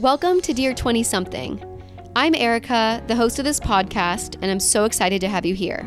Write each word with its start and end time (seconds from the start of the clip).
Welcome 0.00 0.40
to 0.42 0.54
Dear 0.54 0.72
20 0.72 1.02
Something. 1.02 1.62
I'm 2.16 2.34
Erica, 2.34 3.04
the 3.06 3.14
host 3.14 3.38
of 3.38 3.44
this 3.44 3.60
podcast, 3.60 4.38
and 4.40 4.50
I'm 4.50 4.58
so 4.58 4.86
excited 4.86 5.20
to 5.20 5.28
have 5.28 5.44
you 5.44 5.54
here. 5.54 5.86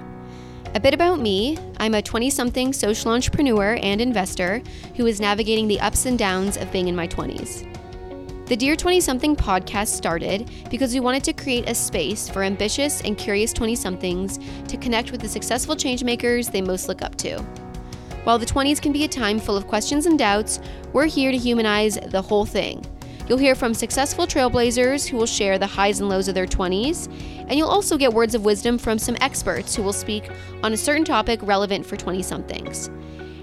A 0.76 0.80
bit 0.80 0.94
about 0.94 1.20
me 1.20 1.58
I'm 1.78 1.96
a 1.96 2.02
20 2.04 2.30
something 2.30 2.74
social 2.74 3.10
entrepreneur 3.10 3.80
and 3.82 4.00
investor 4.00 4.62
who 4.98 5.08
is 5.08 5.20
navigating 5.20 5.68
the 5.68 5.80
ups 5.80 6.06
and 6.06 6.20
downs 6.20 6.58
of 6.58 6.72
being 6.72 6.90
in 6.90 6.96
my 6.96 7.08
20s. 7.08 7.66
The 8.46 8.56
Dear 8.56 8.76
20 8.76 9.00
something 9.00 9.36
podcast 9.36 9.88
started 9.88 10.48
because 10.70 10.94
we 10.94 11.00
wanted 11.00 11.24
to 11.24 11.34
create 11.34 11.68
a 11.68 11.74
space 11.74 12.30
for 12.30 12.44
ambitious 12.44 13.02
and 13.02 13.18
curious 13.18 13.52
20 13.52 13.76
somethings 13.76 14.38
to 14.68 14.78
connect 14.78 15.12
with 15.12 15.22
the 15.22 15.28
successful 15.28 15.76
changemakers 15.76 16.52
they 16.52 16.62
most 16.62 16.88
look 16.88 17.02
up 17.02 17.16
to. 17.16 17.40
While 18.26 18.38
the 18.38 18.46
20s 18.46 18.80
can 18.80 18.92
be 18.92 19.06
a 19.06 19.08
time 19.08 19.40
full 19.40 19.58
of 19.58 19.66
questions 19.66 20.06
and 20.06 20.20
doubts, 20.20 20.60
we're 20.94 21.08
here 21.08 21.32
to 21.32 21.38
humanize 21.38 21.96
the 21.96 22.22
whole 22.22 22.46
thing. 22.46 22.86
You'll 23.28 23.38
hear 23.38 23.56
from 23.56 23.74
successful 23.74 24.28
trailblazers 24.28 25.08
who 25.08 25.16
will 25.16 25.26
share 25.26 25.58
the 25.58 25.68
highs 25.68 26.02
and 26.02 26.10
lows 26.10 26.28
of 26.28 26.36
their 26.36 26.46
20s, 26.46 27.08
and 27.48 27.54
you'll 27.54 27.70
also 27.70 27.98
get 27.98 28.14
words 28.14 28.36
of 28.36 28.44
wisdom 28.44 28.78
from 28.78 29.00
some 29.00 29.16
experts 29.22 29.76
who 29.76 29.84
will 29.84 29.94
speak 29.94 30.30
on 30.62 30.74
a 30.74 30.78
certain 30.78 31.06
topic 31.06 31.40
relevant 31.42 31.86
for 31.86 31.96
20 31.96 32.22
somethings. 32.22 32.90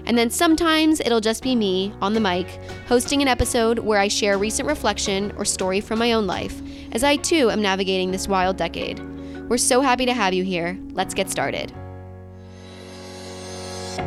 And 0.05 0.17
then 0.17 0.29
sometimes 0.29 0.99
it'll 0.99 1.21
just 1.21 1.41
be 1.41 1.55
me 1.55 1.93
on 2.01 2.13
the 2.13 2.19
mic 2.19 2.47
hosting 2.87 3.21
an 3.21 3.27
episode 3.27 3.79
where 3.79 3.99
I 3.99 4.07
share 4.07 4.37
recent 4.37 4.67
reflection 4.67 5.31
or 5.37 5.45
story 5.45 5.81
from 5.81 5.99
my 5.99 6.13
own 6.13 6.27
life, 6.27 6.61
as 6.91 7.03
I 7.03 7.15
too 7.15 7.49
am 7.49 7.61
navigating 7.61 8.11
this 8.11 8.27
wild 8.27 8.57
decade. 8.57 8.99
We're 9.49 9.57
so 9.57 9.81
happy 9.81 10.05
to 10.05 10.13
have 10.13 10.33
you 10.33 10.43
here. 10.43 10.77
Let's 10.91 11.13
get 11.13 11.29
started. 11.29 11.73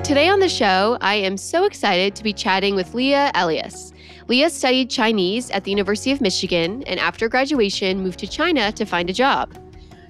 Today 0.05 0.29
on 0.29 0.41
the 0.41 0.49
show, 0.49 0.99
I 1.01 1.15
am 1.17 1.37
so 1.37 1.65
excited 1.65 2.15
to 2.17 2.23
be 2.23 2.33
chatting 2.33 2.75
with 2.75 2.95
Leah 2.95 3.31
Elias. 3.35 3.94
Leah 4.27 4.49
studied 4.49 4.89
Chinese 4.89 5.51
at 5.51 5.65
the 5.65 5.71
University 5.71 6.11
of 6.11 6.23
Michigan 6.23 6.83
and 6.87 6.99
after 6.99 7.29
graduation 7.29 8.03
moved 8.03 8.19
to 8.19 8.27
China 8.27 8.73
to 8.73 8.87
find 8.87 9.11
a 9.11 9.13
job. 9.13 9.53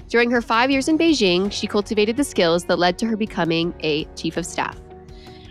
During 0.08 0.30
her 0.30 0.40
five 0.40 0.70
years 0.70 0.86
in 0.86 0.96
Beijing, 0.96 1.50
she 1.50 1.66
cultivated 1.66 2.16
the 2.16 2.22
skills 2.22 2.64
that 2.66 2.78
led 2.78 2.96
to 2.98 3.06
her 3.06 3.16
becoming 3.16 3.74
a 3.80 4.04
chief 4.14 4.36
of 4.36 4.46
staff. 4.46 4.80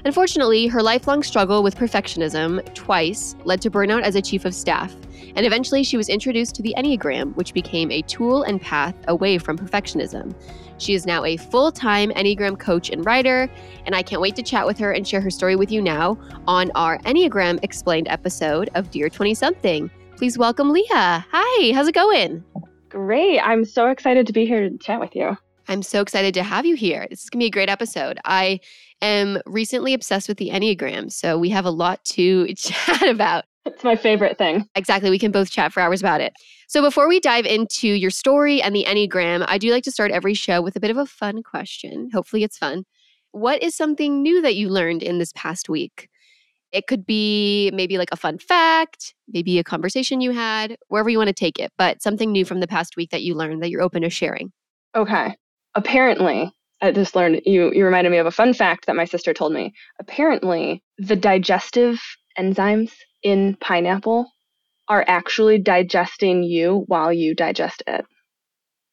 Unfortunately, 0.06 0.68
her 0.68 0.82
lifelong 0.82 1.24
struggle 1.24 1.62
with 1.62 1.76
perfectionism 1.76 2.64
twice 2.74 3.36
led 3.44 3.62
to 3.62 3.72
burnout 3.72 4.04
as 4.04 4.16
a 4.16 4.22
chief 4.22 4.46
of 4.46 4.56
staff, 4.56 4.96
and 5.36 5.46
eventually 5.46 5.84
she 5.84 5.98
was 5.98 6.08
introduced 6.08 6.56
to 6.56 6.62
the 6.62 6.74
Enneagram, 6.78 7.36
which 7.36 7.54
became 7.54 7.92
a 7.92 8.02
tool 8.04 8.44
and 8.44 8.62
path 8.62 8.96
away 9.10 9.38
from 9.38 9.58
perfectionism. 9.58 10.34
She 10.78 10.94
is 10.94 11.06
now 11.06 11.24
a 11.24 11.38
full 11.38 11.72
time 11.72 12.12
Enneagram 12.12 12.60
coach 12.60 12.90
and 12.90 13.06
writer, 13.06 13.50
and 13.86 13.96
I 13.96 14.02
can't 14.02 14.22
wait 14.22 14.36
to 14.38 14.44
chat 14.44 14.66
with 14.66 14.78
her 14.80 14.92
and 14.92 15.08
share 15.08 15.22
her 15.22 15.30
story 15.30 15.56
with 15.56 15.72
you 15.72 15.82
now 15.82 16.18
on 16.48 16.72
our 16.76 16.98
Enneagram 17.00 17.60
Explained 17.64 18.08
episode 18.10 18.70
of 18.76 18.92
Dear 18.92 19.10
20 19.10 19.34
Something. 19.34 19.90
Please 20.18 20.38
welcome 20.38 20.72
Leah. 20.72 21.26
Hi, 21.32 21.74
how's 21.74 21.88
it 21.88 21.96
going? 21.96 22.44
Great. 22.90 23.40
I'm 23.40 23.66
so 23.66 23.88
excited 23.88 24.28
to 24.28 24.34
be 24.34 24.46
here 24.46 24.70
to 24.70 24.78
chat 24.78 25.00
with 25.00 25.16
you. 25.16 25.38
I'm 25.68 25.82
so 25.82 26.02
excited 26.02 26.34
to 26.36 26.44
have 26.44 26.66
you 26.66 26.76
here. 26.76 27.08
This 27.10 27.24
is 27.24 27.30
going 27.30 27.40
to 27.40 27.44
be 27.44 27.48
a 27.48 27.52
great 27.52 27.70
episode. 27.70 28.20
I 28.26 28.60
am 29.02 29.42
recently 29.46 29.94
obsessed 29.94 30.28
with 30.28 30.38
the 30.38 30.50
Enneagram, 30.50 31.12
so 31.12 31.38
we 31.38 31.50
have 31.50 31.66
a 31.66 31.72
lot 31.72 32.04
to 32.06 32.54
chat 32.56 33.08
about. 33.08 33.46
It's 33.66 33.84
my 33.84 33.96
favorite 33.96 34.38
thing. 34.38 34.68
Exactly. 34.76 35.10
We 35.10 35.20
can 35.20 35.32
both 35.32 35.50
chat 35.50 35.72
for 35.72 35.80
hours 35.80 36.02
about 36.02 36.20
it. 36.22 36.34
So, 36.68 36.82
before 36.82 37.08
we 37.08 37.20
dive 37.20 37.46
into 37.46 37.88
your 37.88 38.10
story 38.10 38.62
and 38.62 38.76
the 38.76 38.86
Enneagram, 38.86 39.46
I 39.48 39.58
do 39.58 39.72
like 39.72 39.84
to 39.84 39.92
start 39.92 40.12
every 40.12 40.34
show 40.34 40.62
with 40.62 40.76
a 40.76 40.80
bit 40.80 40.92
of 40.92 40.98
a 40.98 41.06
fun 41.06 41.44
question. 41.44 42.10
Hopefully, 42.14 42.44
it's 42.44 42.58
fun. 42.58 42.84
What 43.32 43.64
is 43.64 43.76
something 43.76 44.22
new 44.22 44.42
that 44.42 44.56
you 44.56 44.70
learned 44.70 45.02
in 45.02 45.18
this 45.18 45.32
past 45.34 45.70
week? 45.70 46.10
It 46.74 46.88
could 46.88 47.06
be 47.06 47.72
maybe 47.74 47.98
like 47.98 48.10
a 48.12 48.18
fun 48.18 48.38
fact, 48.38 49.14
maybe 49.28 49.60
a 49.60 49.64
conversation 49.64 50.22
you 50.22 50.32
had, 50.32 50.76
wherever 50.88 51.10
you 51.10 51.20
want 51.20 51.28
to 51.28 51.34
take 51.34 51.60
it, 51.60 51.72
but 51.78 52.02
something 52.02 52.32
new 52.32 52.46
from 52.46 52.60
the 52.60 52.68
past 52.68 52.98
week 52.98 53.12
that 53.12 53.22
you 53.22 53.36
learned 53.36 53.62
that 53.62 53.70
you're 53.70 53.82
open 53.82 54.02
to 54.02 54.10
sharing. 54.10 54.52
Okay. 54.96 55.36
Apparently, 55.76 56.52
I 56.82 56.92
just 56.92 57.16
learned 57.16 57.42
you 57.46 57.72
you 57.74 57.86
reminded 57.86 58.10
me 58.10 58.18
of 58.18 58.26
a 58.26 58.32
fun 58.32 58.54
fact 58.54 58.88
that 58.88 58.96
my 58.96 59.06
sister 59.06 59.34
told 59.34 59.54
me. 59.54 59.74
Apparently, 60.00 60.84
the 60.98 61.16
digestive 61.16 62.02
enzymes 62.38 62.92
in 63.24 63.56
pineapple 63.60 64.32
are 64.88 65.06
actually 65.08 65.58
digesting 65.58 66.44
you 66.44 66.84
while 66.88 67.12
you 67.12 67.34
digest 67.34 67.84
it. 67.88 68.06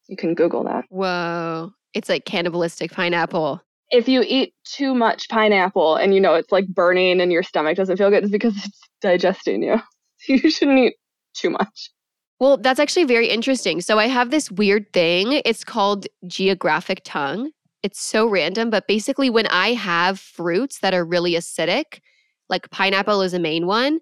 You 0.08 0.16
can 0.16 0.34
Google 0.34 0.64
that. 0.64 0.84
Whoa. 0.88 1.72
It's 1.94 2.08
like 2.08 2.24
cannibalistic 2.24 2.92
pineapple. 2.92 3.60
If 3.90 4.08
you 4.08 4.24
eat 4.26 4.54
too 4.64 4.94
much 4.94 5.28
pineapple 5.28 5.96
and 5.96 6.14
you 6.14 6.20
know 6.20 6.34
it's 6.34 6.52
like 6.52 6.66
burning 6.68 7.20
and 7.20 7.32
your 7.32 7.42
stomach 7.42 7.76
doesn't 7.76 7.96
feel 7.96 8.10
good, 8.10 8.22
it's 8.22 8.32
because 8.32 8.56
it's 8.56 8.80
digesting 9.00 9.62
you. 9.62 9.80
You 10.28 10.50
shouldn't 10.50 10.78
eat 10.78 10.96
too 11.32 11.48
much. 11.48 11.90
Well, 12.40 12.58
that's 12.58 12.78
actually 12.78 13.04
very 13.04 13.26
interesting. 13.26 13.80
So 13.80 13.98
I 13.98 14.06
have 14.06 14.30
this 14.30 14.50
weird 14.50 14.92
thing. 14.92 15.40
It's 15.46 15.64
called 15.64 16.06
geographic 16.26 17.00
tongue. 17.04 17.52
It's 17.82 17.98
so 17.98 18.26
random, 18.26 18.68
but 18.68 18.86
basically, 18.86 19.30
when 19.30 19.46
I 19.46 19.72
have 19.72 20.20
fruits 20.20 20.80
that 20.80 20.92
are 20.92 21.06
really 21.06 21.32
acidic, 21.32 22.00
like 22.50 22.70
pineapple 22.70 23.22
is 23.22 23.32
a 23.32 23.38
main 23.38 23.66
one, 23.66 24.00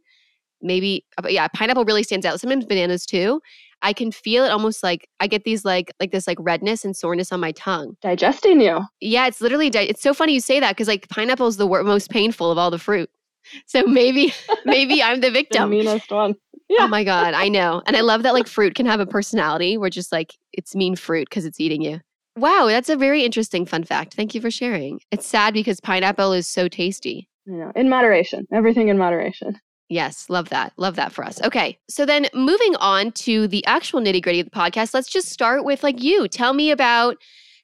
maybe 0.62 1.04
uh, 1.22 1.28
yeah 1.28 1.48
pineapple 1.54 1.84
really 1.84 2.02
stands 2.02 2.26
out 2.26 2.41
sometimes 2.41 2.64
bananas 2.66 3.06
too. 3.06 3.41
I 3.80 3.92
can 3.92 4.10
feel 4.10 4.44
it 4.44 4.48
almost 4.50 4.82
like 4.82 5.08
i 5.20 5.26
get 5.28 5.44
these 5.44 5.64
like 5.64 5.92
like 6.00 6.10
this 6.10 6.26
like 6.26 6.38
redness 6.41 6.84
and 6.84 6.96
soreness 6.96 7.30
on 7.32 7.41
my 7.41 7.52
tongue. 7.52 7.96
Digesting 8.02 8.60
you. 8.60 8.80
Yeah 9.00 9.26
it's 9.26 9.41
literally 9.41 9.70
di- 9.70 9.84
it's 9.88 10.02
so 10.02 10.12
funny 10.14 10.32
you 10.34 10.41
say 10.41 10.58
that 10.60 10.70
because 10.72 10.88
like 10.88 11.08
pineapple 11.08 11.46
is 11.46 11.56
the 11.58 11.66
wor- 11.66 11.84
most 11.84 12.10
painful 12.10 12.50
of 12.50 12.58
all 12.58 12.70
the 12.70 12.78
fruit. 12.78 13.08
So 13.66 13.84
maybe 13.86 14.34
maybe 14.66 15.02
i'm 15.02 15.20
the 15.20 15.30
victim. 15.30 15.70
the 15.70 15.76
meanest 15.76 16.10
one. 16.10 16.34
Yeah. 16.69 16.82
oh 16.82 16.88
my 16.88 17.02
god 17.04 17.32
i 17.34 17.48
know. 17.48 17.82
And 17.86 17.96
i 17.96 18.00
love 18.02 18.22
that 18.25 18.34
like 18.34 18.46
fruit 18.48 18.75
can 18.75 18.84
have 18.86 19.00
a 19.00 19.06
personality 19.06 19.78
we're 19.78 19.88
just 19.90 20.10
like 20.12 20.34
it's 20.52 20.75
mean 20.75 20.96
fruit 20.96 21.28
because 21.30 21.44
it's 21.46 21.60
eating 21.60 21.80
you. 21.80 22.00
Wow 22.36 22.66
that's 22.69 22.88
a 22.88 22.96
very 22.96 23.25
interesting 23.25 23.64
fun 23.64 23.84
fact. 23.84 24.14
Thank 24.14 24.34
you 24.34 24.40
for 24.40 24.50
sharing. 24.50 25.00
It's 25.12 25.26
sad 25.26 25.54
because 25.54 25.80
pineapple 25.80 26.32
is 26.32 26.46
so 26.48 26.69
tasty. 26.69 27.28
You 27.46 27.54
know 27.58 27.72
in 27.76 27.88
moderation 27.88 28.46
everything 28.52 28.88
in 28.88 28.98
moderation 28.98 29.58
Yes, 29.88 30.26
love 30.28 30.50
that. 30.50 30.72
Love 30.76 30.97
that 30.97 31.12
for 31.12 31.25
us. 31.25 31.41
Okay. 31.43 31.78
So 31.88 32.04
then 32.04 32.26
moving 32.34 32.76
on 32.76 33.12
to 33.12 33.49
the 33.49 33.65
actual 33.65 34.00
nitty 34.00 34.22
gritty 34.22 34.41
of 34.41 34.47
the 34.47 34.50
podcast, 34.50 34.93
let's 34.93 35.09
just 35.09 35.28
start 35.28 35.65
with 35.65 35.82
like 35.82 36.03
you. 36.03 36.28
Tell 36.28 36.53
me 36.53 36.71
about 36.71 37.16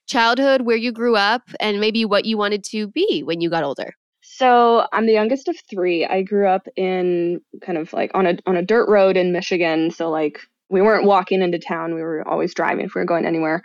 childhood, 0.07 0.61
where 0.61 0.77
you 0.77 0.91
grew 0.91 1.15
up, 1.15 1.43
and 1.59 1.79
maybe 1.79 2.05
what 2.05 2.25
you 2.25 2.37
wanted 2.37 2.63
to 2.63 2.87
be 2.87 3.21
when 3.23 3.41
you 3.41 3.49
got 3.49 3.63
older. 3.63 3.93
So 4.21 4.87
I'm 4.91 5.05
the 5.05 5.13
youngest 5.13 5.47
of 5.47 5.55
three. 5.69 6.05
I 6.05 6.21
grew 6.21 6.47
up 6.47 6.67
in 6.75 7.41
kind 7.63 7.77
of 7.77 7.93
like 7.93 8.11
on 8.13 8.25
a 8.25 8.37
on 8.45 8.57
a 8.57 8.65
dirt 8.65 8.89
road 8.89 9.17
in 9.17 9.31
Michigan. 9.31 9.91
So 9.91 10.09
like 10.09 10.39
we 10.69 10.81
weren't 10.81 11.05
walking 11.05 11.41
into 11.41 11.59
town. 11.59 11.95
We 11.95 12.01
were 12.01 12.27
always 12.27 12.53
driving 12.53 12.85
if 12.85 12.95
we 12.95 13.01
were 13.01 13.05
going 13.05 13.25
anywhere. 13.25 13.61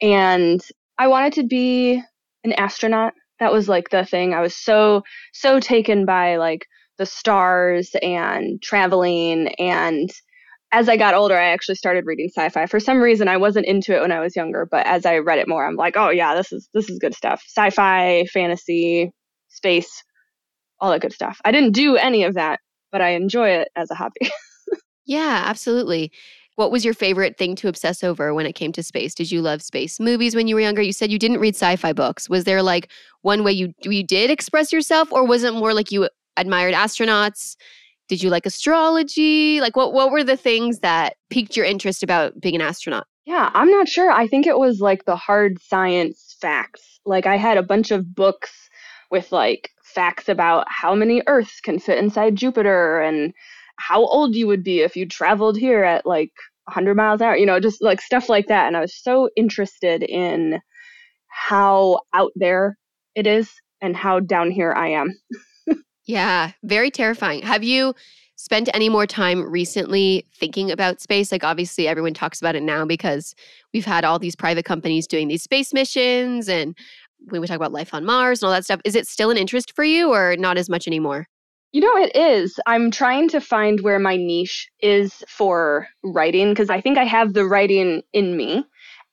And 0.00 0.64
I 0.98 1.08
wanted 1.08 1.34
to 1.34 1.44
be 1.44 2.02
an 2.44 2.52
astronaut. 2.52 3.14
That 3.40 3.52
was 3.52 3.68
like 3.68 3.90
the 3.90 4.04
thing. 4.04 4.32
I 4.32 4.40
was 4.40 4.56
so 4.56 5.02
so 5.32 5.60
taken 5.60 6.06
by 6.06 6.36
like 6.36 6.66
the 6.98 7.06
stars 7.06 7.94
and 8.02 8.60
traveling 8.62 9.48
and 9.58 10.10
as 10.72 10.88
I 10.88 10.96
got 10.96 11.14
older, 11.14 11.36
I 11.38 11.50
actually 11.50 11.76
started 11.76 12.04
reading 12.06 12.28
sci-fi. 12.28 12.66
For 12.66 12.80
some 12.80 13.00
reason, 13.00 13.28
I 13.28 13.36
wasn't 13.36 13.66
into 13.66 13.96
it 13.96 14.00
when 14.00 14.12
I 14.12 14.20
was 14.20 14.34
younger, 14.34 14.66
but 14.68 14.84
as 14.86 15.06
I 15.06 15.18
read 15.18 15.38
it 15.38 15.48
more, 15.48 15.66
I'm 15.66 15.76
like, 15.76 15.96
oh 15.96 16.10
yeah, 16.10 16.34
this 16.34 16.52
is 16.52 16.68
this 16.74 16.90
is 16.90 16.98
good 16.98 17.14
stuff. 17.14 17.42
Sci-fi, 17.46 18.24
fantasy, 18.26 19.12
space, 19.48 20.02
all 20.80 20.90
that 20.90 21.00
good 21.00 21.12
stuff. 21.12 21.38
I 21.44 21.52
didn't 21.52 21.72
do 21.72 21.96
any 21.96 22.24
of 22.24 22.34
that, 22.34 22.60
but 22.92 23.00
I 23.00 23.10
enjoy 23.10 23.50
it 23.50 23.68
as 23.76 23.90
a 23.90 23.94
hobby. 23.94 24.30
yeah, 25.06 25.44
absolutely. 25.46 26.10
What 26.56 26.72
was 26.72 26.84
your 26.84 26.94
favorite 26.94 27.36
thing 27.36 27.54
to 27.56 27.68
obsess 27.68 28.02
over 28.02 28.32
when 28.32 28.46
it 28.46 28.54
came 28.54 28.72
to 28.72 28.82
space? 28.82 29.14
Did 29.14 29.30
you 29.30 29.42
love 29.42 29.62
space 29.62 30.00
movies 30.00 30.34
when 30.34 30.48
you 30.48 30.54
were 30.54 30.62
younger? 30.62 30.80
You 30.80 30.92
said 30.92 31.12
you 31.12 31.18
didn't 31.18 31.38
read 31.38 31.54
sci-fi 31.54 31.92
books. 31.92 32.30
Was 32.30 32.44
there 32.44 32.62
like 32.62 32.90
one 33.22 33.44
way 33.44 33.52
you 33.52 33.72
you 33.82 34.04
did 34.04 34.30
express 34.30 34.72
yourself, 34.72 35.12
or 35.12 35.26
was 35.26 35.44
it 35.44 35.54
more 35.54 35.74
like 35.74 35.92
you 35.92 36.08
admired 36.36 36.74
astronauts? 36.74 37.56
Did 38.08 38.22
you 38.22 38.30
like 38.30 38.46
astrology? 38.46 39.60
Like 39.60 39.76
what 39.76 39.92
what 39.92 40.10
were 40.10 40.24
the 40.24 40.36
things 40.36 40.80
that 40.80 41.16
piqued 41.30 41.56
your 41.56 41.66
interest 41.66 42.02
about 42.02 42.40
being 42.40 42.54
an 42.54 42.60
astronaut? 42.60 43.06
Yeah, 43.24 43.50
I'm 43.54 43.70
not 43.70 43.88
sure. 43.88 44.10
I 44.10 44.28
think 44.28 44.46
it 44.46 44.58
was 44.58 44.80
like 44.80 45.04
the 45.04 45.16
hard 45.16 45.60
science 45.60 46.36
facts. 46.40 47.00
Like 47.04 47.26
I 47.26 47.36
had 47.36 47.58
a 47.58 47.62
bunch 47.62 47.90
of 47.90 48.14
books 48.14 48.52
with 49.10 49.32
like 49.32 49.70
facts 49.82 50.28
about 50.28 50.66
how 50.68 50.94
many 50.94 51.22
Earths 51.26 51.60
can 51.60 51.78
fit 51.78 51.98
inside 51.98 52.36
Jupiter 52.36 53.00
and 53.00 53.32
how 53.78 54.04
old 54.06 54.34
you 54.34 54.46
would 54.46 54.62
be 54.62 54.80
if 54.80 54.96
you 54.96 55.06
traveled 55.06 55.56
here 55.58 55.84
at 55.84 56.06
like 56.06 56.32
100 56.64 56.96
miles 56.96 57.20
an 57.20 57.28
hour, 57.28 57.36
you 57.36 57.46
know, 57.46 57.60
just 57.60 57.82
like 57.82 58.00
stuff 58.00 58.28
like 58.28 58.46
that. 58.48 58.66
And 58.66 58.76
I 58.76 58.80
was 58.80 58.96
so 58.96 59.28
interested 59.36 60.02
in 60.02 60.60
how 61.28 62.00
out 62.14 62.32
there 62.36 62.78
it 63.14 63.26
is 63.26 63.50
and 63.80 63.96
how 63.96 64.20
down 64.20 64.50
here 64.50 64.72
I 64.72 64.88
am. 64.88 65.18
Yeah, 66.06 66.52
very 66.62 66.90
terrifying. 66.90 67.42
Have 67.42 67.64
you 67.64 67.94
spent 68.36 68.68
any 68.74 68.88
more 68.88 69.06
time 69.06 69.42
recently 69.42 70.26
thinking 70.34 70.70
about 70.70 71.00
space? 71.00 71.32
Like, 71.32 71.42
obviously, 71.42 71.88
everyone 71.88 72.14
talks 72.14 72.40
about 72.40 72.54
it 72.54 72.62
now 72.62 72.84
because 72.84 73.34
we've 73.74 73.84
had 73.84 74.04
all 74.04 74.18
these 74.18 74.36
private 74.36 74.64
companies 74.64 75.06
doing 75.06 75.28
these 75.28 75.42
space 75.42 75.72
missions 75.72 76.48
and 76.48 76.76
when 77.28 77.40
we 77.40 77.46
talk 77.46 77.56
about 77.56 77.72
life 77.72 77.92
on 77.92 78.04
Mars 78.04 78.42
and 78.42 78.46
all 78.48 78.52
that 78.54 78.64
stuff. 78.64 78.80
Is 78.84 78.94
it 78.94 79.06
still 79.06 79.30
an 79.30 79.36
interest 79.36 79.74
for 79.74 79.84
you 79.84 80.12
or 80.12 80.36
not 80.36 80.58
as 80.58 80.68
much 80.68 80.86
anymore? 80.86 81.26
You 81.72 81.80
know, 81.80 81.96
it 81.96 82.14
is. 82.14 82.58
I'm 82.66 82.90
trying 82.90 83.28
to 83.30 83.40
find 83.40 83.80
where 83.80 83.98
my 83.98 84.16
niche 84.16 84.68
is 84.80 85.24
for 85.28 85.88
writing 86.04 86.50
because 86.50 86.70
I 86.70 86.80
think 86.80 86.98
I 86.98 87.04
have 87.04 87.32
the 87.32 87.44
writing 87.44 88.02
in 88.12 88.36
me. 88.36 88.64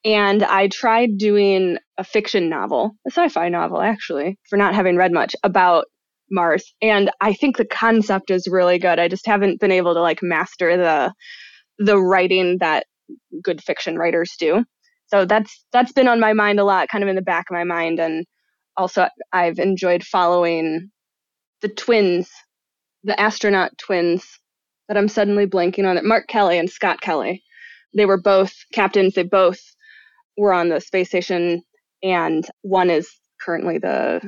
And 0.04 0.42
I 0.42 0.68
tried 0.68 1.16
doing 1.16 1.78
a 1.96 2.04
fiction 2.04 2.50
novel, 2.50 2.94
a 3.06 3.10
sci 3.10 3.28
fi 3.30 3.48
novel, 3.48 3.80
actually, 3.80 4.38
for 4.48 4.56
not 4.56 4.74
having 4.74 4.96
read 4.96 5.12
much 5.12 5.34
about 5.42 5.86
Mars. 6.30 6.74
And 6.82 7.10
I 7.20 7.32
think 7.32 7.56
the 7.56 7.66
concept 7.66 8.30
is 8.30 8.48
really 8.50 8.78
good. 8.78 8.98
I 8.98 9.08
just 9.08 9.26
haven't 9.26 9.60
been 9.60 9.72
able 9.72 9.94
to 9.94 10.00
like 10.00 10.22
master 10.22 10.76
the 10.76 11.12
the 11.78 11.98
writing 11.98 12.58
that 12.60 12.86
good 13.42 13.62
fiction 13.62 13.96
writers 13.98 14.32
do. 14.38 14.64
So 15.06 15.24
that's 15.24 15.64
that's 15.72 15.92
been 15.92 16.08
on 16.08 16.20
my 16.20 16.32
mind 16.32 16.60
a 16.60 16.64
lot, 16.64 16.88
kind 16.88 17.04
of 17.04 17.08
in 17.08 17.16
the 17.16 17.22
back 17.22 17.46
of 17.50 17.54
my 17.54 17.64
mind. 17.64 18.00
And 18.00 18.24
also 18.76 19.08
I've 19.32 19.58
enjoyed 19.58 20.02
following 20.02 20.90
the 21.60 21.68
twins, 21.68 22.30
the 23.04 23.18
astronaut 23.20 23.72
twins 23.78 24.24
that 24.88 24.96
I'm 24.96 25.08
suddenly 25.08 25.46
blanking 25.46 25.88
on 25.88 25.96
it. 25.96 26.04
Mark 26.04 26.26
Kelly 26.28 26.58
and 26.58 26.70
Scott 26.70 27.00
Kelly. 27.00 27.42
They 27.96 28.06
were 28.06 28.20
both 28.20 28.52
captains. 28.72 29.14
They 29.14 29.22
both 29.22 29.60
were 30.36 30.52
on 30.52 30.68
the 30.68 30.80
space 30.80 31.08
station, 31.08 31.62
and 32.02 32.44
one 32.62 32.90
is 32.90 33.08
currently 33.40 33.78
the 33.78 34.20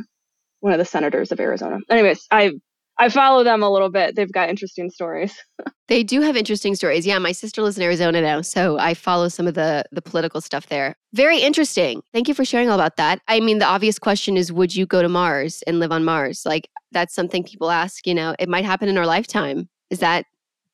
one 0.67 0.73
of 0.73 0.79
the 0.81 0.85
senators 0.85 1.31
of 1.31 1.39
Arizona. 1.39 1.79
Anyways, 1.89 2.27
I 2.33 2.51
I 2.99 3.09
follow 3.09 3.45
them 3.45 3.63
a 3.63 3.71
little 3.71 3.89
bit. 3.89 4.17
They've 4.17 4.33
got 4.33 4.49
interesting 4.49 4.91
stories. 4.91 5.33
they 5.89 6.03
do 6.03 6.23
have 6.23 6.35
interesting 6.35 6.75
stories. 6.75 7.07
Yeah, 7.07 7.19
my 7.19 7.31
sister 7.31 7.63
lives 7.63 7.77
in 7.77 7.85
Arizona 7.85 8.21
now, 8.21 8.41
so 8.41 8.77
I 8.77 8.95
follow 8.95 9.29
some 9.29 9.47
of 9.47 9.55
the 9.55 9.85
the 9.93 10.03
political 10.03 10.41
stuff 10.41 10.67
there. 10.67 10.97
Very 11.13 11.39
interesting. 11.39 12.03
Thank 12.13 12.27
you 12.27 12.35
for 12.35 12.45
sharing 12.45 12.69
all 12.69 12.75
about 12.75 12.97
that. 12.97 13.21
I 13.29 13.39
mean, 13.39 13.61
the 13.61 13.65
obvious 13.65 13.99
question 13.99 14.37
is 14.37 14.53
would 14.53 14.75
you 14.75 14.87
go 14.87 15.03
to 15.03 15.09
Mars 15.09 15.63
and 15.69 15.79
live 15.79 15.93
on 15.93 16.05
Mars? 16.05 16.43
Like 16.45 16.69
that's 16.91 17.15
something 17.15 17.45
people 17.45 17.71
ask, 17.71 18.05
you 18.05 18.15
know. 18.15 18.35
It 18.41 18.49
might 18.49 18.65
happen 18.65 18.89
in 18.89 18.99
our 18.99 19.07
lifetime. 19.07 19.69
Is 19.91 20.01
that 20.01 20.27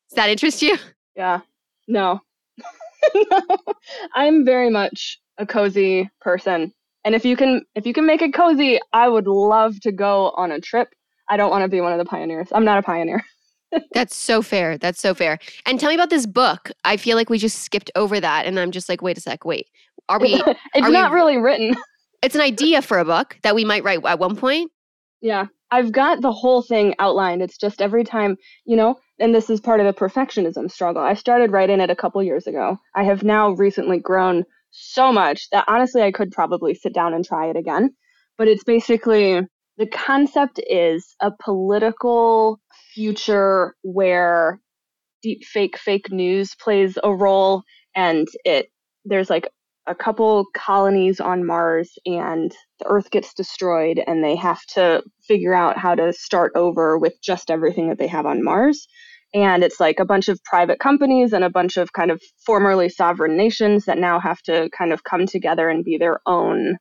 does 0.08 0.16
that 0.16 0.30
interest 0.30 0.62
you? 0.62 0.76
Yeah. 1.14 1.40
No. 1.88 2.22
no. 3.14 3.40
I'm 4.14 4.46
very 4.46 4.70
much 4.70 5.20
a 5.36 5.44
cozy 5.44 6.08
person. 6.22 6.72
And 7.04 7.14
if 7.14 7.24
you 7.24 7.36
can 7.36 7.62
if 7.74 7.86
you 7.86 7.92
can 7.92 8.06
make 8.06 8.22
it 8.22 8.34
cozy, 8.34 8.80
I 8.92 9.08
would 9.08 9.26
love 9.26 9.80
to 9.80 9.92
go 9.92 10.30
on 10.36 10.52
a 10.52 10.60
trip. 10.60 10.88
I 11.28 11.36
don't 11.36 11.50
want 11.50 11.62
to 11.62 11.68
be 11.68 11.80
one 11.80 11.92
of 11.92 11.98
the 11.98 12.04
pioneers. 12.04 12.48
I'm 12.52 12.64
not 12.64 12.78
a 12.78 12.82
pioneer. 12.82 13.24
That's 13.94 14.14
so 14.14 14.42
fair. 14.42 14.76
That's 14.76 15.00
so 15.00 15.14
fair. 15.14 15.38
And 15.66 15.80
tell 15.80 15.88
me 15.88 15.94
about 15.94 16.10
this 16.10 16.26
book. 16.26 16.70
I 16.84 16.96
feel 16.96 17.16
like 17.16 17.30
we 17.30 17.38
just 17.38 17.60
skipped 17.60 17.90
over 17.94 18.20
that 18.20 18.46
and 18.46 18.58
I'm 18.58 18.70
just 18.70 18.88
like, 18.88 19.02
wait 19.02 19.16
a 19.18 19.20
sec, 19.20 19.44
wait. 19.44 19.68
Are 20.08 20.20
we 20.20 20.34
It's 20.74 20.86
are 20.86 20.90
not 20.90 21.10
we, 21.10 21.16
really 21.16 21.38
written. 21.38 21.74
It's 22.22 22.36
an 22.36 22.40
idea 22.40 22.82
for 22.82 23.00
a 23.00 23.04
book 23.04 23.36
that 23.42 23.56
we 23.56 23.64
might 23.64 23.82
write 23.82 24.04
at 24.04 24.20
one 24.20 24.36
point. 24.36 24.70
Yeah. 25.20 25.46
I've 25.72 25.90
got 25.90 26.20
the 26.20 26.30
whole 26.30 26.62
thing 26.62 26.94
outlined. 27.00 27.42
It's 27.42 27.58
just 27.58 27.82
every 27.82 28.04
time, 28.04 28.36
you 28.64 28.76
know, 28.76 29.00
and 29.18 29.34
this 29.34 29.50
is 29.50 29.60
part 29.60 29.80
of 29.80 29.86
the 29.86 29.92
perfectionism 29.92 30.70
struggle. 30.70 31.02
I 31.02 31.14
started 31.14 31.50
writing 31.50 31.80
it 31.80 31.90
a 31.90 31.96
couple 31.96 32.22
years 32.22 32.46
ago. 32.46 32.76
I 32.94 33.02
have 33.02 33.24
now 33.24 33.50
recently 33.50 33.98
grown 33.98 34.44
so 34.72 35.12
much 35.12 35.48
that 35.50 35.64
honestly 35.68 36.02
I 36.02 36.10
could 36.10 36.32
probably 36.32 36.74
sit 36.74 36.92
down 36.92 37.14
and 37.14 37.24
try 37.24 37.48
it 37.48 37.56
again. 37.56 37.94
But 38.38 38.48
it's 38.48 38.64
basically 38.64 39.42
the 39.78 39.86
concept 39.86 40.60
is 40.68 41.14
a 41.20 41.30
political 41.30 42.60
future 42.94 43.74
where 43.82 44.60
deep 45.22 45.44
fake 45.44 45.78
fake 45.78 46.10
news 46.10 46.54
plays 46.56 46.98
a 47.02 47.14
role 47.14 47.62
and 47.94 48.26
it 48.44 48.70
there's 49.04 49.30
like 49.30 49.48
a 49.86 49.94
couple 49.94 50.46
colonies 50.54 51.20
on 51.20 51.44
Mars 51.44 51.98
and 52.06 52.54
the 52.78 52.86
earth 52.86 53.10
gets 53.10 53.34
destroyed 53.34 54.00
and 54.06 54.22
they 54.22 54.36
have 54.36 54.64
to 54.74 55.02
figure 55.26 55.54
out 55.54 55.76
how 55.76 55.94
to 55.94 56.12
start 56.12 56.52
over 56.54 56.98
with 56.98 57.14
just 57.22 57.50
everything 57.50 57.88
that 57.88 57.98
they 57.98 58.06
have 58.06 58.26
on 58.26 58.44
Mars 58.44 58.86
and 59.34 59.64
it's 59.64 59.80
like 59.80 59.98
a 59.98 60.04
bunch 60.04 60.28
of 60.28 60.42
private 60.44 60.78
companies 60.78 61.32
and 61.32 61.44
a 61.44 61.50
bunch 61.50 61.76
of 61.76 61.92
kind 61.92 62.10
of 62.10 62.20
formerly 62.44 62.88
sovereign 62.88 63.36
nations 63.36 63.86
that 63.86 63.98
now 63.98 64.20
have 64.20 64.42
to 64.42 64.68
kind 64.76 64.92
of 64.92 65.04
come 65.04 65.26
together 65.26 65.68
and 65.68 65.84
be 65.84 65.96
their 65.96 66.20
own 66.26 66.76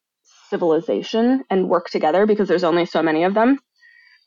civilization 0.50 1.44
and 1.50 1.70
work 1.70 1.90
together 1.90 2.26
because 2.26 2.48
there's 2.48 2.64
only 2.64 2.86
so 2.86 3.02
many 3.02 3.24
of 3.24 3.34
them. 3.34 3.58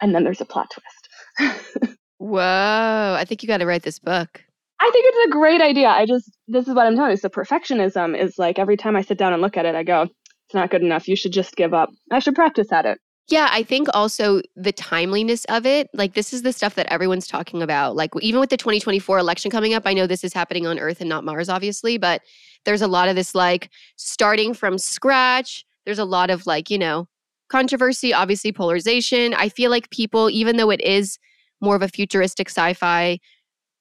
And 0.01 0.15
then 0.15 0.25
there's 0.25 0.41
a 0.41 0.47
plot 0.47 0.73
twist. 0.73 1.97
Whoa, 2.19 3.17
I 3.19 3.25
think 3.27 3.43
you 3.43 3.47
got 3.47 3.59
to 3.59 3.67
write 3.67 3.83
this 3.83 3.99
book. 3.99 4.43
I 4.81 4.91
think 4.91 5.05
it's 5.09 5.29
a 5.29 5.31
great 5.31 5.61
idea. 5.61 5.89
I 5.89 6.07
just, 6.07 6.31
this 6.49 6.67
is 6.67 6.75
what 6.75 6.87
I'm 6.87 6.97
telling 6.97 7.13
you. 7.13 7.17
So, 7.17 7.29
perfectionism 7.29 8.19
is 8.19 8.39
like 8.39 8.59
every 8.59 8.77
time 8.77 8.97
I 8.97 9.03
sit 9.03 9.19
down 9.19 9.33
and 9.33 9.41
look 9.41 9.57
at 9.57 9.67
it, 9.67 9.75
I 9.75 9.83
go, 9.83 10.03
it's 10.03 10.55
not 10.55 10.71
good 10.71 10.83
enough. 10.83 11.09
You 11.09 11.17
should 11.17 11.33
just 11.33 11.55
give 11.57 11.73
up. 11.73 11.91
I 12.11 12.19
should 12.19 12.35
practice 12.35 12.73
at 12.73 12.87
it. 12.87 12.99
Yeah, 13.29 13.49
I 13.51 13.63
think 13.63 13.89
also 13.95 14.43
the 14.55 14.73
timeliness 14.73 15.47
of 15.47 15.65
it, 15.65 15.89
like 15.95 16.13
this 16.13 16.35
is 16.35 16.43
the 16.43 16.53
stuff 16.53 16.75
that 16.75 16.93
everyone's 16.93 17.27
talking 17.27 17.63
about. 17.63 17.97
Like 17.97 18.11
even 18.21 18.39
with 18.39 18.51
the 18.51 18.59
2024 18.59 19.19
election 19.19 19.51
coming 19.51 19.73
up, 19.73 19.85
I 19.87 19.95
know 19.95 20.07
this 20.07 20.25
is 20.25 20.35
happening 20.35 20.67
on 20.67 20.79
Earth 20.79 21.01
and 21.01 21.09
not 21.09 21.25
Mars, 21.25 21.49
obviously, 21.49 21.97
but 21.97 22.21
there's 22.67 22.83
a 22.83 22.87
lot 22.87 23.09
of 23.09 23.17
this 23.17 23.35
like 23.35 23.71
starting 23.97 24.53
from 24.53 24.77
scratch. 24.77 25.65
There's 25.87 25.99
a 25.99 26.05
lot 26.05 26.29
of 26.29 26.47
like, 26.47 26.71
you 26.71 26.79
know, 26.79 27.09
controversy, 27.49 28.13
obviously 28.13 28.53
polarization. 28.53 29.33
I 29.33 29.49
feel 29.49 29.71
like 29.71 29.89
people, 29.91 30.29
even 30.29 30.59
though 30.59 30.71
it 30.71 30.83
is 30.83 31.19
more 31.63 31.77
of 31.77 31.83
a 31.83 31.89
futuristic 31.89 32.51
sci 32.51 32.75
fi 32.75 33.19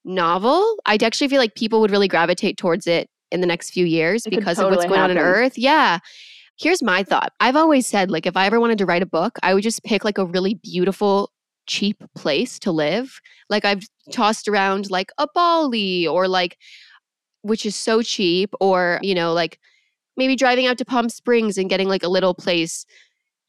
novel, 0.05 0.77
I 0.85 0.97
actually 1.01 1.27
feel 1.27 1.39
like 1.39 1.55
people 1.55 1.81
would 1.81 1.91
really 1.91 2.07
gravitate 2.07 2.57
towards 2.57 2.87
it 2.87 3.09
in 3.31 3.41
the 3.41 3.47
next 3.47 3.71
few 3.71 3.85
years 3.85 4.25
It 4.25 4.29
because 4.29 4.59
of 4.59 4.69
what's 4.69 4.85
going 4.85 4.99
on 4.99 5.11
on. 5.11 5.17
Earth. 5.17 5.57
Yeah. 5.57 5.99
Here's 6.59 6.83
my 6.83 7.03
thought. 7.03 7.33
I've 7.39 7.55
always 7.55 7.87
said, 7.87 8.11
like, 8.11 8.25
if 8.25 8.37
I 8.37 8.45
ever 8.45 8.59
wanted 8.59 8.77
to 8.77 8.85
write 8.85 9.01
a 9.01 9.07
book, 9.07 9.37
I 9.43 9.53
would 9.53 9.63
just 9.63 9.83
pick 9.83 10.03
like 10.05 10.17
a 10.17 10.25
really 10.25 10.53
beautiful, 10.55 11.31
cheap 11.65 12.03
place 12.15 12.59
to 12.59 12.71
live. 12.71 13.19
Like, 13.49 13.65
I've 13.65 13.87
tossed 14.11 14.47
around 14.47 14.91
like 14.91 15.11
a 15.17 15.27
Bali 15.33 16.07
or 16.07 16.27
like, 16.27 16.57
which 17.41 17.65
is 17.65 17.75
so 17.75 18.01
cheap, 18.01 18.53
or, 18.61 18.99
you 19.01 19.15
know, 19.15 19.33
like 19.33 19.59
maybe 20.15 20.35
driving 20.35 20.67
out 20.67 20.77
to 20.77 20.85
Palm 20.85 21.09
Springs 21.09 21.57
and 21.57 21.69
getting 21.69 21.89
like 21.89 22.03
a 22.03 22.07
little 22.07 22.33
place 22.33 22.85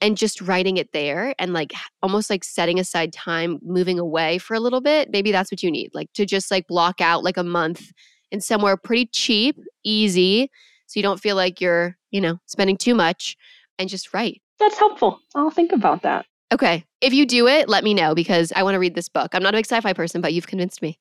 and 0.00 0.16
just 0.16 0.40
writing 0.40 0.76
it 0.76 0.92
there 0.92 1.34
and 1.38 1.52
like 1.52 1.72
almost 2.02 2.30
like 2.30 2.44
setting 2.44 2.80
aside 2.80 3.12
time 3.12 3.58
moving 3.62 3.98
away 3.98 4.38
for 4.38 4.54
a 4.54 4.60
little 4.60 4.80
bit. 4.80 5.10
Maybe 5.12 5.30
that's 5.30 5.52
what 5.52 5.62
you 5.62 5.70
need, 5.70 5.90
like 5.94 6.12
to 6.14 6.26
just 6.26 6.50
like 6.50 6.66
block 6.66 7.00
out 7.00 7.22
like 7.22 7.36
a 7.36 7.44
month 7.44 7.92
in 8.32 8.40
somewhere 8.40 8.76
pretty 8.76 9.06
cheap, 9.06 9.56
easy, 9.84 10.50
so 10.86 10.98
you 10.98 11.02
don't 11.02 11.20
feel 11.20 11.36
like 11.36 11.60
you're, 11.60 11.96
you 12.10 12.20
know, 12.20 12.38
spending 12.46 12.76
too 12.76 12.94
much 12.94 13.36
and 13.78 13.88
just 13.88 14.14
write. 14.14 14.42
That's 14.58 14.78
helpful. 14.78 15.20
I'll 15.34 15.50
think 15.50 15.72
about 15.72 16.02
that. 16.02 16.26
Okay. 16.52 16.84
If 17.00 17.12
you 17.12 17.26
do 17.26 17.48
it, 17.48 17.68
let 17.68 17.84
me 17.84 17.94
know 17.94 18.14
because 18.14 18.52
I 18.54 18.62
want 18.62 18.74
to 18.74 18.78
read 18.78 18.94
this 18.94 19.08
book. 19.08 19.34
I'm 19.34 19.42
not 19.42 19.54
a 19.54 19.58
big 19.58 19.66
sci 19.66 19.80
fi 19.80 19.92
person, 19.92 20.20
but 20.20 20.32
you've 20.32 20.46
convinced 20.46 20.82
me. 20.82 20.98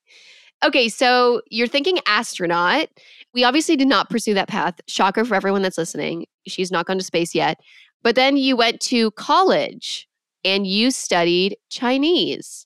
Okay, 0.63 0.87
so 0.87 1.41
you're 1.49 1.67
thinking 1.67 1.99
astronaut. 2.07 2.87
We 3.33 3.43
obviously 3.43 3.75
did 3.75 3.87
not 3.87 4.09
pursue 4.09 4.33
that 4.35 4.47
path. 4.47 4.75
Shocker 4.87 5.25
for 5.25 5.35
everyone 5.35 5.61
that's 5.61 5.77
listening. 5.77 6.25
She's 6.47 6.71
not 6.71 6.85
gone 6.85 6.97
to 6.97 7.03
space 7.03 7.35
yet. 7.35 7.59
But 8.01 8.15
then 8.15 8.37
you 8.37 8.55
went 8.55 8.79
to 8.81 9.11
college 9.11 10.07
and 10.45 10.65
you 10.65 10.91
studied 10.91 11.57
Chinese. 11.69 12.65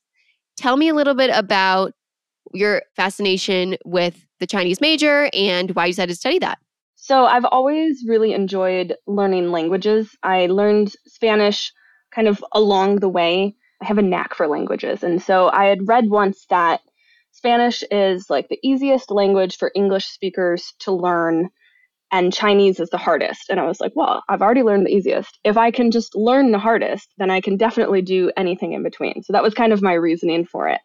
Tell 0.57 0.77
me 0.77 0.89
a 0.89 0.93
little 0.93 1.15
bit 1.15 1.31
about 1.33 1.93
your 2.53 2.83
fascination 2.95 3.77
with 3.83 4.25
the 4.39 4.47
Chinese 4.47 4.79
major 4.79 5.29
and 5.33 5.71
why 5.71 5.87
you 5.87 5.91
decided 5.93 6.13
to 6.13 6.19
study 6.19 6.39
that. 6.39 6.59
So 6.99 7.25
I've 7.25 7.45
always 7.45 8.03
really 8.07 8.33
enjoyed 8.33 8.95
learning 9.05 9.51
languages. 9.51 10.09
I 10.23 10.47
learned 10.47 10.93
Spanish 11.05 11.71
kind 12.13 12.27
of 12.27 12.43
along 12.53 12.97
the 12.97 13.07
way. 13.09 13.55
I 13.81 13.85
have 13.85 13.99
a 13.99 14.01
knack 14.01 14.33
for 14.33 14.47
languages. 14.47 15.03
And 15.03 15.21
so 15.21 15.49
I 15.49 15.65
had 15.65 15.87
read 15.87 16.09
once 16.09 16.45
that 16.49 16.81
Spanish 17.31 17.83
is 17.91 18.29
like 18.29 18.49
the 18.49 18.59
easiest 18.63 19.11
language 19.11 19.57
for 19.57 19.71
English 19.75 20.07
speakers 20.07 20.73
to 20.79 20.91
learn 20.91 21.49
and 22.11 22.33
Chinese 22.33 22.79
is 22.79 22.89
the 22.89 22.97
hardest. 22.97 23.49
And 23.49 23.59
I 23.59 23.67
was 23.67 23.79
like, 23.79 23.91
well, 23.95 24.23
I've 24.27 24.41
already 24.41 24.63
learned 24.63 24.87
the 24.87 24.95
easiest. 24.95 25.37
If 25.43 25.55
I 25.55 25.71
can 25.71 25.91
just 25.91 26.15
learn 26.15 26.51
the 26.51 26.59
hardest, 26.59 27.13
then 27.17 27.29
I 27.29 27.41
can 27.41 27.57
definitely 27.57 28.01
do 28.01 28.31
anything 28.35 28.73
in 28.73 28.81
between. 28.81 29.21
So 29.23 29.33
that 29.33 29.43
was 29.43 29.53
kind 29.53 29.71
of 29.71 29.81
my 29.81 29.93
reasoning 29.93 30.45
for 30.45 30.67
it. 30.67 30.81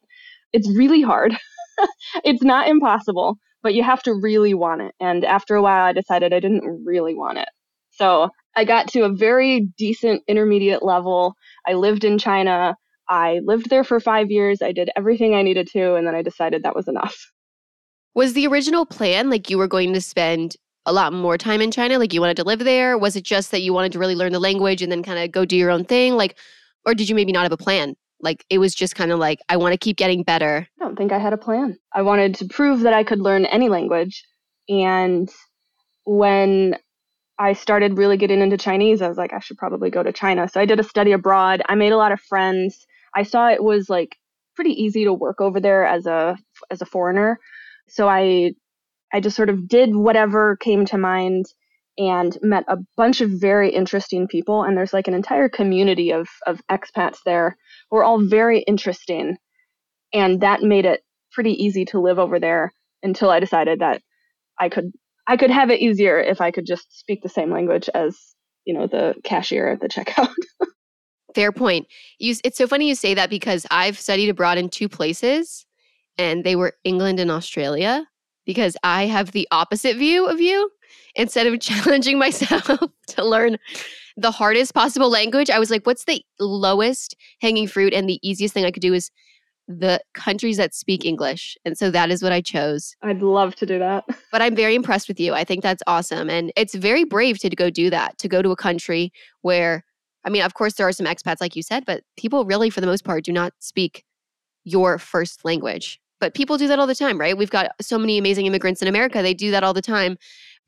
It's 0.53 0.69
really 0.77 1.01
hard. 1.01 1.37
it's 2.25 2.43
not 2.43 2.69
impossible, 2.69 3.39
but 3.63 3.75
you 3.75 3.83
have 3.83 4.03
to 4.05 4.15
really 4.15 4.55
want 4.55 4.83
it. 4.83 4.95
And 5.01 5.25
after 5.25 5.55
a 5.55 5.63
while, 5.63 5.85
I 5.85 5.93
decided 5.93 6.33
I 6.33 6.41
didn't 6.41 6.85
really 6.85 7.15
want 7.15 7.39
it. 7.39 7.49
So 7.91 8.31
I 8.57 8.65
got 8.65 8.89
to 8.89 9.03
a 9.03 9.13
very 9.13 9.69
decent 9.79 10.23
intermediate 10.27 10.83
level. 10.83 11.35
I 11.67 11.75
lived 11.75 12.05
in 12.05 12.19
China. 12.19 12.75
I 13.09 13.41
lived 13.45 13.71
there 13.71 13.85
for 13.85 14.01
five 14.01 14.31
years. 14.31 14.63
I 14.63 14.73
did 14.73 14.91
everything 14.97 15.35
I 15.35 15.43
needed 15.43 15.69
to, 15.73 15.95
and 15.95 16.07
then 16.07 16.15
I 16.15 16.23
decided 16.23 16.63
that 16.63 16.77
was 16.77 16.89
enough. 16.89 17.17
Was 18.15 18.35
the 18.35 18.47
original 18.47 18.87
plan 18.87 19.31
like 19.31 19.49
you 19.49 19.59
were 19.59 19.69
going 19.69 19.93
to 19.95 20.01
spend 20.01 20.57
a 20.85 20.93
lot 20.93 21.13
more 21.13 21.39
time 21.39 21.61
in 21.61 21.71
China? 21.71 21.99
Like 21.99 22.13
you 22.13 22.21
wanted 22.21 22.37
to 22.39 22.45
live 22.45 22.61
there? 22.61 22.99
Was 22.99 23.17
it 23.17 23.25
just 23.25 23.51
that 23.51 23.63
you 23.63 23.73
wanted 23.73 23.93
to 23.93 23.99
really 23.99 24.15
learn 24.15 24.33
the 24.33 24.41
language 24.41 24.83
and 24.83 24.91
then 24.91 25.03
kind 25.03 25.19
of 25.19 25.31
go 25.31 25.45
do 25.45 25.57
your 25.57 25.71
own 25.71 25.85
thing? 25.85 26.15
Like, 26.15 26.39
or 26.85 26.95
did 26.95 27.09
you 27.09 27.15
maybe 27.15 27.33
not 27.33 27.45
have 27.45 27.53
a 27.53 27.57
plan? 27.57 27.95
Like 28.23 28.45
it 28.49 28.59
was 28.59 28.75
just 28.75 28.95
kind 28.95 29.11
of 29.11 29.19
like, 29.19 29.41
I 29.49 29.57
want 29.57 29.73
to 29.73 29.79
keep 29.79 29.97
getting 29.97 30.23
better. 30.23 30.67
I 30.81 30.85
don't 30.85 30.97
think 30.97 31.13
I 31.13 31.19
had 31.19 31.33
a 31.33 31.39
plan. 31.39 31.77
I 31.93 32.03
wanted 32.03 32.37
to 32.37 32.47
prove 32.47 32.81
that 32.81 32.95
I 32.95 33.05
could 33.05 33.21
learn 33.21 33.45
any 33.47 33.69
language. 33.69 34.25
And 34.69 35.29
when 36.05 36.77
I 37.39 37.53
started 37.53 37.99
really 37.99 38.17
getting 38.17 38.41
into 38.41 38.57
Chinese, 38.57 39.03
I 39.03 39.09
was 39.09 39.19
like, 39.19 39.33
I 39.33 39.41
should 39.41 39.59
probably 39.59 39.91
go 39.91 40.03
to 40.03 40.13
China. 40.13 40.49
So 40.49 40.61
I 40.61 40.67
did 40.67 40.79
a 40.79 40.85
study 40.85 41.13
abroad. 41.13 41.63
I 41.69 41.75
made 41.75 41.93
a 41.93 41.97
lot 41.97 42.13
of 42.13 42.21
friends. 42.21 42.87
I 43.15 43.25
saw 43.25 43.49
it 43.51 43.63
was 43.63 43.91
like 43.91 44.17
pretty 44.55 44.71
easy 44.71 45.05
to 45.05 45.13
work 45.13 45.41
over 45.41 45.61
there 45.61 45.85
as 45.85 46.07
a 46.07 46.37
as 46.71 46.81
a 46.81 46.87
foreigner. 46.87 47.39
So 47.89 48.09
I 48.09 48.53
I 49.13 49.21
just 49.21 49.37
sort 49.37 49.51
of 49.51 49.69
did 49.69 49.95
whatever 49.97 50.57
came 50.57 50.85
to 50.87 50.99
mind 50.99 51.47
and 51.99 52.39
met 52.43 52.65
a 52.69 52.79
bunch 52.97 53.21
of 53.21 53.31
very 53.31 53.71
interesting 53.71 54.27
people 54.27 54.63
and 54.63 54.77
there's 54.77 54.95
like 54.95 55.09
an 55.09 55.15
entire 55.15 55.49
community 55.49 56.11
of 56.11 56.29
of 56.47 56.61
expats 56.71 57.19
there 57.25 57.57
who 57.91 57.99
are 57.99 58.05
all 58.05 58.25
very 58.25 58.61
interesting 58.61 59.37
and 60.13 60.41
that 60.41 60.63
made 60.63 60.87
it 60.87 61.03
pretty 61.33 61.53
easy 61.53 61.85
to 61.85 62.01
live 62.01 62.19
over 62.19 62.39
there 62.39 62.73
until 63.03 63.31
I 63.31 63.41
decided 63.41 63.81
that 63.81 64.01
I 64.59 64.69
could 64.69 64.93
I 65.27 65.37
could 65.37 65.51
have 65.51 65.71
it 65.71 65.81
easier 65.81 66.21
if 66.21 66.41
I 66.41 66.51
could 66.51 66.67
just 66.67 66.99
speak 66.99 67.23
the 67.23 67.29
same 67.29 67.51
language 67.51 67.89
as 67.95 68.19
you 68.65 68.75
know 68.75 68.87
the 68.87 69.15
cashier 69.25 69.69
at 69.69 69.81
the 69.81 69.89
checkout. 69.89 70.33
Fair 71.35 71.53
point. 71.53 71.87
You, 72.19 72.35
it's 72.45 72.59
so 72.59 72.67
funny 72.67 72.89
you 72.89 72.95
say 72.95 73.15
that 73.15 73.31
because 73.31 73.67
I've 73.71 73.99
studied 73.99 74.29
abroad 74.29 74.59
in 74.59 74.69
two 74.69 74.89
places, 74.89 75.65
and 76.19 76.45
they 76.45 76.57
were 76.57 76.75
England 76.85 77.21
and 77.21 77.31
Australia. 77.31 78.07
Because 78.45 78.77
I 78.83 79.07
have 79.07 79.31
the 79.31 79.47
opposite 79.53 79.97
view 79.97 80.27
of 80.27 80.41
you. 80.41 80.69
Instead 81.15 81.47
of 81.47 81.61
challenging 81.61 82.19
myself 82.19 82.71
to 83.09 83.25
learn 83.25 83.59
the 84.17 84.31
hardest 84.31 84.75
possible 84.75 85.11
language, 85.11 85.51
I 85.51 85.59
was 85.59 85.71
like, 85.71 85.87
what's 85.87 86.05
the 86.05 86.25
lowest 86.39 87.17
hanging 87.41 87.67
fruit? 87.67 87.93
And 87.93 88.09
the 88.09 88.21
easiest 88.23 88.55
thing 88.55 88.65
I 88.65 88.71
could 88.71 88.83
do 88.83 88.95
is 88.95 89.11
the 89.69 90.01
countries 90.15 90.57
that 90.57 90.75
speak 90.75 91.05
English. 91.05 91.57
And 91.65 91.79
so 91.79 91.91
that 91.91 92.11
is 92.11 92.23
what 92.23 92.33
I 92.33 92.41
chose. 92.41 92.97
I'd 93.03 93.23
love 93.23 93.55
to 93.57 93.67
do 93.67 93.79
that. 93.79 94.05
But 94.33 94.41
I'm 94.41 94.57
very 94.57 94.75
impressed 94.75 95.09
with 95.09 95.21
you. 95.21 95.35
I 95.35 95.45
think 95.45 95.63
that's 95.63 95.83
awesome. 95.87 96.31
And 96.31 96.53
it's 96.57 96.75
very 96.75 97.05
brave 97.05 97.39
to 97.41 97.51
go 97.51 97.69
do 97.69 97.91
that, 97.91 98.17
to 98.19 98.29
go 98.29 98.41
to 98.41 98.51
a 98.51 98.57
country 98.57 99.13
where, 99.43 99.85
I 100.25 100.31
mean, 100.31 100.43
of 100.43 100.55
course, 100.55 100.75
there 100.75 100.89
are 100.89 100.93
some 100.93 101.05
expats, 101.05 101.43
like 101.43 101.55
you 101.55 101.63
said, 101.63 101.85
but 101.85 102.03
people 102.17 102.47
really, 102.47 102.71
for 102.71 102.81
the 102.81 102.87
most 102.87 103.05
part, 103.05 103.25
do 103.25 103.33
not 103.33 103.53
speak 103.59 104.05
your 104.65 104.97
first 104.97 105.45
language. 105.45 106.01
But 106.19 106.35
people 106.35 106.57
do 106.57 106.67
that 106.69 106.79
all 106.79 106.87
the 106.87 106.95
time, 106.95 107.21
right? 107.21 107.37
We've 107.37 107.51
got 107.51 107.73
so 107.81 107.99
many 107.99 108.17
amazing 108.17 108.47
immigrants 108.47 108.81
in 108.81 108.89
America. 108.89 109.21
They 109.21 109.35
do 109.35 109.51
that 109.51 109.65
all 109.65 109.75
the 109.75 109.83
time. 109.83 110.17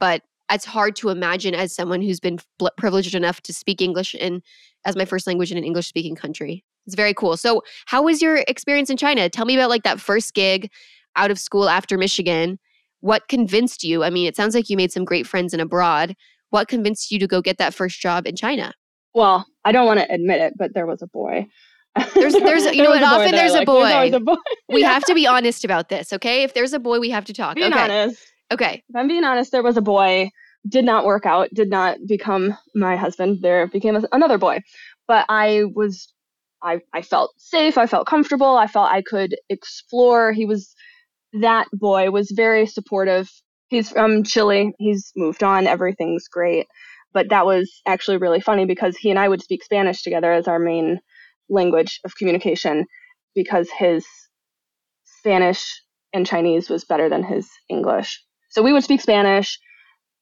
But 0.01 0.23
it's 0.51 0.65
hard 0.65 0.97
to 0.97 1.09
imagine 1.09 1.55
as 1.55 1.75
someone 1.75 2.03
who's 2.03 2.21
been 2.21 2.39
privileged 2.77 3.15
enough 3.15 3.41
to 3.43 3.53
speak 3.53 3.81
English 3.81 4.15
in 4.15 4.43
as 4.85 4.97
my 4.97 5.05
first 5.05 5.27
language 5.27 5.51
in 5.51 5.59
an 5.59 5.65
English 5.65 5.87
speaking 5.87 6.15
country. 6.15 6.65
It's 6.87 6.95
very 6.95 7.15
cool. 7.15 7.37
So, 7.37 7.63
how 7.87 8.03
was 8.03 8.21
your 8.21 8.45
experience 8.47 8.91
in 8.91 8.97
China? 8.97 9.29
Tell 9.29 9.47
me 9.47 9.55
about 9.57 9.71
like 9.71 9.85
that 9.85 10.01
first 10.01 10.35
gig 10.35 10.71
out 11.17 11.31
of 11.31 11.39
school 11.39 11.69
after 11.69 11.97
Michigan. 11.97 12.59
What 13.01 13.29
convinced 13.29 13.85
you? 13.85 14.05
I 14.05 14.11
mean, 14.11 14.27
it 14.27 14.37
sounds 14.37 14.55
like 14.55 14.69
you 14.69 14.77
made 14.77 14.93
some 14.93 15.05
great 15.05 15.27
friends 15.27 15.55
in 15.55 15.61
abroad. 15.61 16.15
What 16.51 16.69
convinced 16.69 17.11
you 17.11 17.19
to 17.19 17.27
go 17.27 17.41
get 17.41 17.59
that 17.59 17.75
first 17.75 18.01
job 18.01 18.27
in 18.27 18.37
China? 18.37 18.73
Well, 19.15 19.47
I 19.65 19.73
don't 19.73 19.87
want 19.87 20.01
to 20.01 20.13
admit 20.13 20.41
it, 20.41 20.55
but 20.57 20.75
there 20.75 20.87
was 20.87 21.03
a 21.03 21.07
boy. 21.07 21.47
There's, 22.15 22.35
there's, 22.35 22.65
you 22.75 22.83
know 22.83 22.91
what? 22.91 23.03
Often 23.03 23.33
there's 23.33 23.55
a, 23.55 23.65
boy. 23.65 23.85
there's 23.85 24.13
a 24.13 24.21
boy. 24.21 24.37
we 24.69 24.83
have 24.83 25.05
to 25.05 25.15
be 25.17 25.27
honest 25.27 25.65
about 25.65 25.89
this, 25.89 26.13
okay? 26.13 26.43
If 26.43 26.55
there's 26.55 26.73
a 26.73 26.79
boy, 26.79 26.99
we 26.99 27.11
have 27.11 27.25
to 27.27 27.33
talk. 27.33 27.57
Being 27.57 27.73
okay. 27.73 27.83
honest. 27.83 28.23
Okay. 28.53 28.83
If 28.89 28.97
I'm 28.97 29.09
being 29.09 29.25
honest, 29.25 29.53
there 29.53 29.63
was 29.63 29.77
a 29.77 29.83
boy. 29.83 30.31
Did 30.67 30.85
not 30.85 31.05
work 31.05 31.27
out. 31.27 31.51
Did 31.53 31.69
not 31.69 31.99
become 32.07 32.57
my 32.75 32.97
husband. 32.97 33.41
There 33.43 33.67
became 33.67 34.03
another 34.13 34.39
boy. 34.39 34.61
But 35.07 35.27
I 35.29 35.65
was 35.75 36.15
I, 36.65 36.81
I 36.95 37.03
felt 37.03 37.33
safe. 37.37 37.77
I 37.77 37.87
felt 37.87 38.07
comfortable. 38.07 38.57
I 38.57 38.67
felt 38.67 38.91
I 38.91 39.03
could 39.03 39.37
explore. 39.51 40.33
He 40.33 40.47
was, 40.47 40.75
that 41.35 41.69
boy 41.73 42.11
was 42.11 42.33
very 42.35 42.67
supportive. 42.67 43.31
He's 43.69 43.91
from 43.91 44.25
Chile. 44.25 44.73
He's 44.79 45.13
moved 45.15 45.43
on. 45.43 45.67
Everything's 45.67 46.27
great. 46.27 46.67
But 47.13 47.29
that 47.29 47.47
was 47.47 47.83
actually 47.87 48.17
really 48.17 48.41
funny 48.41 48.65
because 48.65 48.97
he 48.97 49.11
and 49.11 49.19
I 49.19 49.29
would 49.29 49.43
speak 49.43 49.63
Spanish 49.63 50.03
together 50.03 50.33
as 50.33 50.49
our 50.49 50.59
main 50.59 51.01
language 51.51 52.01
of 52.05 52.17
communication 52.17 52.87
because 53.35 53.69
his 53.71 54.07
Spanish 55.05 55.83
and 56.13 56.27
Chinese 56.27 56.71
was 56.71 56.85
better 56.85 57.09
than 57.09 57.23
his 57.23 57.49
English. 57.69 58.25
So 58.55 58.63
we 58.63 58.73
would 58.73 58.85
speak 58.85 59.01
Spanish. 59.01 59.59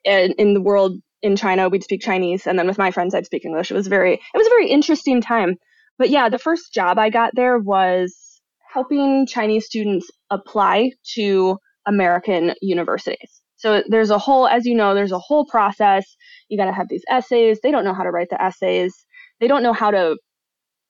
And 0.04 0.34
in 0.38 0.54
the 0.54 0.60
world 0.60 0.98
in 1.22 1.36
China, 1.36 1.68
we'd 1.68 1.84
speak 1.84 2.02
Chinese, 2.02 2.48
and 2.48 2.58
then 2.58 2.66
with 2.66 2.78
my 2.78 2.90
friends, 2.90 3.14
I'd 3.14 3.26
speak 3.26 3.44
English. 3.44 3.70
It 3.70 3.74
was 3.74 3.86
very, 3.86 4.14
it 4.14 4.36
was 4.36 4.46
a 4.48 4.50
very 4.50 4.68
interesting 4.68 5.20
time 5.20 5.56
but 5.98 6.10
yeah, 6.10 6.28
the 6.28 6.38
first 6.38 6.72
job 6.72 6.98
I 6.98 7.10
got 7.10 7.34
there 7.34 7.58
was 7.58 8.40
helping 8.72 9.26
Chinese 9.26 9.66
students 9.66 10.10
apply 10.30 10.90
to 11.14 11.58
American 11.86 12.54
universities. 12.60 13.40
So 13.56 13.82
there's 13.86 14.10
a 14.10 14.18
whole, 14.18 14.48
as 14.48 14.66
you 14.66 14.74
know, 14.74 14.94
there's 14.94 15.12
a 15.12 15.18
whole 15.18 15.46
process. 15.46 16.04
You 16.48 16.58
got 16.58 16.64
to 16.64 16.72
have 16.72 16.88
these 16.88 17.04
essays. 17.08 17.60
They 17.62 17.70
don't 17.70 17.84
know 17.84 17.94
how 17.94 18.02
to 18.02 18.10
write 18.10 18.30
the 18.30 18.42
essays. 18.42 18.94
They 19.40 19.46
don't 19.46 19.62
know 19.62 19.72
how 19.72 19.92
to 19.92 20.16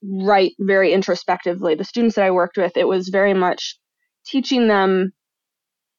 write 0.02 0.52
very 0.58 0.92
introspectively. 0.92 1.74
The 1.74 1.84
students 1.84 2.16
that 2.16 2.24
I 2.24 2.30
worked 2.30 2.56
with, 2.56 2.76
it 2.76 2.88
was 2.88 3.08
very 3.08 3.34
much 3.34 3.76
teaching 4.24 4.68
them 4.68 5.12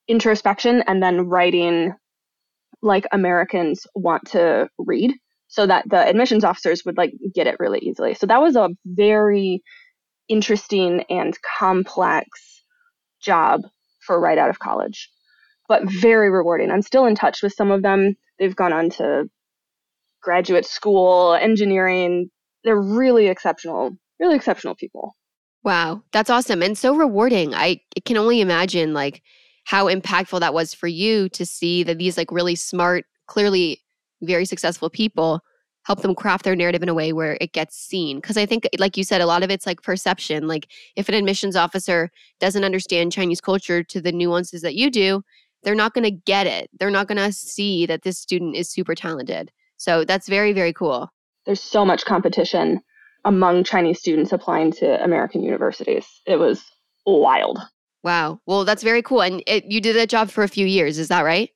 introspection 0.08 0.84
and 0.88 1.02
then 1.02 1.30
writing 1.30 1.94
like 2.82 3.06
Americans 3.12 3.88
want 3.96 4.26
to 4.32 4.70
read 4.78 5.14
so 5.48 5.66
that 5.66 5.88
the 5.90 6.08
admissions 6.08 6.44
officers 6.44 6.84
would 6.86 6.98
like 6.98 7.14
get 7.34 7.48
it 7.48 7.58
really 7.60 7.80
easily. 7.80 8.14
So 8.14 8.28
that 8.28 8.42
was 8.42 8.56
a 8.56 8.70
very 8.86 9.62
interesting 10.28 11.04
and 11.10 11.38
complex 11.60 12.64
job 13.22 13.62
for 14.06 14.20
right 14.20 14.38
out 14.38 14.50
of 14.50 14.60
college, 14.60 15.10
but 15.70 15.84
very 15.86 16.30
rewarding. 16.30 16.72
I'm 16.72 16.82
still 16.82 17.06
in 17.06 17.16
touch 17.16 17.42
with 17.42 17.54
some 17.54 17.72
of 17.72 17.84
them. 17.84 18.16
They've 18.40 18.56
gone 18.56 18.74
on 18.74 18.90
to 18.92 19.26
graduate 20.22 20.66
school, 20.66 21.34
engineering. 21.34 22.30
They're 22.64 22.82
really 22.82 23.28
exceptional, 23.28 23.92
really 24.20 24.36
exceptional 24.36 24.76
people. 24.76 25.16
Wow, 25.64 26.04
that's 26.12 26.30
awesome 26.30 26.62
and 26.62 26.78
so 26.78 26.96
rewarding. 26.96 27.54
I 27.54 27.80
can 28.06 28.18
only 28.18 28.42
imagine 28.42 28.94
like 28.94 29.22
how 29.64 29.88
impactful 29.88 30.40
that 30.40 30.54
was 30.54 30.74
for 30.74 30.88
you 30.88 31.30
to 31.30 31.46
see 31.46 31.84
that 31.84 31.98
these 31.98 32.18
like 32.18 32.32
really 32.32 32.56
smart, 32.56 33.06
clearly 33.28 33.80
very 34.22 34.46
successful 34.46 34.90
people 34.90 35.42
help 35.86 36.02
them 36.02 36.16
craft 36.16 36.46
their 36.46 36.56
narrative 36.56 36.82
in 36.82 36.90
a 36.90 36.94
way 36.94 37.12
where 37.12 37.38
it 37.42 37.52
gets 37.54 37.78
seen. 37.78 38.18
Because 38.18 38.38
i 38.38 38.46
think 38.46 38.68
like 38.80 38.98
you 38.98 39.04
said 39.04 39.22
a 39.22 39.26
lot 39.26 39.44
of 39.44 39.50
it's 39.50 39.66
like 39.66 39.82
perception. 39.82 40.48
Like 40.48 40.68
if 40.96 41.10
an 41.10 41.16
admissions 41.16 41.56
officer 41.56 42.10
doesn't 42.40 42.64
understand 42.64 43.12
chinese 43.12 43.42
culture 43.42 43.84
to 43.84 44.02
the 44.02 44.12
nuances 44.12 44.62
that 44.62 44.76
you 44.76 44.90
do 44.90 45.24
they're 45.64 45.76
not 45.76 45.94
going 45.94 46.04
to 46.04 46.12
get 46.12 46.46
it. 46.46 46.70
They're 46.78 46.92
not 46.92 47.08
going 47.08 47.20
to 47.20 47.32
see 47.32 47.86
that 47.86 48.02
this 48.02 48.20
student 48.20 48.58
is 48.58 48.70
super 48.70 48.96
talented. 48.96 49.50
So 49.78 50.04
that's 50.04 50.28
very 50.28 50.54
very 50.54 50.74
cool. 50.74 51.10
There's 51.46 51.62
so 51.62 51.86
much 51.86 52.06
competition 52.06 52.82
among 53.26 53.64
chinese 53.64 54.00
students 54.00 54.34
applying 54.34 54.72
to 54.74 55.04
american 55.04 55.44
universities. 55.44 56.06
It 56.26 56.38
was 56.38 56.64
wild 57.06 57.60
wow 58.04 58.40
well 58.46 58.66
that's 58.66 58.84
very 58.84 59.02
cool 59.02 59.22
and 59.22 59.44
it, 59.48 59.66
you 59.66 59.80
did 59.80 59.96
that 59.96 60.10
job 60.10 60.30
for 60.30 60.44
a 60.44 60.48
few 60.48 60.66
years 60.66 60.98
is 61.00 61.08
that 61.08 61.22
right 61.22 61.50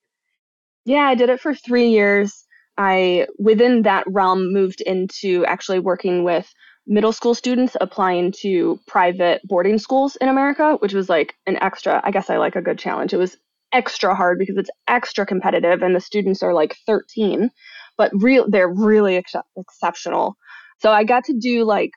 yeah, 0.88 1.04
I 1.04 1.16
did 1.16 1.30
it 1.30 1.42
for 1.42 1.54
three 1.54 1.90
years. 1.90 2.46
I, 2.78 3.28
within 3.38 3.82
that 3.82 4.06
realm, 4.08 4.54
moved 4.54 4.80
into 4.80 5.46
actually 5.46 5.80
working 5.80 6.24
with 6.24 6.50
middle 6.88 7.12
school 7.12 7.36
students 7.36 7.76
applying 7.82 8.32
to 8.44 8.80
private 8.88 9.42
boarding 9.44 9.80
schools 9.80 10.16
in 10.22 10.30
America, 10.30 10.78
which 10.80 10.94
was 10.94 11.10
like 11.10 11.34
an 11.46 11.62
extra, 11.62 12.00
I 12.06 12.12
guess 12.12 12.30
I 12.30 12.38
like 12.38 12.56
a 12.56 12.62
good 12.62 12.80
challenge. 12.80 13.14
It 13.14 13.18
was 13.18 13.36
extra 13.74 14.16
hard 14.16 14.40
because 14.40 14.56
it's 14.56 14.70
extra 14.88 15.26
competitive 15.26 15.82
and 15.82 15.94
the 15.94 16.00
students 16.00 16.42
are 16.42 16.54
like 16.54 16.78
13, 16.86 17.50
but 17.98 18.10
real 18.14 18.50
they're 18.50 18.74
really 18.74 19.18
ex- 19.18 19.36
exceptional. 19.58 20.38
So 20.80 20.94
I 20.94 21.04
got 21.04 21.26
to 21.26 21.38
do 21.38 21.66
like 21.66 21.92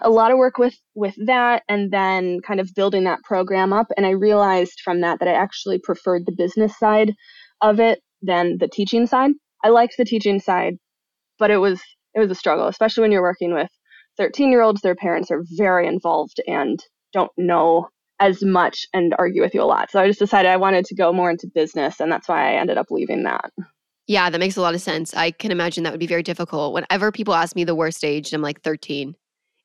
a 0.00 0.10
lot 0.10 0.30
of 0.30 0.38
work 0.38 0.58
with 0.58 0.76
with 0.94 1.14
that 1.26 1.62
and 1.68 1.90
then 1.90 2.40
kind 2.40 2.60
of 2.60 2.74
building 2.74 3.04
that 3.04 3.22
program 3.24 3.72
up 3.72 3.88
and 3.96 4.06
I 4.06 4.10
realized 4.10 4.80
from 4.84 5.00
that 5.00 5.18
that 5.18 5.28
I 5.28 5.32
actually 5.32 5.78
preferred 5.78 6.24
the 6.24 6.32
business 6.32 6.78
side 6.78 7.14
of 7.60 7.80
it 7.80 8.00
than 8.22 8.58
the 8.58 8.68
teaching 8.68 9.06
side. 9.06 9.32
I 9.64 9.68
liked 9.70 9.94
the 9.96 10.04
teaching 10.04 10.40
side, 10.40 10.74
but 11.38 11.50
it 11.50 11.58
was 11.58 11.80
it 12.14 12.20
was 12.20 12.30
a 12.30 12.34
struggle, 12.34 12.68
especially 12.68 13.02
when 13.02 13.12
you're 13.12 13.22
working 13.22 13.54
with 13.54 13.70
13 14.16 14.50
year 14.50 14.62
olds. 14.62 14.80
Their 14.80 14.94
parents 14.94 15.30
are 15.30 15.44
very 15.56 15.86
involved 15.86 16.40
and 16.46 16.78
don't 17.12 17.32
know 17.36 17.88
as 18.20 18.42
much 18.42 18.86
and 18.92 19.14
argue 19.18 19.42
with 19.42 19.54
you 19.54 19.62
a 19.62 19.64
lot. 19.64 19.90
So 19.90 20.00
I 20.00 20.08
just 20.08 20.18
decided 20.18 20.48
I 20.48 20.56
wanted 20.56 20.84
to 20.86 20.94
go 20.94 21.12
more 21.12 21.30
into 21.30 21.48
business, 21.52 22.00
and 22.00 22.10
that's 22.10 22.28
why 22.28 22.52
I 22.52 22.60
ended 22.60 22.78
up 22.78 22.86
leaving 22.90 23.24
that. 23.24 23.50
Yeah, 24.06 24.30
that 24.30 24.38
makes 24.38 24.56
a 24.56 24.62
lot 24.62 24.74
of 24.74 24.80
sense. 24.80 25.14
I 25.14 25.30
can 25.30 25.52
imagine 25.52 25.84
that 25.84 25.92
would 25.92 26.00
be 26.00 26.06
very 26.06 26.22
difficult. 26.22 26.72
Whenever 26.72 27.12
people 27.12 27.34
ask 27.34 27.54
me 27.54 27.64
the 27.64 27.74
worst 27.74 28.04
age, 28.04 28.32
I'm 28.32 28.42
like 28.42 28.62
13. 28.62 29.14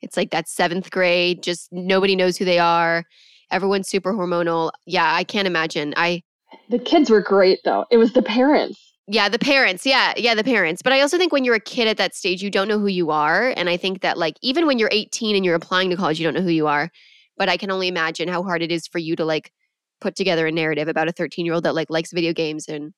It's 0.03 0.17
like 0.17 0.31
that 0.31 0.47
seventh 0.47 0.91
grade, 0.91 1.41
just 1.41 1.69
nobody 1.71 2.15
knows 2.15 2.37
who 2.37 2.45
they 2.45 2.59
are. 2.59 3.05
Everyone's 3.51 3.89
super 3.89 4.13
hormonal. 4.13 4.71
Yeah, 4.85 5.13
I 5.13 5.23
can't 5.23 5.47
imagine. 5.47 5.93
I 5.97 6.21
the 6.69 6.79
kids 6.79 7.09
were 7.09 7.21
great 7.21 7.59
though. 7.65 7.85
It 7.89 7.97
was 7.97 8.13
the 8.13 8.21
parents. 8.21 8.79
Yeah, 9.07 9.27
the 9.27 9.39
parents. 9.39 9.85
Yeah, 9.85 10.13
yeah, 10.15 10.33
the 10.33 10.43
parents. 10.43 10.81
But 10.81 10.93
I 10.93 11.01
also 11.01 11.17
think 11.17 11.33
when 11.33 11.43
you're 11.43 11.55
a 11.55 11.59
kid 11.59 11.87
at 11.87 11.97
that 11.97 12.15
stage, 12.15 12.41
you 12.41 12.49
don't 12.49 12.67
know 12.69 12.79
who 12.79 12.87
you 12.87 13.11
are. 13.11 13.53
And 13.57 13.69
I 13.69 13.75
think 13.75 14.01
that, 14.01 14.17
like, 14.17 14.35
even 14.41 14.65
when 14.65 14.79
you're 14.79 14.89
18 14.93 15.35
and 15.35 15.43
you're 15.43 15.55
applying 15.55 15.89
to 15.89 15.97
college, 15.97 16.19
you 16.19 16.25
don't 16.25 16.33
know 16.33 16.41
who 16.41 16.49
you 16.49 16.67
are. 16.67 16.89
But 17.35 17.49
I 17.49 17.57
can 17.57 17.69
only 17.69 17.89
imagine 17.89 18.29
how 18.29 18.43
hard 18.43 18.61
it 18.61 18.71
is 18.71 18.87
for 18.87 18.99
you 18.99 19.17
to, 19.17 19.25
like, 19.25 19.51
put 19.99 20.15
together 20.15 20.47
a 20.47 20.53
narrative 20.53 20.87
about 20.87 21.09
a 21.09 21.11
13 21.11 21.45
year 21.45 21.53
old 21.53 21.65
that, 21.65 21.75
like, 21.75 21.89
likes 21.89 22.13
video 22.13 22.31
games 22.31 22.69
and, 22.69 22.93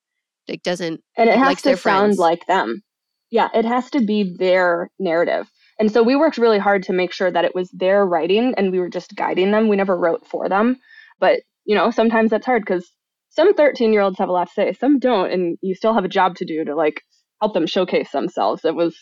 like, 0.48 0.62
doesn't. 0.62 1.02
And 1.18 1.28
it 1.28 1.40
has 1.40 1.64
to 1.64 1.76
sound 1.76 2.20
like 2.20 2.46
them. 2.46 2.84
Yeah, 3.32 3.50
it 3.56 3.66
has 3.66 3.90
to 3.90 4.00
be 4.00 4.36
their 4.38 4.92
narrative. 5.00 5.50
And 5.80 5.92
so 5.92 6.04
we 6.04 6.16
worked 6.16 6.38
really 6.38 6.60
hard 6.60 6.84
to 6.84 6.94
make 6.94 7.12
sure 7.12 7.32
that 7.32 7.46
it 7.46 7.54
was 7.54 7.70
their 7.72 8.06
writing 8.06 8.54
and 8.58 8.72
we 8.72 8.80
were 8.80 8.90
just 8.90 9.16
guiding 9.16 9.52
them. 9.52 9.68
We 9.68 9.76
never 9.76 9.98
wrote 9.98 10.26
for 10.26 10.48
them. 10.48 10.78
But, 11.20 11.42
you 11.66 11.76
know, 11.76 11.92
sometimes 11.92 12.32
that's 12.32 12.46
hard 12.46 12.64
because 12.64 12.90
some 13.30 13.54
13 13.54 13.92
year 13.92 14.02
olds 14.02 14.18
have 14.18 14.30
a 14.30 14.32
lot 14.32 14.48
to 14.48 14.54
say, 14.54 14.74
some 14.74 15.00
don't. 15.00 15.32
And 15.32 15.58
you 15.62 15.76
still 15.76 15.94
have 15.94 16.06
a 16.06 16.10
job 16.10 16.36
to 16.38 16.46
do 16.46 16.64
to 16.64 16.76
like 16.76 17.02
help 17.42 17.54
them 17.54 17.68
showcase 17.68 18.12
themselves. 18.12 18.64
It 18.64 18.76
was, 18.76 18.98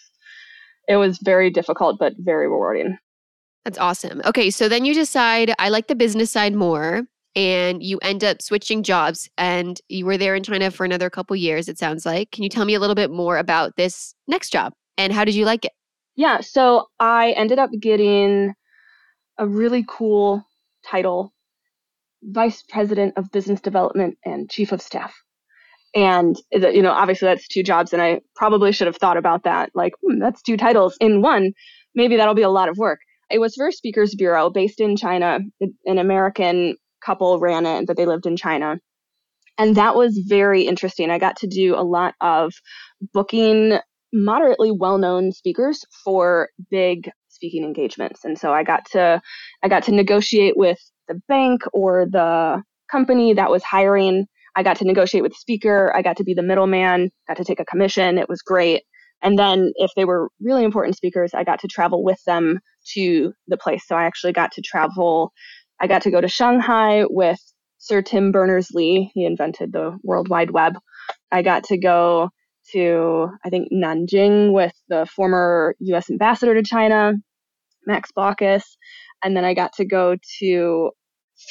it 0.88 0.96
was 0.96 1.20
very 1.24 1.52
difficult, 1.52 1.98
but 2.00 2.14
very 2.18 2.48
rewarding. 2.48 2.98
That's 3.66 3.78
awesome. 3.78 4.22
Okay. 4.26 4.50
So 4.50 4.68
then 4.68 4.84
you 4.84 4.94
decide, 4.94 5.54
I 5.60 5.70
like 5.70 5.88
the 5.88 5.96
business 5.96 6.32
side 6.32 6.56
more 6.56 7.04
and 7.36 7.82
you 7.82 7.98
end 8.00 8.24
up 8.24 8.42
switching 8.42 8.84
jobs 8.84 9.30
and 9.38 9.80
you 9.90 10.06
were 10.06 10.18
there 10.18 10.36
in 10.36 10.44
China 10.44 10.72
for 10.72 10.86
another 10.86 11.10
couple 11.10 11.36
years 11.36 11.70
it 11.70 11.78
sounds 11.78 12.06
like. 12.06 12.32
Can 12.32 12.44
you 12.44 12.50
tell 12.50 12.66
me 12.66 12.74
a 12.74 12.80
little 12.80 12.96
bit 12.96 13.12
more 13.12 13.38
about 13.38 13.76
this 13.78 14.16
next 14.28 14.52
job 14.52 14.74
and 14.98 15.14
how 15.14 15.24
did 15.24 15.36
you 15.36 15.46
like 15.46 15.66
it? 15.66 15.72
Yeah, 16.16 16.42
so 16.42 16.88
I 17.00 17.32
ended 17.32 17.60
up 17.60 17.72
getting 17.80 18.54
a 19.38 19.48
really 19.48 19.84
cool 19.88 20.46
title, 20.86 21.34
Vice 22.22 22.64
President 22.64 23.14
of 23.18 23.32
Business 23.32 23.62
Development 23.62 24.18
and 24.24 24.50
Chief 24.50 24.72
of 24.72 24.82
Staff. 24.82 25.14
And 25.96 26.36
you 26.52 26.82
know, 26.82 26.92
obviously 26.92 27.28
that's 27.28 27.48
two 27.48 27.64
jobs 27.64 27.94
and 27.94 28.02
I 28.02 28.22
probably 28.36 28.72
should 28.72 28.88
have 28.88 28.98
thought 28.98 29.18
about 29.18 29.44
that 29.44 29.70
like, 29.76 29.94
hmm, 30.04 30.20
that's 30.20 30.42
two 30.42 30.58
titles 30.58 30.98
in 31.00 31.22
one. 31.22 31.52
Maybe 31.96 32.18
that'll 32.18 32.34
be 32.34 32.42
a 32.42 32.50
lot 32.50 32.70
of 32.70 32.78
work. 32.78 33.00
It 33.30 33.40
was 33.40 33.56
for 33.56 33.72
speakers 33.72 34.16
bureau 34.16 34.50
based 34.50 34.80
in 34.80 34.96
China, 34.96 35.40
an 35.86 35.98
American 35.98 36.76
couple 37.04 37.40
ran 37.40 37.66
it, 37.66 37.86
but 37.86 37.98
they 37.98 38.06
lived 38.06 38.26
in 38.26 38.38
China. 38.38 38.78
And 39.58 39.76
that 39.76 39.96
was 39.96 40.20
very 40.28 40.64
interesting. 40.64 41.12
I 41.12 41.20
got 41.20 41.38
to 41.38 41.48
do 41.48 41.76
a 41.76 41.84
lot 41.84 42.16
of 42.22 42.54
booking 43.14 43.80
moderately 44.14 44.72
well-known 44.72 45.32
speakers 45.32 45.84
for 46.04 46.50
big 46.70 47.10
speaking 47.30 47.64
engagements. 47.64 48.24
And 48.24 48.38
so 48.38 48.54
I 48.54 48.64
got 48.64 48.86
to 48.92 49.22
I 49.64 49.68
got 49.68 49.84
to 49.84 49.92
negotiate 49.92 50.56
with 50.56 50.80
the 51.08 51.20
bank 51.28 51.64
or 51.74 52.06
the 52.10 52.62
company 52.92 53.34
that 53.34 53.50
was 53.50 53.64
hiring. 53.64 54.28
I 54.56 54.64
got 54.64 54.78
to 54.78 54.86
negotiate 54.86 55.24
with 55.24 55.32
the 55.32 55.40
speaker. 55.40 55.92
I 55.96 56.04
got 56.04 56.18
to 56.18 56.24
be 56.24 56.36
the 56.36 56.44
middleman, 56.44 57.10
got 57.28 57.38
to 57.38 57.44
take 57.44 57.60
a 57.60 57.66
commission. 57.66 58.18
It 58.18 58.30
was 58.30 58.42
great. 58.42 58.84
And 59.24 59.40
then 59.40 59.72
if 59.78 59.92
they 59.96 60.06
were 60.06 60.30
really 60.42 60.64
important 60.64 60.96
speakers, 60.96 61.34
I 61.34 61.44
got 61.44 61.60
to 61.62 61.68
travel 61.68 62.04
with 62.04 62.22
them 62.26 62.60
to 62.94 63.34
the 63.48 63.58
place. 63.58 63.84
So 63.88 63.96
I 63.96 64.04
actually 64.04 64.34
got 64.34 64.52
to 64.54 64.62
travel 64.62 65.34
I 65.80 65.88
got 65.88 66.04
to 66.04 66.12
go 66.12 66.22
to 66.22 66.28
Shanghai 66.28 67.04
with 67.10 67.40
Sir 67.80 68.02
Tim 68.02 68.32
Berners 68.32 68.70
Lee. 68.74 69.12
He 69.14 69.26
invented 69.26 69.74
the 69.74 69.98
World 70.04 70.30
Wide 70.30 70.52
Web. 70.52 70.78
I 71.32 71.42
got 71.42 71.66
to 71.66 71.78
go 71.78 72.30
to, 72.72 73.30
I 73.46 73.50
think, 73.50 73.70
Nanjing 73.72 74.54
with 74.54 74.74
the 74.90 75.06
former 75.06 75.76
US 75.80 76.10
ambassador 76.10 76.54
to 76.54 76.64
China, 76.64 77.14
Max 77.86 78.12
Baucus. 78.12 78.64
And 79.24 79.36
then 79.36 79.46
I 79.46 79.54
got 79.54 79.74
to 79.74 79.86
go 79.86 80.18
to, 80.40 80.92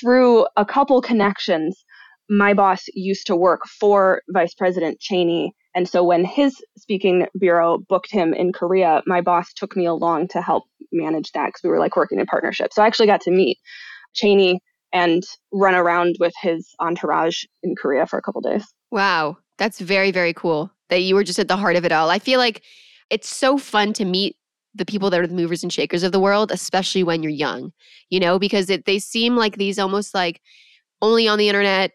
through 0.00 0.46
a 0.56 0.64
couple 0.64 1.00
connections, 1.00 1.84
my 2.28 2.54
boss 2.54 2.84
used 2.94 3.26
to 3.26 3.36
work 3.36 3.62
for 3.66 4.22
Vice 4.28 4.54
President 4.54 5.00
Cheney. 5.00 5.54
And 5.74 5.88
so 5.88 6.04
when 6.04 6.24
his 6.24 6.56
speaking 6.76 7.26
bureau 7.38 7.78
booked 7.88 8.10
him 8.10 8.34
in 8.34 8.52
Korea, 8.52 9.02
my 9.06 9.20
boss 9.20 9.52
took 9.54 9.76
me 9.76 9.86
along 9.86 10.28
to 10.28 10.42
help 10.42 10.64
manage 10.92 11.32
that 11.32 11.46
because 11.46 11.62
we 11.62 11.70
were 11.70 11.78
like 11.78 11.96
working 11.96 12.20
in 12.20 12.26
partnership. 12.26 12.72
So 12.72 12.82
I 12.82 12.86
actually 12.86 13.06
got 13.06 13.22
to 13.22 13.30
meet 13.30 13.58
Cheney 14.14 14.60
and 14.92 15.22
run 15.52 15.74
around 15.74 16.16
with 16.20 16.34
his 16.40 16.68
entourage 16.78 17.44
in 17.62 17.74
Korea 17.74 18.06
for 18.06 18.18
a 18.18 18.22
couple 18.22 18.42
days. 18.42 18.66
Wow, 18.90 19.38
that's 19.56 19.80
very 19.80 20.10
very 20.10 20.34
cool 20.34 20.70
that 20.92 21.00
you 21.00 21.14
were 21.14 21.24
just 21.24 21.38
at 21.38 21.48
the 21.48 21.56
heart 21.56 21.76
of 21.76 21.86
it 21.86 21.92
all. 21.92 22.10
I 22.10 22.18
feel 22.18 22.38
like 22.38 22.62
it's 23.08 23.28
so 23.28 23.56
fun 23.56 23.94
to 23.94 24.04
meet 24.04 24.36
the 24.74 24.84
people 24.84 25.08
that 25.08 25.20
are 25.20 25.26
the 25.26 25.34
movers 25.34 25.62
and 25.62 25.72
shakers 25.72 26.02
of 26.02 26.12
the 26.12 26.20
world, 26.20 26.52
especially 26.52 27.02
when 27.02 27.22
you're 27.22 27.30
young, 27.32 27.72
you 28.10 28.20
know, 28.20 28.38
because 28.38 28.68
it, 28.68 28.84
they 28.84 28.98
seem 28.98 29.34
like 29.34 29.56
these 29.56 29.78
almost 29.78 30.14
like 30.14 30.40
only 31.00 31.26
on 31.26 31.38
the 31.38 31.48
internet. 31.48 31.92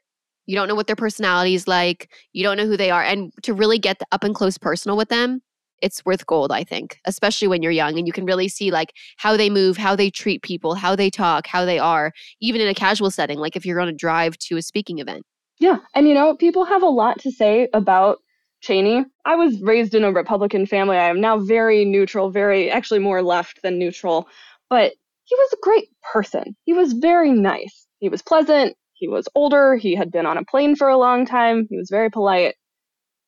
You 0.48 0.56
don't 0.56 0.68
know 0.68 0.74
what 0.74 0.88
their 0.88 0.96
personality 0.96 1.54
is 1.54 1.68
like. 1.68 2.12
You 2.34 2.44
don't 2.44 2.58
know 2.58 2.66
who 2.66 2.78
they 2.78 2.90
are. 2.90 3.04
And 3.04 3.32
to 3.44 3.54
really 3.54 3.78
get 3.78 4.02
up 4.12 4.24
and 4.24 4.34
close 4.34 4.58
personal 4.58 4.98
with 4.98 5.10
them, 5.10 5.42
it's 5.82 6.04
worth 6.04 6.26
gold, 6.26 6.52
I 6.52 6.64
think, 6.64 7.00
especially 7.06 7.48
when 7.48 7.62
you're 7.62 7.72
young 7.72 8.00
and 8.00 8.08
you 8.08 8.14
can 8.14 8.26
really 8.26 8.48
see 8.48 8.72
like 8.72 8.94
how 9.18 9.38
they 9.38 9.52
move, 9.52 9.78
how 9.78 9.96
they 9.96 10.10
treat 10.10 10.42
people, 10.42 10.74
how 10.74 10.96
they 10.96 11.12
talk, 11.12 11.46
how 11.46 11.66
they 11.66 11.78
are, 11.78 12.14
even 12.42 12.62
in 12.62 12.68
a 12.68 12.74
casual 12.74 13.12
setting, 13.12 13.38
like 13.38 13.56
if 13.56 13.64
you're 13.64 13.80
on 13.80 13.90
a 13.90 13.94
drive 13.94 14.38
to 14.40 14.58
a 14.58 14.62
speaking 14.64 14.98
event. 14.98 15.24
Yeah. 15.60 15.78
And 15.94 16.08
you 16.08 16.16
know, 16.16 16.36
people 16.36 16.66
have 16.66 16.82
a 16.82 16.88
lot 16.88 17.20
to 17.20 17.32
say 17.32 17.68
about 17.74 18.20
Cheney. 18.62 19.06
I 19.26 19.36
was 19.36 19.62
raised 19.62 19.96
in 19.96 20.04
a 20.04 20.12
Republican 20.12 20.66
family. 20.66 20.98
I 20.98 21.10
am 21.10 21.22
now 21.22 21.40
very 21.40 21.86
neutral, 21.86 22.30
very 22.30 22.72
actually 22.72 23.00
more 23.00 23.22
left 23.22 23.62
than 23.62 23.80
neutral, 23.80 24.28
but 24.70 24.94
he 25.26 25.36
was 25.36 25.54
a 25.54 25.62
great 25.62 25.90
person. 26.14 26.56
He 26.66 26.74
was 26.74 26.94
very 26.94 27.32
nice. 27.32 27.88
He 28.00 28.10
was 28.10 28.22
pleasant. 28.22 28.76
He 28.94 29.08
was 29.08 29.28
older. 29.36 29.76
He 29.76 29.96
had 29.96 30.12
been 30.12 30.26
on 30.26 30.38
a 30.38 30.46
plane 30.46 30.76
for 30.76 30.88
a 30.90 30.98
long 30.98 31.26
time. 31.26 31.68
He 31.70 31.78
was 31.78 31.90
very 31.90 32.10
polite. 32.10 32.56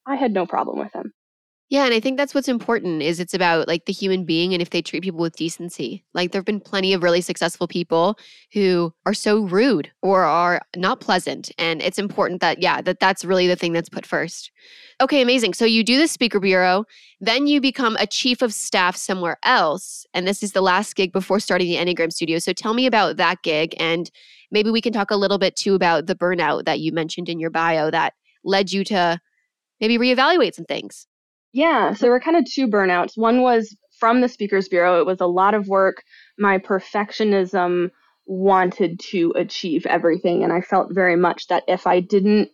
I 0.07 0.15
had 0.15 0.33
no 0.33 0.45
problem 0.45 0.79
with 0.79 0.93
him. 0.93 1.13
Yeah, 1.69 1.85
and 1.85 1.93
I 1.93 1.99
think 1.99 2.17
that's 2.17 2.33
what's 2.33 2.47
important 2.47 3.03
is 3.03 3.19
it's 3.19 3.35
about 3.35 3.67
like 3.67 3.85
the 3.85 3.93
human 3.93 4.25
being 4.25 4.53
and 4.53 4.61
if 4.61 4.71
they 4.71 4.81
treat 4.81 5.03
people 5.03 5.19
with 5.19 5.35
decency. 5.35 6.03
Like 6.15 6.31
there've 6.31 6.43
been 6.43 6.59
plenty 6.59 6.93
of 6.93 7.03
really 7.03 7.21
successful 7.21 7.67
people 7.67 8.17
who 8.53 8.91
are 9.05 9.13
so 9.13 9.41
rude 9.41 9.91
or 10.01 10.23
are 10.23 10.63
not 10.75 10.99
pleasant 10.99 11.51
and 11.59 11.79
it's 11.83 11.99
important 11.99 12.41
that 12.41 12.59
yeah, 12.59 12.81
that 12.81 12.99
that's 12.99 13.23
really 13.23 13.45
the 13.45 13.55
thing 13.55 13.71
that's 13.71 13.87
put 13.87 14.03
first. 14.03 14.51
Okay, 14.99 15.21
amazing. 15.21 15.53
So 15.53 15.63
you 15.63 15.83
do 15.83 15.99
the 15.99 16.07
speaker 16.07 16.39
bureau, 16.39 16.85
then 17.21 17.45
you 17.45 17.61
become 17.61 17.95
a 17.97 18.07
chief 18.07 18.41
of 18.41 18.51
staff 18.51 18.95
somewhere 18.95 19.37
else 19.43 20.07
and 20.15 20.27
this 20.27 20.41
is 20.41 20.53
the 20.53 20.61
last 20.61 20.95
gig 20.95 21.11
before 21.11 21.39
starting 21.39 21.67
the 21.67 21.75
Enneagram 21.75 22.11
studio. 22.11 22.39
So 22.39 22.51
tell 22.51 22.73
me 22.73 22.87
about 22.87 23.17
that 23.17 23.43
gig 23.43 23.75
and 23.77 24.09
maybe 24.49 24.71
we 24.71 24.81
can 24.81 24.91
talk 24.91 25.11
a 25.11 25.15
little 25.15 25.37
bit 25.37 25.55
too 25.55 25.75
about 25.75 26.07
the 26.07 26.15
burnout 26.15 26.65
that 26.65 26.79
you 26.79 26.91
mentioned 26.91 27.29
in 27.29 27.39
your 27.39 27.51
bio 27.51 27.91
that 27.91 28.13
led 28.43 28.71
you 28.71 28.83
to 28.85 29.19
maybe 29.79 29.99
reevaluate 29.99 30.55
some 30.55 30.65
things. 30.65 31.05
Yeah, 31.53 31.93
so 31.93 32.01
there 32.01 32.11
were 32.11 32.19
kind 32.19 32.37
of 32.37 32.45
two 32.45 32.67
burnouts. 32.67 33.11
One 33.15 33.41
was 33.41 33.75
from 33.99 34.21
the 34.21 34.29
Speakers 34.29 34.67
Bureau. 34.67 34.99
It 34.99 35.05
was 35.05 35.19
a 35.21 35.25
lot 35.25 35.53
of 35.53 35.67
work. 35.67 36.03
My 36.37 36.57
perfectionism 36.57 37.89
wanted 38.25 38.99
to 38.99 39.33
achieve 39.35 39.85
everything. 39.87 40.43
And 40.43 40.53
I 40.53 40.61
felt 40.61 40.93
very 40.93 41.15
much 41.15 41.47
that 41.47 41.63
if 41.67 41.87
I 41.87 41.99
didn't 41.99 42.49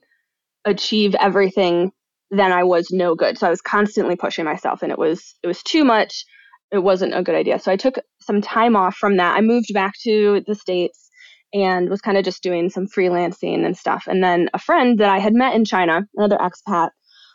achieve 0.65 1.15
everything, 1.19 1.91
then 2.31 2.51
I 2.51 2.63
was 2.63 2.89
no 2.91 3.15
good. 3.15 3.37
So 3.37 3.47
I 3.47 3.49
was 3.49 3.61
constantly 3.61 4.15
pushing 4.15 4.45
myself 4.45 4.81
and 4.81 4.91
it 4.91 4.97
was 4.97 5.35
it 5.43 5.47
was 5.47 5.61
too 5.61 5.83
much. 5.83 6.25
It 6.71 6.79
wasn't 6.79 7.13
a 7.13 7.21
good 7.21 7.35
idea. 7.35 7.59
So 7.59 7.71
I 7.71 7.77
took 7.77 7.95
some 8.21 8.41
time 8.41 8.75
off 8.75 8.95
from 8.95 9.17
that. 9.17 9.37
I 9.37 9.41
moved 9.41 9.73
back 9.73 9.93
to 10.03 10.41
the 10.47 10.55
States 10.55 11.09
and 11.53 11.89
was 11.89 12.01
kind 12.01 12.17
of 12.17 12.25
just 12.25 12.41
doing 12.41 12.69
some 12.69 12.87
freelancing 12.87 13.65
and 13.65 13.77
stuff. 13.77 14.05
And 14.07 14.23
then 14.23 14.49
a 14.53 14.59
friend 14.59 14.97
that 14.99 15.09
I 15.09 15.19
had 15.19 15.33
met 15.33 15.55
in 15.55 15.63
China, 15.63 16.01
another 16.15 16.37
expat, 16.37 16.89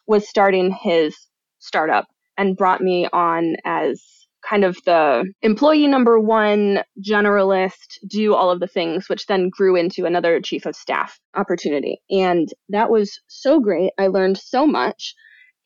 was 0.07 0.29
starting 0.29 0.73
his 0.73 1.17
startup 1.61 2.07
and 2.37 2.57
brought 2.57 2.81
me 2.81 3.09
on 3.13 3.57
as 3.65 4.03
kind 4.49 4.65
of 4.65 4.77
the 4.87 5.25
employee 5.43 5.87
number 5.87 6.19
one 6.19 6.83
generalist, 7.07 7.99
do 8.09 8.35
all 8.35 8.51
of 8.51 8.61
the 8.61 8.67
things, 8.67 9.09
which 9.09 9.27
then 9.27 9.51
grew 9.51 9.77
into 9.77 10.07
another 10.07 10.41
chief 10.41 10.67
of 10.67 10.75
staff 10.75 11.19
opportunity. 11.35 12.01
And 12.11 12.49
that 12.71 12.91
was 12.91 13.21
so 13.29 13.61
great. 13.61 13.93
I 13.99 14.07
learned 14.07 14.39
so 14.39 14.67
much 14.67 15.15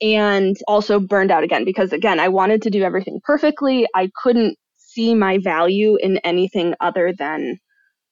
and 0.00 0.57
also 0.66 0.98
burned 0.98 1.30
out 1.30 1.44
again 1.44 1.64
because, 1.64 1.92
again, 1.92 2.18
I 2.18 2.28
wanted 2.28 2.62
to 2.62 2.70
do 2.70 2.83
everything 2.83 3.20
perfectly. 3.22 3.87
I 3.94 4.11
couldn't 4.22 4.57
see 4.76 5.14
my 5.14 5.38
value 5.42 5.96
in 6.00 6.18
anything 6.18 6.74
other 6.80 7.12
than 7.16 7.59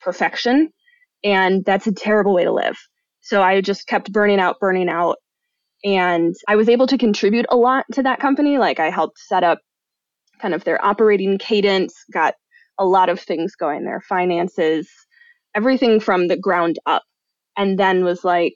perfection. 0.00 0.70
And 1.24 1.64
that's 1.64 1.86
a 1.86 1.92
terrible 1.92 2.34
way 2.34 2.44
to 2.44 2.52
live. 2.52 2.76
So 3.20 3.42
I 3.42 3.60
just 3.60 3.86
kept 3.86 4.12
burning 4.12 4.40
out, 4.40 4.58
burning 4.60 4.88
out. 4.88 5.16
And 5.84 6.34
I 6.48 6.56
was 6.56 6.68
able 6.68 6.86
to 6.86 6.98
contribute 6.98 7.46
a 7.50 7.56
lot 7.56 7.84
to 7.92 8.02
that 8.02 8.20
company. 8.20 8.58
Like 8.58 8.78
I 8.78 8.90
helped 8.90 9.18
set 9.18 9.42
up 9.42 9.58
kind 10.40 10.54
of 10.54 10.64
their 10.64 10.84
operating 10.84 11.38
cadence, 11.38 11.94
got 12.12 12.34
a 12.78 12.84
lot 12.84 13.08
of 13.08 13.20
things 13.20 13.54
going, 13.54 13.84
their 13.84 14.00
finances, 14.00 14.88
everything 15.54 16.00
from 16.00 16.28
the 16.28 16.36
ground 16.36 16.78
up. 16.86 17.02
And 17.56 17.78
then 17.78 18.04
was 18.04 18.24
like, 18.24 18.54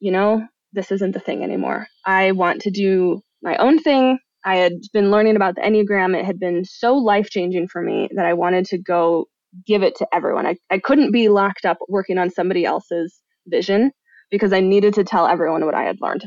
you 0.00 0.10
know, 0.10 0.46
this 0.72 0.90
isn't 0.90 1.12
the 1.12 1.20
thing 1.20 1.42
anymore. 1.42 1.86
I 2.04 2.32
want 2.32 2.62
to 2.62 2.70
do 2.70 3.22
my 3.42 3.56
own 3.56 3.78
thing. 3.78 4.18
I 4.44 4.56
had 4.56 4.74
been 4.92 5.10
learning 5.10 5.36
about 5.36 5.56
the 5.56 5.62
Enneagram. 5.62 6.16
It 6.16 6.24
had 6.24 6.38
been 6.38 6.64
so 6.64 6.94
life 6.94 7.30
changing 7.30 7.68
for 7.68 7.82
me 7.82 8.08
that 8.14 8.24
I 8.24 8.34
wanted 8.34 8.66
to 8.66 8.78
go 8.78 9.26
give 9.66 9.82
it 9.82 9.96
to 9.96 10.06
everyone. 10.12 10.46
I, 10.46 10.56
I 10.70 10.78
couldn't 10.78 11.12
be 11.12 11.28
locked 11.28 11.64
up 11.64 11.78
working 11.88 12.18
on 12.18 12.30
somebody 12.30 12.64
else's 12.64 13.20
vision 13.46 13.90
because 14.30 14.52
I 14.52 14.60
needed 14.60 14.94
to 14.94 15.04
tell 15.04 15.26
everyone 15.26 15.64
what 15.64 15.74
I 15.74 15.82
had 15.82 15.96
learned. 16.00 16.24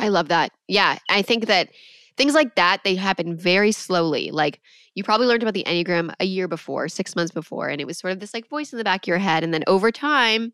I 0.00 0.08
love 0.08 0.28
that. 0.28 0.52
Yeah. 0.66 0.98
I 1.08 1.22
think 1.22 1.46
that 1.46 1.70
things 2.16 2.34
like 2.34 2.54
that, 2.56 2.82
they 2.84 2.94
happen 2.94 3.36
very 3.36 3.72
slowly. 3.72 4.30
Like 4.30 4.60
you 4.94 5.04
probably 5.04 5.26
learned 5.26 5.42
about 5.42 5.54
the 5.54 5.64
Enneagram 5.64 6.12
a 6.20 6.24
year 6.24 6.48
before, 6.48 6.88
six 6.88 7.14
months 7.14 7.32
before, 7.32 7.68
and 7.68 7.80
it 7.80 7.86
was 7.86 7.98
sort 7.98 8.12
of 8.12 8.20
this 8.20 8.34
like 8.34 8.48
voice 8.48 8.72
in 8.72 8.78
the 8.78 8.84
back 8.84 9.04
of 9.04 9.08
your 9.08 9.18
head. 9.18 9.44
And 9.44 9.54
then 9.54 9.64
over 9.66 9.92
time, 9.92 10.52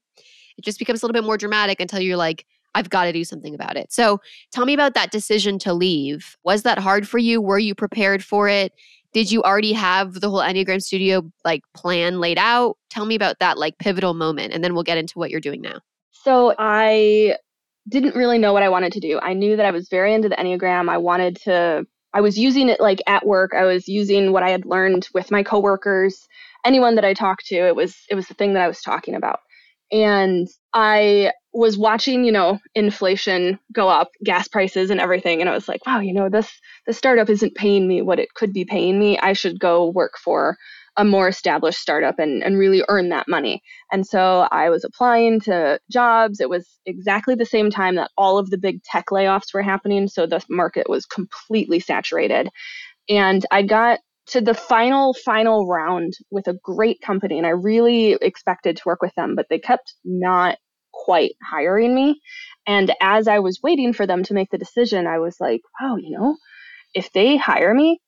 it 0.58 0.64
just 0.64 0.78
becomes 0.78 1.02
a 1.02 1.06
little 1.06 1.14
bit 1.14 1.24
more 1.24 1.38
dramatic 1.38 1.80
until 1.80 2.00
you're 2.00 2.16
like, 2.16 2.44
I've 2.74 2.90
got 2.90 3.04
to 3.04 3.12
do 3.12 3.24
something 3.24 3.54
about 3.54 3.76
it. 3.76 3.90
So 3.90 4.20
tell 4.52 4.66
me 4.66 4.74
about 4.74 4.94
that 4.94 5.10
decision 5.10 5.58
to 5.60 5.72
leave. 5.72 6.36
Was 6.44 6.62
that 6.64 6.78
hard 6.78 7.08
for 7.08 7.16
you? 7.16 7.40
Were 7.40 7.58
you 7.58 7.74
prepared 7.74 8.22
for 8.22 8.48
it? 8.48 8.72
did 9.16 9.32
you 9.32 9.42
already 9.44 9.72
have 9.72 10.20
the 10.20 10.28
whole 10.28 10.40
Enneagram 10.40 10.82
studio 10.82 11.22
like 11.42 11.62
plan 11.74 12.20
laid 12.20 12.36
out? 12.36 12.76
Tell 12.90 13.06
me 13.06 13.14
about 13.14 13.38
that 13.38 13.56
like 13.56 13.78
pivotal 13.78 14.12
moment 14.12 14.52
and 14.52 14.62
then 14.62 14.74
we'll 14.74 14.82
get 14.82 14.98
into 14.98 15.18
what 15.18 15.30
you're 15.30 15.40
doing 15.40 15.62
now. 15.62 15.80
So 16.12 16.54
I 16.58 17.36
didn't 17.88 18.14
really 18.16 18.38
know 18.38 18.52
what 18.52 18.62
I 18.62 18.68
wanted 18.68 18.92
to 18.92 19.00
do. 19.00 19.18
I 19.20 19.34
knew 19.34 19.56
that 19.56 19.66
I 19.66 19.70
was 19.70 19.88
very 19.88 20.14
into 20.14 20.28
the 20.28 20.36
Enneagram. 20.36 20.88
I 20.88 20.98
wanted 20.98 21.36
to 21.44 21.86
I 22.12 22.22
was 22.22 22.38
using 22.38 22.70
it 22.70 22.80
like 22.80 23.02
at 23.06 23.26
work. 23.26 23.52
I 23.54 23.64
was 23.64 23.88
using 23.88 24.32
what 24.32 24.42
I 24.42 24.50
had 24.50 24.64
learned 24.64 25.06
with 25.12 25.30
my 25.30 25.42
coworkers, 25.42 26.26
anyone 26.64 26.94
that 26.94 27.04
I 27.04 27.12
talked 27.12 27.46
to. 27.48 27.56
It 27.56 27.76
was 27.76 27.94
it 28.08 28.14
was 28.14 28.26
the 28.26 28.34
thing 28.34 28.54
that 28.54 28.62
I 28.62 28.68
was 28.68 28.80
talking 28.80 29.14
about. 29.14 29.40
And 29.92 30.48
I 30.74 31.32
was 31.52 31.78
watching, 31.78 32.24
you 32.24 32.32
know, 32.32 32.58
inflation 32.74 33.58
go 33.72 33.88
up, 33.88 34.08
gas 34.24 34.48
prices 34.48 34.90
and 34.90 35.00
everything, 35.00 35.40
and 35.40 35.48
I 35.48 35.54
was 35.54 35.68
like, 35.68 35.86
wow, 35.86 36.00
you 36.00 36.12
know, 36.12 36.28
this 36.28 36.50
the 36.86 36.92
startup 36.92 37.28
isn't 37.28 37.54
paying 37.54 37.86
me 37.86 38.02
what 38.02 38.18
it 38.18 38.34
could 38.34 38.52
be 38.52 38.64
paying 38.64 38.98
me. 38.98 39.18
I 39.18 39.34
should 39.34 39.60
go 39.60 39.90
work 39.90 40.14
for 40.22 40.56
a 40.96 41.04
more 41.04 41.28
established 41.28 41.78
startup 41.78 42.18
and, 42.18 42.42
and 42.42 42.58
really 42.58 42.82
earn 42.88 43.10
that 43.10 43.28
money. 43.28 43.62
And 43.92 44.06
so 44.06 44.48
I 44.50 44.70
was 44.70 44.84
applying 44.84 45.40
to 45.40 45.78
jobs. 45.90 46.40
It 46.40 46.48
was 46.48 46.78
exactly 46.86 47.34
the 47.34 47.44
same 47.44 47.70
time 47.70 47.96
that 47.96 48.10
all 48.16 48.38
of 48.38 48.50
the 48.50 48.58
big 48.58 48.82
tech 48.82 49.06
layoffs 49.12 49.52
were 49.52 49.62
happening. 49.62 50.08
So 50.08 50.26
the 50.26 50.42
market 50.48 50.88
was 50.88 51.04
completely 51.04 51.80
saturated. 51.80 52.48
And 53.08 53.44
I 53.50 53.62
got 53.62 54.00
to 54.28 54.40
the 54.40 54.54
final, 54.54 55.12
final 55.12 55.66
round 55.66 56.14
with 56.30 56.48
a 56.48 56.58
great 56.64 57.00
company. 57.00 57.38
And 57.38 57.46
I 57.46 57.50
really 57.50 58.12
expected 58.12 58.76
to 58.78 58.82
work 58.86 59.02
with 59.02 59.14
them, 59.14 59.36
but 59.36 59.46
they 59.50 59.58
kept 59.58 59.94
not 60.04 60.58
quite 60.92 61.32
hiring 61.42 61.94
me. 61.94 62.20
And 62.66 62.92
as 63.00 63.28
I 63.28 63.38
was 63.38 63.60
waiting 63.62 63.92
for 63.92 64.06
them 64.06 64.24
to 64.24 64.34
make 64.34 64.50
the 64.50 64.58
decision, 64.58 65.06
I 65.06 65.18
was 65.18 65.36
like, 65.38 65.60
wow, 65.80 65.96
you 65.96 66.18
know, 66.18 66.36
if 66.94 67.12
they 67.12 67.36
hire 67.36 67.74
me, 67.74 68.00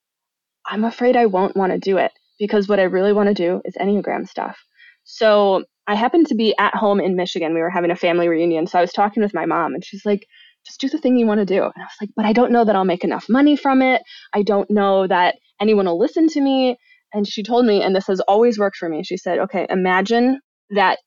I'm 0.66 0.84
afraid 0.84 1.16
I 1.16 1.26
won't 1.26 1.56
want 1.56 1.72
to 1.72 1.78
do 1.78 1.98
it 1.98 2.12
because 2.38 2.68
what 2.68 2.80
I 2.80 2.84
really 2.84 3.12
want 3.12 3.28
to 3.28 3.34
do 3.34 3.60
is 3.64 3.74
Enneagram 3.80 4.28
stuff. 4.28 4.58
So 5.04 5.64
I 5.86 5.94
happened 5.94 6.26
to 6.28 6.34
be 6.34 6.54
at 6.58 6.74
home 6.74 7.00
in 7.00 7.16
Michigan. 7.16 7.54
We 7.54 7.60
were 7.60 7.70
having 7.70 7.90
a 7.90 7.96
family 7.96 8.28
reunion. 8.28 8.66
So 8.66 8.78
I 8.78 8.82
was 8.82 8.92
talking 8.92 9.22
with 9.22 9.34
my 9.34 9.46
mom, 9.46 9.74
and 9.74 9.84
she's 9.84 10.04
like, 10.04 10.26
just 10.66 10.80
do 10.80 10.88
the 10.88 10.98
thing 10.98 11.16
you 11.16 11.26
want 11.26 11.40
to 11.40 11.46
do. 11.46 11.62
And 11.62 11.72
I 11.76 11.80
was 11.80 11.96
like, 12.00 12.10
but 12.14 12.26
I 12.26 12.32
don't 12.32 12.52
know 12.52 12.64
that 12.64 12.76
I'll 12.76 12.84
make 12.84 13.04
enough 13.04 13.26
money 13.28 13.56
from 13.56 13.80
it. 13.80 14.02
I 14.34 14.42
don't 14.42 14.70
know 14.70 15.06
that 15.06 15.36
anyone 15.60 15.86
will 15.86 15.98
listen 15.98 16.28
to 16.28 16.40
me. 16.40 16.76
And 17.14 17.26
she 17.26 17.42
told 17.42 17.64
me, 17.64 17.82
and 17.82 17.96
this 17.96 18.06
has 18.06 18.20
always 18.20 18.58
worked 18.58 18.76
for 18.76 18.88
me, 18.88 19.02
she 19.02 19.16
said, 19.16 19.38
okay, 19.38 19.66
imagine 19.70 20.40
that 20.70 20.98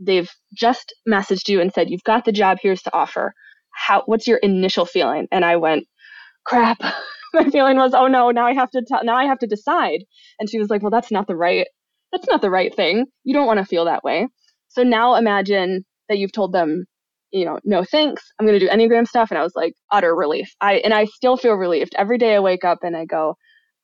they've 0.00 0.30
just 0.54 0.94
messaged 1.06 1.48
you 1.48 1.60
and 1.60 1.72
said, 1.72 1.90
you've 1.90 2.04
got 2.04 2.24
the 2.24 2.32
job, 2.32 2.58
here's 2.60 2.82
the 2.82 2.94
offer. 2.94 3.34
How, 3.74 4.02
what's 4.06 4.26
your 4.26 4.38
initial 4.38 4.86
feeling? 4.86 5.28
And 5.30 5.44
I 5.44 5.56
went, 5.56 5.86
crap. 6.44 6.78
my 7.34 7.48
feeling 7.50 7.76
was, 7.76 7.94
oh 7.94 8.06
no, 8.06 8.30
now 8.30 8.46
I 8.46 8.54
have 8.54 8.70
to, 8.70 8.82
now 9.02 9.16
I 9.16 9.24
have 9.24 9.38
to 9.40 9.46
decide. 9.46 10.04
And 10.38 10.48
she 10.50 10.58
was 10.58 10.68
like, 10.70 10.82
well, 10.82 10.90
that's 10.90 11.10
not 11.10 11.26
the 11.26 11.36
right, 11.36 11.66
that's 12.12 12.28
not 12.28 12.42
the 12.42 12.50
right 12.50 12.74
thing. 12.74 13.06
You 13.24 13.34
don't 13.34 13.46
want 13.46 13.58
to 13.58 13.64
feel 13.64 13.84
that 13.86 14.04
way. 14.04 14.28
So 14.68 14.82
now 14.82 15.14
imagine 15.16 15.84
that 16.08 16.18
you've 16.18 16.32
told 16.32 16.52
them 16.52 16.84
you 17.32 17.46
know, 17.46 17.58
no 17.64 17.82
thanks. 17.82 18.22
I'm 18.38 18.46
going 18.46 18.58
to 18.58 18.64
do 18.64 18.70
Enneagram 18.70 19.08
stuff. 19.08 19.30
And 19.30 19.38
I 19.38 19.42
was 19.42 19.56
like, 19.56 19.72
utter 19.90 20.14
relief. 20.14 20.54
I, 20.60 20.74
and 20.74 20.92
I 20.94 21.06
still 21.06 21.36
feel 21.36 21.54
relieved. 21.54 21.94
Every 21.96 22.18
day 22.18 22.34
I 22.36 22.40
wake 22.40 22.64
up 22.64 22.80
and 22.82 22.96
I 22.96 23.06
go, 23.06 23.36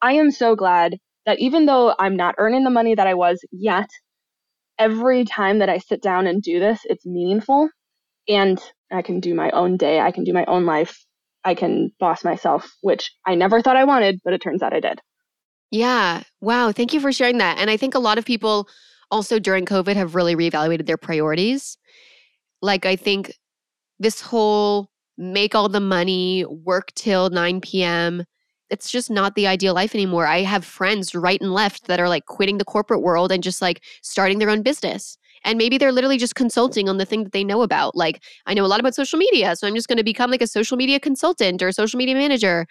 I 0.03 0.13
am 0.13 0.31
so 0.31 0.55
glad 0.55 0.99
that 1.27 1.39
even 1.41 1.67
though 1.67 1.95
I'm 1.99 2.15
not 2.15 2.37
earning 2.39 2.65
the 2.65 2.71
money 2.71 2.95
that 2.95 3.07
I 3.07 3.15
was 3.15 3.41
yet, 3.51 3.89
every 4.79 5.25
time 5.25 5.59
that 5.59 5.69
I 5.69 5.79
sit 5.79 6.03
down 6.03 6.27
and 6.27 6.43
do 6.43 6.61
this, 6.61 6.81
it's 6.85 7.07
meaningful. 7.07 7.69
And 8.29 8.61
I 8.93 9.03
can 9.03 9.21
do 9.21 9.35
my 9.35 9.51
own 9.51 9.79
day. 9.79 9.99
I 9.99 10.13
can 10.13 10.25
do 10.25 10.33
my 10.33 10.45
own 10.45 10.67
life. 10.67 11.05
I 11.49 11.55
can 11.55 11.91
boss 11.99 12.25
myself, 12.25 12.71
which 12.83 13.11
I 13.27 13.35
never 13.35 13.61
thought 13.63 13.77
I 13.77 13.85
wanted, 13.85 14.21
but 14.25 14.35
it 14.35 14.43
turns 14.43 14.63
out 14.63 14.75
I 14.75 14.81
did. 14.81 15.01
Yeah. 15.71 16.23
Wow. 16.41 16.73
Thank 16.73 16.93
you 16.93 17.01
for 17.01 17.13
sharing 17.13 17.39
that. 17.39 17.59
And 17.59 17.71
I 17.71 17.77
think 17.77 17.95
a 17.95 17.99
lot 17.99 18.19
of 18.19 18.25
people 18.25 18.69
also 19.11 19.39
during 19.39 19.67
COVID 19.67 19.97
have 19.97 20.15
really 20.15 20.37
reevaluated 20.37 20.87
their 20.87 20.97
priorities 20.97 21.79
like, 22.61 22.87
I 22.87 22.97
think 22.97 23.33
this 23.99 24.21
whole 24.21 24.91
make 25.17 25.55
all 25.55 25.69
the 25.69 25.81
money, 25.81 26.45
work 26.45 26.93
till 26.95 27.31
9 27.31 27.61
p.m., 27.61 28.25
it's 28.71 28.91
just 28.91 29.11
not 29.11 29.35
the 29.35 29.47
ideal 29.47 29.75
life 29.75 29.95
anymore. 29.95 30.27
I 30.27 30.43
have 30.43 30.65
friends 30.65 31.15
right 31.15 31.41
and 31.41 31.55
left 31.55 31.87
that 31.87 32.01
are 32.01 32.09
like 32.09 32.27
quitting 32.27 32.59
the 32.59 32.65
corporate 32.65 33.01
world 33.01 33.33
and 33.33 33.43
just 33.43 33.63
like 33.63 33.83
starting 34.03 34.39
their 34.39 34.51
own 34.51 34.63
business. 34.63 35.17
And 35.45 35.59
maybe 35.59 35.79
they're 35.79 35.93
literally 35.93 36.19
just 36.19 36.35
consulting 36.35 36.89
on 36.89 36.99
the 36.99 37.05
thing 37.05 37.25
that 37.25 37.33
they 37.33 37.45
know 37.45 37.63
about. 37.63 37.97
Like, 37.97 38.23
I 38.47 38.55
know 38.55 38.65
a 38.65 38.69
lot 38.69 38.81
about 38.81 38.95
social 38.95 39.19
media, 39.19 39.57
so 39.57 39.67
I'm 39.67 39.75
just 39.75 39.89
going 39.89 39.99
to 39.99 40.05
become 40.05 40.31
like 40.31 40.43
a 40.43 40.47
social 40.47 40.77
media 40.77 41.01
consultant 41.01 41.63
or 41.63 41.69
a 41.69 41.73
social 41.73 41.99
media 41.99 42.15
manager. 42.15 42.67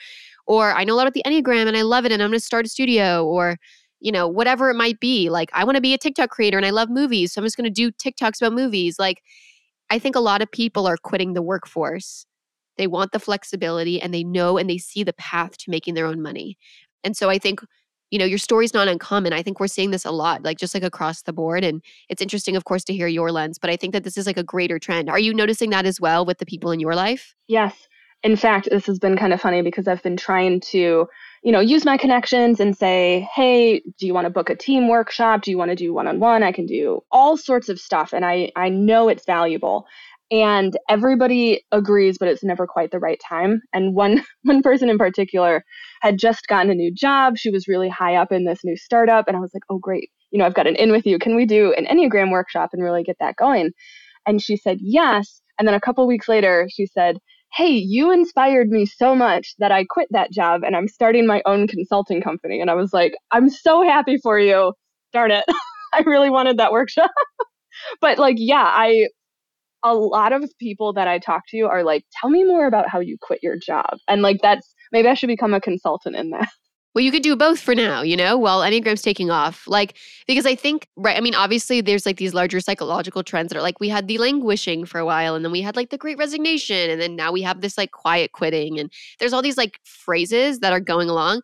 Or 0.45 0.73
I 0.73 0.83
know 0.83 0.93
a 0.93 0.97
lot 0.97 1.07
about 1.07 1.13
the 1.13 1.23
Enneagram 1.25 1.67
and 1.67 1.75
I 1.77 1.81
love 1.81 2.05
it 2.05 2.11
and 2.11 2.21
I'm 2.21 2.29
going 2.29 2.39
to 2.39 2.45
start 2.45 2.65
a 2.65 2.69
studio 2.69 3.25
or, 3.25 3.57
you 3.99 4.11
know, 4.11 4.27
whatever 4.27 4.69
it 4.69 4.75
might 4.75 4.99
be. 4.99 5.29
Like, 5.29 5.49
I 5.53 5.63
want 5.63 5.75
to 5.75 5.81
be 5.81 5.93
a 5.93 5.97
TikTok 5.97 6.29
creator 6.29 6.57
and 6.57 6.65
I 6.65 6.69
love 6.69 6.89
movies, 6.89 7.33
so 7.33 7.41
I'm 7.41 7.45
just 7.45 7.57
going 7.57 7.65
to 7.65 7.69
do 7.69 7.91
TikToks 7.91 8.41
about 8.41 8.53
movies. 8.53 8.97
Like, 8.99 9.21
I 9.89 9.99
think 9.99 10.15
a 10.15 10.21
lot 10.21 10.41
of 10.41 10.51
people 10.51 10.87
are 10.87 10.97
quitting 10.97 11.33
the 11.33 11.41
workforce. 11.41 12.25
They 12.77 12.87
want 12.87 13.11
the 13.11 13.19
flexibility 13.19 14.01
and 14.01 14.13
they 14.13 14.23
know 14.23 14.57
and 14.57 14.69
they 14.69 14.77
see 14.77 15.03
the 15.03 15.13
path 15.13 15.57
to 15.57 15.71
making 15.71 15.95
their 15.95 16.05
own 16.05 16.21
money. 16.21 16.57
And 17.03 17.17
so 17.17 17.29
I 17.29 17.39
think, 17.39 17.61
you 18.11 18.19
know, 18.19 18.25
your 18.25 18.37
story's 18.37 18.73
not 18.73 18.87
uncommon. 18.87 19.33
I 19.33 19.43
think 19.43 19.59
we're 19.59 19.67
seeing 19.67 19.91
this 19.91 20.05
a 20.05 20.11
lot, 20.11 20.43
like 20.43 20.57
just 20.57 20.73
like 20.73 20.83
across 20.83 21.23
the 21.23 21.33
board. 21.33 21.63
And 21.63 21.81
it's 22.09 22.21
interesting, 22.21 22.55
of 22.55 22.65
course, 22.65 22.83
to 22.85 22.93
hear 22.93 23.07
your 23.07 23.31
lens, 23.31 23.57
but 23.57 23.69
I 23.69 23.75
think 23.75 23.93
that 23.93 24.03
this 24.03 24.17
is 24.17 24.25
like 24.25 24.37
a 24.37 24.43
greater 24.43 24.79
trend. 24.79 25.09
Are 25.09 25.19
you 25.19 25.33
noticing 25.33 25.69
that 25.71 25.85
as 25.85 25.99
well 25.99 26.25
with 26.25 26.37
the 26.37 26.45
people 26.45 26.71
in 26.71 26.79
your 26.79 26.95
life? 26.95 27.35
Yes. 27.47 27.87
In 28.23 28.35
fact, 28.35 28.67
this 28.71 28.85
has 28.87 28.97
been 28.97 29.17
kind 29.17 29.33
of 29.33 29.41
funny 29.41 29.61
because 29.61 29.87
I've 29.87 30.01
been 30.01 30.17
trying 30.17 30.59
to 30.71 31.07
you 31.43 31.51
know, 31.51 31.59
use 31.59 31.85
my 31.85 31.97
connections 31.97 32.59
and 32.59 32.75
say, 32.75 33.27
hey, 33.33 33.79
do 33.97 34.05
you 34.05 34.13
want 34.13 34.25
to 34.25 34.29
book 34.29 34.49
a 34.49 34.55
team 34.55 34.87
workshop? 34.87 35.41
Do 35.43 35.51
you 35.51 35.57
want 35.57 35.69
to 35.69 35.75
do 35.75 35.93
one 35.93 36.05
on 36.05 36.19
one? 36.19 36.43
I 36.43 36.51
can 36.51 36.65
do 36.65 37.03
all 37.11 37.37
sorts 37.37 37.69
of 37.69 37.79
stuff. 37.79 38.11
And 38.11 38.25
I, 38.25 38.51
I 38.55 38.69
know 38.69 39.07
it's 39.07 39.25
valuable. 39.25 39.87
And 40.29 40.77
everybody 40.89 41.63
agrees, 41.71 42.17
but 42.17 42.27
it's 42.27 42.43
never 42.43 42.67
quite 42.67 42.91
the 42.91 42.99
right 42.99 43.19
time. 43.27 43.61
And 43.73 43.95
one 43.95 44.23
one 44.43 44.61
person 44.61 44.89
in 44.89 44.97
particular 44.97 45.63
had 46.01 46.17
just 46.17 46.47
gotten 46.47 46.71
a 46.71 46.75
new 46.75 46.93
job. 46.93 47.37
She 47.37 47.49
was 47.49 47.67
really 47.67 47.89
high 47.89 48.15
up 48.15 48.31
in 48.31 48.45
this 48.45 48.59
new 48.63 48.75
startup. 48.75 49.27
And 49.27 49.37
I 49.37 49.39
was 49.39 49.51
like, 49.53 49.63
oh 49.69 49.79
great, 49.79 50.09
you 50.31 50.39
know, 50.39 50.45
I've 50.45 50.53
got 50.53 50.67
an 50.67 50.75
in 50.75 50.91
with 50.91 51.05
you. 51.05 51.19
Can 51.19 51.35
we 51.35 51.45
do 51.45 51.73
an 51.73 51.85
Enneagram 51.85 52.31
workshop 52.31 52.71
and 52.73 52.83
really 52.83 53.03
get 53.03 53.17
that 53.19 53.35
going? 53.37 53.71
And 54.25 54.41
she 54.41 54.57
said 54.57 54.79
yes. 54.81 55.41
And 55.57 55.67
then 55.67 55.75
a 55.75 55.81
couple 55.81 56.05
weeks 56.05 56.27
later, 56.27 56.67
she 56.71 56.85
said, 56.85 57.17
hey, 57.53 57.69
you 57.71 58.11
inspired 58.11 58.69
me 58.69 58.85
so 58.85 59.15
much 59.15 59.55
that 59.59 59.71
I 59.71 59.85
quit 59.85 60.07
that 60.11 60.31
job 60.31 60.61
and 60.63 60.75
I'm 60.75 60.87
starting 60.87 61.25
my 61.25 61.41
own 61.45 61.67
consulting 61.67 62.21
company. 62.21 62.59
And 62.59 62.69
I 62.69 62.75
was 62.75 62.93
like, 62.93 63.13
I'm 63.31 63.49
so 63.49 63.83
happy 63.83 64.17
for 64.17 64.39
you. 64.39 64.73
Darn 65.13 65.31
it. 65.31 65.45
I 65.93 66.01
really 66.01 66.29
wanted 66.29 66.57
that 66.57 66.71
workshop. 66.71 67.09
but 68.01 68.19
like, 68.19 68.35
yeah, 68.37 68.65
I, 68.65 69.07
a 69.83 69.93
lot 69.93 70.33
of 70.33 70.49
people 70.59 70.93
that 70.93 71.07
I 71.07 71.19
talk 71.19 71.43
to 71.49 71.61
are 71.61 71.83
like, 71.83 72.03
tell 72.19 72.29
me 72.29 72.43
more 72.43 72.67
about 72.67 72.89
how 72.89 72.99
you 72.99 73.17
quit 73.21 73.39
your 73.43 73.57
job. 73.57 73.97
And 74.07 74.21
like, 74.21 74.39
that's 74.41 74.73
maybe 74.91 75.07
I 75.07 75.13
should 75.13 75.27
become 75.27 75.53
a 75.53 75.61
consultant 75.61 76.15
in 76.15 76.31
that. 76.31 76.49
Well, 76.97 77.03
you 77.03 77.11
could 77.11 77.21
do 77.21 77.35
both 77.35 77.59
for 77.59 77.75
now, 77.75 78.01
you 78.01 78.17
know, 78.17 78.39
while 78.39 78.61
Enneagram's 78.61 79.03
taking 79.03 79.29
off. 79.29 79.67
Like, 79.67 79.95
because 80.25 80.47
I 80.47 80.55
think, 80.55 80.87
right, 80.95 81.15
I 81.15 81.21
mean, 81.21 81.35
obviously 81.35 81.79
there's 81.79 82.07
like 82.07 82.17
these 82.17 82.33
larger 82.33 82.59
psychological 82.59 83.21
trends 83.23 83.49
that 83.49 83.57
are 83.59 83.61
like 83.61 83.79
we 83.79 83.87
had 83.87 84.07
the 84.07 84.17
languishing 84.17 84.83
for 84.83 84.97
a 84.97 85.05
while, 85.05 85.35
and 85.35 85.45
then 85.45 85.51
we 85.51 85.61
had 85.61 85.75
like 85.75 85.91
the 85.91 85.97
great 85.99 86.17
resignation, 86.17 86.89
and 86.89 86.99
then 86.99 87.15
now 87.15 87.31
we 87.31 87.43
have 87.43 87.61
this 87.61 87.77
like 87.77 87.91
quiet 87.91 88.31
quitting. 88.31 88.79
And 88.79 88.91
there's 89.19 89.31
all 89.31 89.43
these 89.43 89.57
like 89.57 89.79
phrases 89.83 90.57
that 90.61 90.73
are 90.73 90.79
going 90.79 91.07
along. 91.07 91.43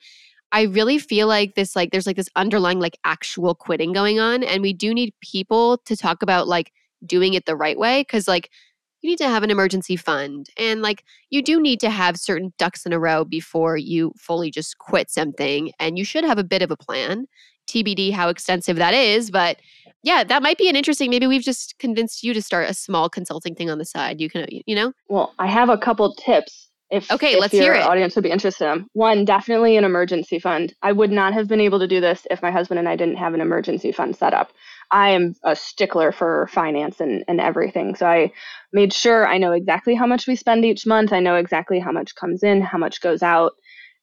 I 0.51 0.63
really 0.63 0.97
feel 0.97 1.27
like 1.27 1.53
this, 1.53 1.75
like, 1.75 1.91
there's 1.91 2.07
like 2.07 2.15
this 2.15 2.29
underlying 2.35 2.79
like 2.79 2.97
actual 3.05 3.53
quitting 3.53 3.93
going 3.93 4.19
on. 4.19 4.41
And 4.41 4.63
we 4.63 4.73
do 4.73 4.91
need 4.91 5.13
people 5.21 5.77
to 5.85 5.95
talk 5.95 6.23
about 6.23 6.47
like 6.47 6.71
doing 7.05 7.33
it 7.33 7.45
the 7.45 7.55
right 7.55 7.77
way. 7.77 8.03
Cause 8.03 8.27
like, 8.27 8.49
you 9.03 9.09
need 9.09 9.17
to 9.17 9.27
have 9.27 9.43
an 9.43 9.51
emergency 9.51 9.95
fund 9.95 10.49
and 10.57 10.81
like 10.81 11.03
you 11.29 11.43
do 11.43 11.61
need 11.61 11.79
to 11.81 11.89
have 11.89 12.17
certain 12.17 12.53
ducks 12.57 12.85
in 12.85 12.93
a 12.93 12.99
row 12.99 13.25
before 13.25 13.77
you 13.77 14.13
fully 14.17 14.49
just 14.49 14.77
quit 14.77 15.11
something 15.11 15.71
and 15.79 15.97
you 15.97 16.05
should 16.05 16.23
have 16.23 16.37
a 16.37 16.43
bit 16.43 16.61
of 16.61 16.71
a 16.71 16.77
plan 16.77 17.27
tbd 17.67 18.11
how 18.11 18.29
extensive 18.29 18.77
that 18.77 18.93
is 18.93 19.29
but 19.29 19.57
yeah 20.03 20.23
that 20.23 20.41
might 20.41 20.57
be 20.57 20.69
an 20.69 20.75
interesting 20.75 21.09
maybe 21.09 21.27
we've 21.27 21.43
just 21.43 21.77
convinced 21.79 22.23
you 22.23 22.33
to 22.33 22.41
start 22.41 22.69
a 22.69 22.73
small 22.73 23.09
consulting 23.09 23.53
thing 23.53 23.69
on 23.69 23.77
the 23.77 23.85
side 23.85 24.19
you 24.19 24.29
can 24.29 24.47
you 24.49 24.75
know 24.75 24.93
well 25.09 25.33
i 25.37 25.47
have 25.47 25.69
a 25.69 25.77
couple 25.77 26.13
tips 26.15 26.69
if 26.93 27.11
okay 27.11 27.33
if 27.33 27.41
let's 27.41 27.53
your 27.53 27.63
hear 27.63 27.73
it 27.73 27.83
audience 27.83 28.15
would 28.15 28.23
be 28.23 28.31
interested 28.31 28.71
in 28.71 28.85
one 28.93 29.25
definitely 29.25 29.75
an 29.77 29.83
emergency 29.83 30.39
fund 30.39 30.73
i 30.81 30.91
would 30.91 31.11
not 31.11 31.33
have 31.33 31.47
been 31.47 31.61
able 31.61 31.79
to 31.79 31.87
do 31.87 31.99
this 31.99 32.25
if 32.31 32.41
my 32.41 32.51
husband 32.51 32.79
and 32.79 32.87
i 32.87 32.95
didn't 32.95 33.17
have 33.17 33.33
an 33.33 33.41
emergency 33.41 33.91
fund 33.91 34.15
set 34.15 34.33
up 34.33 34.51
I 34.93 35.09
am 35.09 35.33
a 35.43 35.55
stickler 35.55 36.11
for 36.11 36.47
finance 36.51 36.99
and, 36.99 37.23
and 37.27 37.41
everything. 37.41 37.95
So 37.95 38.05
I 38.05 38.31
made 38.71 38.93
sure 38.93 39.27
I 39.27 39.39
know 39.39 39.51
exactly 39.51 39.95
how 39.95 40.05
much 40.05 40.27
we 40.27 40.35
spend 40.35 40.63
each 40.63 40.85
month. 40.85 41.11
I 41.11 41.19
know 41.19 41.35
exactly 41.35 41.79
how 41.79 41.91
much 41.91 42.13
comes 42.13 42.43
in, 42.43 42.61
how 42.61 42.77
much 42.77 43.01
goes 43.01 43.23
out. 43.23 43.53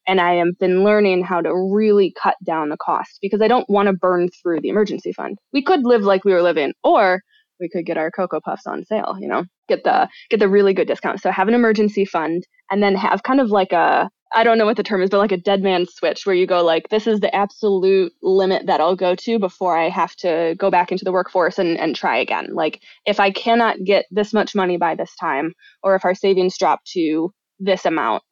And 0.09 0.21
I 0.21 0.35
have 0.35 0.59
been 0.59 0.83
learning 0.83 1.23
how 1.23 1.43
to 1.43 1.55
really 1.55 2.13
cut 2.21 2.35
down 2.45 2.71
the 2.71 2.77
cost 2.77 3.19
because 3.23 3.41
I 3.41 3.47
don't 3.47 3.69
want 3.71 3.87
to 3.87 3.93
burn 3.93 4.31
through 4.43 4.63
the 4.63 4.69
emergency 4.69 5.13
fund. 5.13 5.39
We 5.53 5.63
could 5.63 5.85
live 5.85 6.03
like 6.03 6.25
we 6.25 6.33
were 6.33 6.43
living, 6.43 6.73
or 6.83 7.21
we 7.61 7.69
could 7.69 7.87
get 7.87 7.99
our 7.99 8.11
cocoa 8.11 8.41
puffs 8.41 8.67
on 8.67 8.85
sale, 8.85 9.17
you 9.21 9.29
know, 9.29 9.45
get 9.69 9.85
the 9.85 10.09
get 10.31 10.41
the 10.41 10.49
really 10.49 10.75
good 10.75 10.89
discount. 10.89 11.21
So 11.21 11.31
have 11.31 11.47
an 11.47 11.55
emergency 11.55 12.05
fund 12.05 12.45
and 12.71 12.83
then 12.83 12.95
have 12.95 13.23
kind 13.23 13.41
of 13.41 13.51
like 13.51 13.73
a 13.73 14.11
I 14.33 14.45
don't 14.45 14.59
know 14.59 14.65
what 14.65 14.77
the 14.77 14.85
term 14.85 15.03
is, 15.03 15.11
but 15.11 15.19
like 15.19 15.33
a 15.33 15.37
dead 15.37 15.63
man 15.63 15.87
switch 15.87 16.25
where 16.25 16.37
you 16.37 16.47
go 16.47 16.65
like, 16.65 16.89
this 16.89 17.09
is 17.09 17.19
the 17.19 17.35
absolute 17.35 18.13
limit 18.23 18.67
that 18.67 18.81
I'll 18.81 18.95
go 18.95 19.17
to 19.17 19.39
before 19.41 19.77
I 19.77 19.89
have 19.89 20.15
to 20.17 20.55
go 20.57 20.71
back 20.71 20.93
into 20.93 21.05
the 21.05 21.11
workforce 21.11 21.59
and, 21.59 21.77
and 21.77 21.97
try 21.97 22.17
again. 22.19 22.55
Like 22.55 22.81
if 23.07 23.19
I 23.19 23.33
cannot 23.33 23.83
get 23.85 24.07
this 24.13 24.33
much 24.33 24.55
money 24.55 24.77
by 24.77 24.95
this 24.95 25.15
time, 25.17 25.53
or 25.83 25.97
if 25.97 26.05
our 26.05 26.15
savings 26.15 26.57
drop 26.57 26.81
to 26.93 27.33
this 27.59 27.85
amount, 27.85 28.23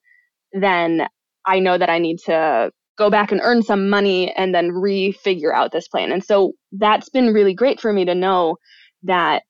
then 0.52 1.08
I 1.46 1.58
know 1.58 1.76
that 1.76 1.90
I 1.90 1.98
need 1.98 2.18
to 2.26 2.70
go 2.96 3.10
back 3.10 3.32
and 3.32 3.40
earn 3.42 3.62
some 3.62 3.90
money 3.90 4.32
and 4.34 4.54
then 4.54 4.70
refigure 4.70 5.52
out 5.52 5.72
this 5.72 5.88
plan. 5.88 6.12
And 6.12 6.22
so 6.22 6.52
that's 6.72 7.08
been 7.08 7.32
really 7.32 7.54
great 7.54 7.80
for 7.80 7.92
me 7.92 8.04
to 8.04 8.14
know 8.14 8.56
that 9.02 9.42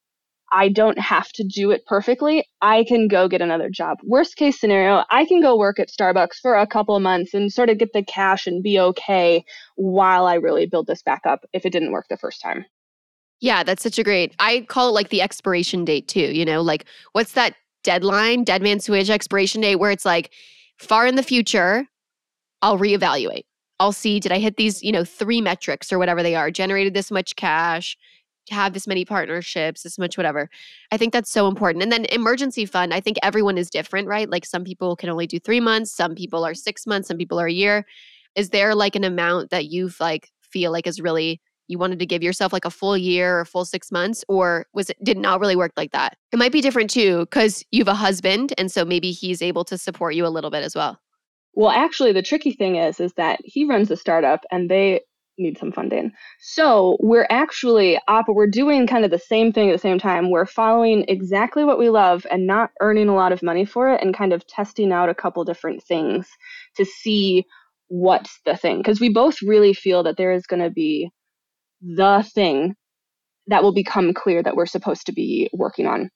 I 0.52 0.68
don't 0.68 0.98
have 0.98 1.30
to 1.32 1.44
do 1.44 1.70
it 1.70 1.84
perfectly. 1.87 2.46
I 2.62 2.84
can 2.84 3.08
go 3.08 3.28
get 3.28 3.42
another 3.42 3.68
job. 3.68 3.98
Worst 4.02 4.37
case 4.37 4.58
scenario, 4.58 5.04
I 5.11 5.24
can 5.24 5.40
go 5.40 5.56
work 5.56 5.78
at 5.78 5.88
Starbucks 5.88 6.40
for 6.40 6.56
a 6.56 6.66
couple 6.66 6.96
of 6.96 7.02
months 7.02 7.34
and 7.34 7.52
sort 7.52 7.70
of 7.70 7.78
get 7.78 7.92
the 7.92 8.04
cash 8.04 8.46
and 8.46 8.62
be 8.62 8.78
okay 8.78 9.44
while 9.76 10.26
I 10.26 10.34
really 10.34 10.66
build 10.66 10.87
this 10.87 11.02
back 11.02 11.22
up 11.26 11.44
if 11.52 11.66
it 11.66 11.70
didn't 11.70 11.92
work 11.92 12.06
the 12.08 12.16
first 12.16 12.40
time. 12.40 12.64
Yeah, 13.40 13.62
that's 13.62 13.82
such 13.82 13.98
a 13.98 14.04
great. 14.04 14.34
I 14.38 14.62
call 14.68 14.88
it 14.88 14.92
like 14.92 15.11
the 15.11 15.22
expiration 15.22 15.84
date 15.84 16.08
too, 16.08 16.32
you 16.34 16.44
know, 16.44 16.61
like 16.61 16.87
what's 17.12 17.32
that 17.32 17.54
deadline, 17.84 18.44
dead 18.44 18.62
man 18.62 18.80
switch 18.80 19.11
expiration 19.11 19.61
date 19.61 19.76
where 19.76 19.90
it's 19.90 20.04
like 20.04 20.32
far 20.78 21.06
in 21.06 21.14
the 21.14 21.22
future, 21.22 21.87
I'll 22.62 22.78
reevaluate. 22.78 23.44
I'll 23.80 23.92
see 23.92 24.18
did 24.18 24.32
I 24.32 24.38
hit 24.38 24.56
these, 24.56 24.82
you 24.82 24.90
know, 24.90 25.04
three 25.04 25.40
metrics 25.40 25.92
or 25.92 25.98
whatever 25.98 26.22
they 26.22 26.34
are, 26.34 26.50
generated 26.50 26.94
this 26.94 27.12
much 27.12 27.37
cash, 27.37 27.96
have 28.50 28.72
this 28.72 28.87
many 28.87 29.04
partnerships, 29.04 29.82
this 29.82 29.98
much 29.98 30.16
whatever. 30.16 30.48
I 30.92 30.96
think 30.96 31.12
that's 31.12 31.30
so 31.30 31.48
important. 31.48 31.82
And 31.82 31.92
then 31.92 32.04
emergency 32.06 32.66
fund, 32.66 32.94
I 32.94 33.00
think 33.00 33.18
everyone 33.22 33.58
is 33.58 33.70
different, 33.70 34.08
right? 34.08 34.28
Like 34.28 34.44
some 34.44 34.64
people 34.64 34.96
can 34.96 35.11
only 35.11 35.26
do 35.26 35.38
3 35.38 35.61
months, 35.61 35.92
some 35.92 36.14
people 36.14 36.44
are 36.44 36.54
6 36.54 36.87
months, 36.87 37.08
some 37.08 37.16
people 37.16 37.40
are 37.40 37.46
a 37.46 37.52
year. 37.52 37.87
Is 38.34 38.50
there 38.50 38.74
like 38.74 38.96
an 38.96 39.04
amount 39.04 39.50
that 39.50 39.66
you've 39.66 39.98
like 40.00 40.30
feel 40.40 40.72
like 40.72 40.87
is 40.87 41.00
really 41.00 41.40
you 41.70 41.78
wanted 41.78 41.98
to 41.98 42.06
give 42.06 42.22
yourself 42.22 42.52
like 42.52 42.64
a 42.64 42.70
full 42.70 42.96
year 42.96 43.40
or 43.40 43.44
full 43.44 43.64
6 43.64 43.92
months 43.92 44.24
or 44.28 44.66
was 44.72 44.90
it 44.90 44.96
did 45.04 45.18
not 45.18 45.40
really 45.40 45.56
work 45.56 45.72
like 45.76 45.92
that? 45.92 46.16
It 46.32 46.38
might 46.38 46.52
be 46.52 46.61
different 46.61 46.90
too 46.90 47.26
cuz 47.26 47.64
you 47.70 47.80
have 47.80 47.88
a 47.88 47.94
husband 47.94 48.54
and 48.58 48.72
so 48.72 48.84
maybe 48.84 49.12
he's 49.12 49.42
able 49.42 49.64
to 49.64 49.76
support 49.76 50.14
you 50.14 50.26
a 50.26 50.28
little 50.28 50.50
bit 50.50 50.64
as 50.64 50.74
well. 50.74 50.98
Well, 51.54 51.70
actually 51.70 52.12
the 52.12 52.22
tricky 52.22 52.52
thing 52.52 52.76
is 52.76 53.00
is 53.00 53.12
that 53.14 53.40
he 53.44 53.64
runs 53.64 53.90
a 53.90 53.96
startup 53.96 54.44
and 54.50 54.70
they 54.70 55.00
need 55.38 55.59
some 55.59 55.72
funding. 55.72 56.12
So 56.40 56.96
we're 57.01 57.27
actually 57.31 57.98
op- 58.09 58.29
we're 58.29 58.46
doing 58.46 58.87
kind 58.87 59.05
of 59.05 59.11
the 59.11 59.18
same 59.18 59.53
thing 59.53 59.70
at 59.70 59.72
the 59.72 59.79
same 59.79 59.98
time. 59.98 60.31
We're 60.31 60.46
following 60.46 61.05
exactly 61.09 61.64
what 61.64 61.79
we 61.79 61.88
love 61.90 62.27
and 62.31 62.46
not 62.46 62.70
earning 62.81 63.09
a 63.09 63.14
lot 63.14 63.33
of 63.33 63.42
money 63.42 63.64
for 63.64 63.92
it 63.92 64.03
and 64.03 64.16
kind 64.16 64.33
of 64.33 64.46
testing 64.46 64.92
out 64.92 65.09
a 65.09 65.14
couple 65.14 65.44
different 65.44 65.83
things 65.85 66.29
to 66.77 66.85
see 66.85 67.44
what's 67.88 68.40
the 68.44 68.57
thing. 68.57 68.79
Because 68.79 69.01
we 69.01 69.09
both 69.09 69.37
really 69.42 69.72
feel 69.72 70.03
that 70.03 70.16
there 70.16 70.33
is 70.33 70.46
going 70.46 70.62
to 70.62 70.70
be 70.70 71.11
the 71.81 72.29
thing 72.35 72.74
that 73.46 73.62
will 73.62 73.72
become 73.72 74.12
clear 74.12 74.42
that 74.42 74.57
we're 74.57 74.66
supposed 74.66 75.07
to 75.07 75.12
be 75.12 75.48
working 75.53 75.87
on. 75.87 76.11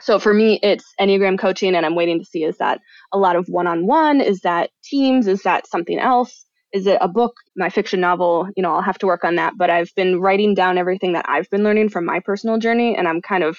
So 0.00 0.18
for 0.18 0.34
me, 0.34 0.58
it's 0.62 0.84
Enneagram 1.00 1.38
coaching, 1.38 1.76
and 1.76 1.86
I'm 1.86 1.94
waiting 1.94 2.18
to 2.18 2.24
see 2.24 2.42
is 2.42 2.58
that 2.58 2.80
a 3.12 3.18
lot 3.18 3.36
of 3.36 3.46
one 3.48 3.66
on 3.66 3.86
one? 3.86 4.20
Is 4.20 4.40
that 4.40 4.70
teams? 4.82 5.28
Is 5.28 5.42
that 5.42 5.68
something 5.68 5.98
else? 5.98 6.44
Is 6.72 6.86
it 6.86 6.98
a 7.00 7.08
book 7.08 7.34
my 7.56 7.68
fiction 7.68 8.00
novel 8.00 8.48
you 8.56 8.62
know 8.62 8.74
i'll 8.74 8.82
have 8.82 8.98
to 8.98 9.06
work 9.06 9.24
on 9.24 9.36
that. 9.36 9.54
But 9.56 9.70
i've 9.70 9.94
been 9.94 10.20
writing 10.20 10.54
down 10.54 10.78
everything 10.78 11.12
that 11.12 11.26
i've 11.28 11.48
been 11.50 11.64
learning 11.64 11.90
from 11.90 12.04
my 12.04 12.20
personal 12.20 12.58
journey 12.58 12.96
and 12.96 13.06
i'm 13.08 13.20
kind 13.20 13.44
of 13.44 13.58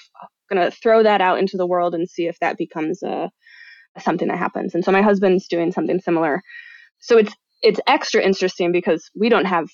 going 0.51 0.63
to 0.63 0.75
throw 0.75 1.03
that 1.03 1.21
out 1.21 1.39
into 1.39 1.57
the 1.57 1.67
world 1.67 1.95
and 1.95 2.09
see 2.09 2.27
if 2.27 2.37
that 2.39 2.57
becomes 2.57 3.01
a, 3.03 3.29
something 3.99 4.27
that 4.27 4.37
happens. 4.37 4.75
And 4.75 4.83
so 4.83 4.91
my 4.91 5.01
husband's 5.01 5.47
doing 5.47 5.71
something 5.71 5.99
similar. 5.99 6.41
So 6.99 7.17
it's 7.17 7.33
it's 7.61 7.79
extra 7.87 8.21
interesting 8.21 8.71
because 8.71 9.09
we 9.15 9.29
don't 9.29 9.45
have 9.45 9.67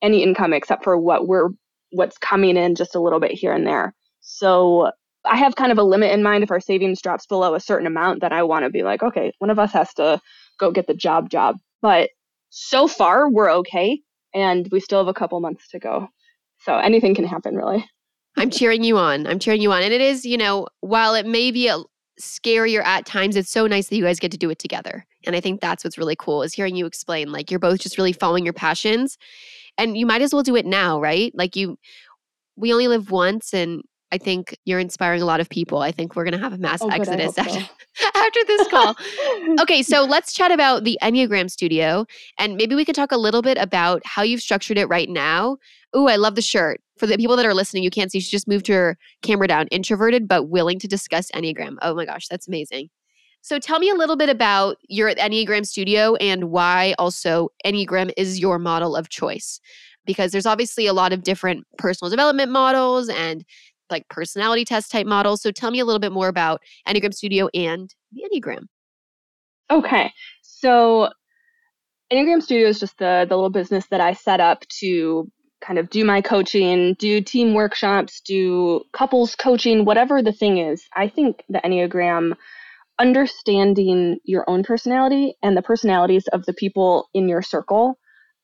any 0.00 0.22
income 0.22 0.52
except 0.52 0.84
for 0.84 0.96
what 0.96 1.26
we're 1.26 1.48
what's 1.90 2.18
coming 2.18 2.56
in 2.56 2.74
just 2.74 2.94
a 2.94 3.00
little 3.00 3.20
bit 3.20 3.32
here 3.32 3.52
and 3.52 3.66
there. 3.66 3.94
So 4.20 4.90
i 5.24 5.36
have 5.36 5.54
kind 5.54 5.70
of 5.70 5.78
a 5.78 5.84
limit 5.84 6.10
in 6.10 6.22
mind 6.22 6.42
if 6.42 6.50
our 6.50 6.60
savings 6.60 7.00
drops 7.00 7.26
below 7.26 7.54
a 7.54 7.60
certain 7.60 7.86
amount 7.86 8.22
that 8.22 8.32
i 8.32 8.42
want 8.42 8.64
to 8.64 8.70
be 8.70 8.82
like 8.82 9.04
okay 9.04 9.32
one 9.38 9.50
of 9.50 9.58
us 9.60 9.72
has 9.72 9.94
to 9.94 10.20
go 10.58 10.70
get 10.70 10.86
the 10.86 10.94
job 10.94 11.30
job. 11.30 11.56
But 11.80 12.10
so 12.54 12.86
far 12.86 13.30
we're 13.30 13.50
okay 13.50 13.98
and 14.34 14.68
we 14.70 14.78
still 14.78 14.98
have 14.98 15.08
a 15.08 15.14
couple 15.14 15.40
months 15.40 15.68
to 15.68 15.78
go. 15.78 16.06
So 16.58 16.76
anything 16.76 17.14
can 17.14 17.24
happen 17.24 17.56
really. 17.56 17.84
I'm 18.36 18.50
cheering 18.50 18.84
you 18.84 18.98
on. 18.98 19.26
I'm 19.26 19.38
cheering 19.38 19.62
you 19.62 19.72
on. 19.72 19.82
And 19.82 19.92
it 19.92 20.02
is, 20.02 20.26
you 20.26 20.36
know, 20.36 20.66
while 20.80 21.14
it 21.14 21.24
may 21.26 21.50
be 21.50 21.72
scarier 22.20 22.84
at 22.84 23.06
times, 23.06 23.36
it's 23.36 23.50
so 23.50 23.66
nice 23.66 23.88
that 23.88 23.96
you 23.96 24.04
guys 24.04 24.20
get 24.20 24.30
to 24.32 24.38
do 24.38 24.50
it 24.50 24.58
together. 24.58 25.06
And 25.26 25.34
I 25.34 25.40
think 25.40 25.62
that's 25.62 25.82
what's 25.82 25.96
really 25.96 26.16
cool 26.16 26.42
is 26.42 26.52
hearing 26.52 26.76
you 26.76 26.84
explain 26.84 27.32
like 27.32 27.50
you're 27.50 27.58
both 27.58 27.80
just 27.80 27.96
really 27.96 28.12
following 28.12 28.44
your 28.44 28.52
passions 28.52 29.16
and 29.78 29.96
you 29.96 30.04
might 30.04 30.20
as 30.20 30.34
well 30.34 30.42
do 30.42 30.56
it 30.56 30.66
now, 30.66 31.00
right? 31.00 31.32
Like 31.34 31.56
you 31.56 31.78
we 32.56 32.70
only 32.70 32.86
live 32.86 33.10
once 33.10 33.54
and 33.54 33.82
I 34.12 34.18
think 34.18 34.56
you're 34.66 34.78
inspiring 34.78 35.22
a 35.22 35.24
lot 35.24 35.40
of 35.40 35.48
people. 35.48 35.78
I 35.78 35.90
think 35.90 36.14
we're 36.14 36.24
going 36.24 36.34
to 36.34 36.38
have 36.38 36.52
a 36.52 36.58
mass 36.58 36.82
oh, 36.82 36.88
exodus 36.90 37.36
after, 37.38 37.60
so. 37.60 37.66
after 38.14 38.40
this 38.46 38.68
call. 38.68 38.94
okay, 39.60 39.82
so 39.82 40.04
let's 40.04 40.34
chat 40.34 40.52
about 40.52 40.84
the 40.84 40.98
Enneagram 41.02 41.50
Studio 41.50 42.04
and 42.38 42.56
maybe 42.56 42.74
we 42.74 42.84
could 42.84 42.94
talk 42.94 43.10
a 43.10 43.16
little 43.16 43.40
bit 43.40 43.56
about 43.56 44.02
how 44.04 44.22
you've 44.22 44.42
structured 44.42 44.76
it 44.76 44.86
right 44.86 45.08
now. 45.08 45.56
Ooh, 45.96 46.08
I 46.08 46.16
love 46.16 46.34
the 46.34 46.42
shirt. 46.42 46.80
For 46.98 47.06
the 47.06 47.16
people 47.16 47.36
that 47.36 47.46
are 47.46 47.54
listening, 47.54 47.82
you 47.82 47.90
can't 47.90 48.12
see, 48.12 48.20
she 48.20 48.30
just 48.30 48.46
moved 48.46 48.68
her 48.68 48.96
camera 49.22 49.48
down, 49.48 49.66
introverted 49.68 50.28
but 50.28 50.44
willing 50.44 50.78
to 50.80 50.86
discuss 50.86 51.30
Enneagram. 51.32 51.76
Oh 51.80 51.94
my 51.94 52.04
gosh, 52.04 52.28
that's 52.28 52.46
amazing. 52.46 52.90
So 53.40 53.58
tell 53.58 53.80
me 53.80 53.90
a 53.90 53.94
little 53.94 54.14
bit 54.14 54.28
about 54.28 54.76
your 54.88 55.12
Enneagram 55.12 55.66
Studio 55.66 56.14
and 56.16 56.50
why 56.50 56.94
also 56.98 57.48
Enneagram 57.64 58.12
is 58.16 58.38
your 58.38 58.58
model 58.58 58.94
of 58.94 59.08
choice 59.08 59.58
because 60.06 60.32
there's 60.32 60.46
obviously 60.46 60.86
a 60.86 60.92
lot 60.92 61.12
of 61.12 61.22
different 61.22 61.64
personal 61.78 62.10
development 62.10 62.50
models 62.50 63.08
and 63.08 63.44
like 63.92 64.08
personality 64.08 64.64
test 64.64 64.90
type 64.90 65.06
models. 65.06 65.42
So 65.42 65.52
tell 65.52 65.70
me 65.70 65.78
a 65.78 65.84
little 65.84 66.00
bit 66.00 66.12
more 66.12 66.28
about 66.28 66.60
Enneagram 66.88 67.14
Studio 67.14 67.48
and 67.54 67.94
the 68.10 68.24
Enneagram. 68.24 68.64
Okay. 69.70 70.12
So 70.42 71.10
Enneagram 72.12 72.42
Studio 72.42 72.68
is 72.68 72.80
just 72.80 72.98
the, 72.98 73.26
the 73.28 73.36
little 73.36 73.50
business 73.50 73.86
that 73.90 74.00
I 74.00 74.14
set 74.14 74.40
up 74.40 74.66
to 74.80 75.30
kind 75.62 75.78
of 75.78 75.88
do 75.88 76.04
my 76.04 76.20
coaching, 76.20 76.94
do 76.98 77.20
team 77.20 77.54
workshops, 77.54 78.20
do 78.20 78.82
couples 78.92 79.36
coaching, 79.36 79.84
whatever 79.84 80.20
the 80.20 80.32
thing 80.32 80.58
is. 80.58 80.84
I 80.94 81.08
think 81.08 81.44
the 81.48 81.60
Enneagram 81.60 82.34
understanding 82.98 84.18
your 84.24 84.44
own 84.48 84.62
personality 84.62 85.34
and 85.42 85.56
the 85.56 85.62
personalities 85.62 86.26
of 86.28 86.44
the 86.44 86.52
people 86.52 87.08
in 87.14 87.28
your 87.28 87.42
circle 87.42 87.98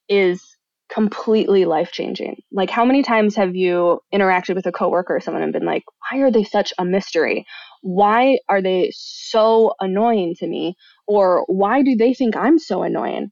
is 0.08 0.56
completely 0.88 1.64
life 1.64 1.92
changing. 1.92 2.42
Like, 2.52 2.70
how 2.70 2.84
many 2.84 3.02
times 3.02 3.36
have 3.36 3.54
you 3.54 4.00
interacted 4.12 4.54
with 4.54 4.66
a 4.66 4.72
coworker 4.72 5.16
or 5.16 5.20
someone 5.20 5.42
and 5.42 5.52
been 5.52 5.64
like, 5.64 5.84
why 6.10 6.20
are 6.20 6.30
they 6.30 6.44
such 6.44 6.72
a 6.78 6.84
mystery? 6.84 7.44
Why 7.82 8.38
are 8.48 8.62
they 8.62 8.90
so 8.94 9.74
annoying 9.80 10.34
to 10.38 10.46
me? 10.46 10.74
Or 11.06 11.44
why 11.46 11.82
do 11.82 11.96
they 11.96 12.14
think 12.14 12.36
I'm 12.36 12.58
so 12.58 12.82
annoying? 12.82 13.30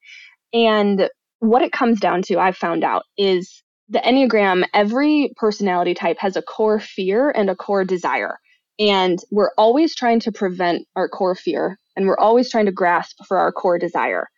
And 0.53 1.09
what 1.41 1.63
it 1.63 1.73
comes 1.73 2.01
down 2.01 2.23
to, 2.23 2.39
I've 2.39 2.57
found 2.57 2.85
out, 2.85 3.03
is 3.19 3.63
the 3.89 4.01
Enneagram, 4.01 4.65
every 4.75 5.33
personality 5.37 5.95
type 5.95 6.19
has 6.21 6.37
a 6.37 6.43
core 6.43 6.81
fear 6.81 7.31
and 7.31 7.49
a 7.49 7.57
core 7.57 7.85
desire. 7.85 8.39
And 8.79 9.19
we're 9.31 9.53
always 9.57 9.95
trying 9.95 10.21
to 10.21 10.33
prevent 10.33 10.87
our 10.97 11.09
core 11.09 11.35
fear 11.35 11.79
and 11.97 12.07
we're 12.07 12.19
always 12.19 12.51
trying 12.51 12.67
to 12.67 12.73
grasp 12.73 13.17
for 13.27 13.39
our 13.39 13.53
core 13.53 13.79
desire. 13.79 14.29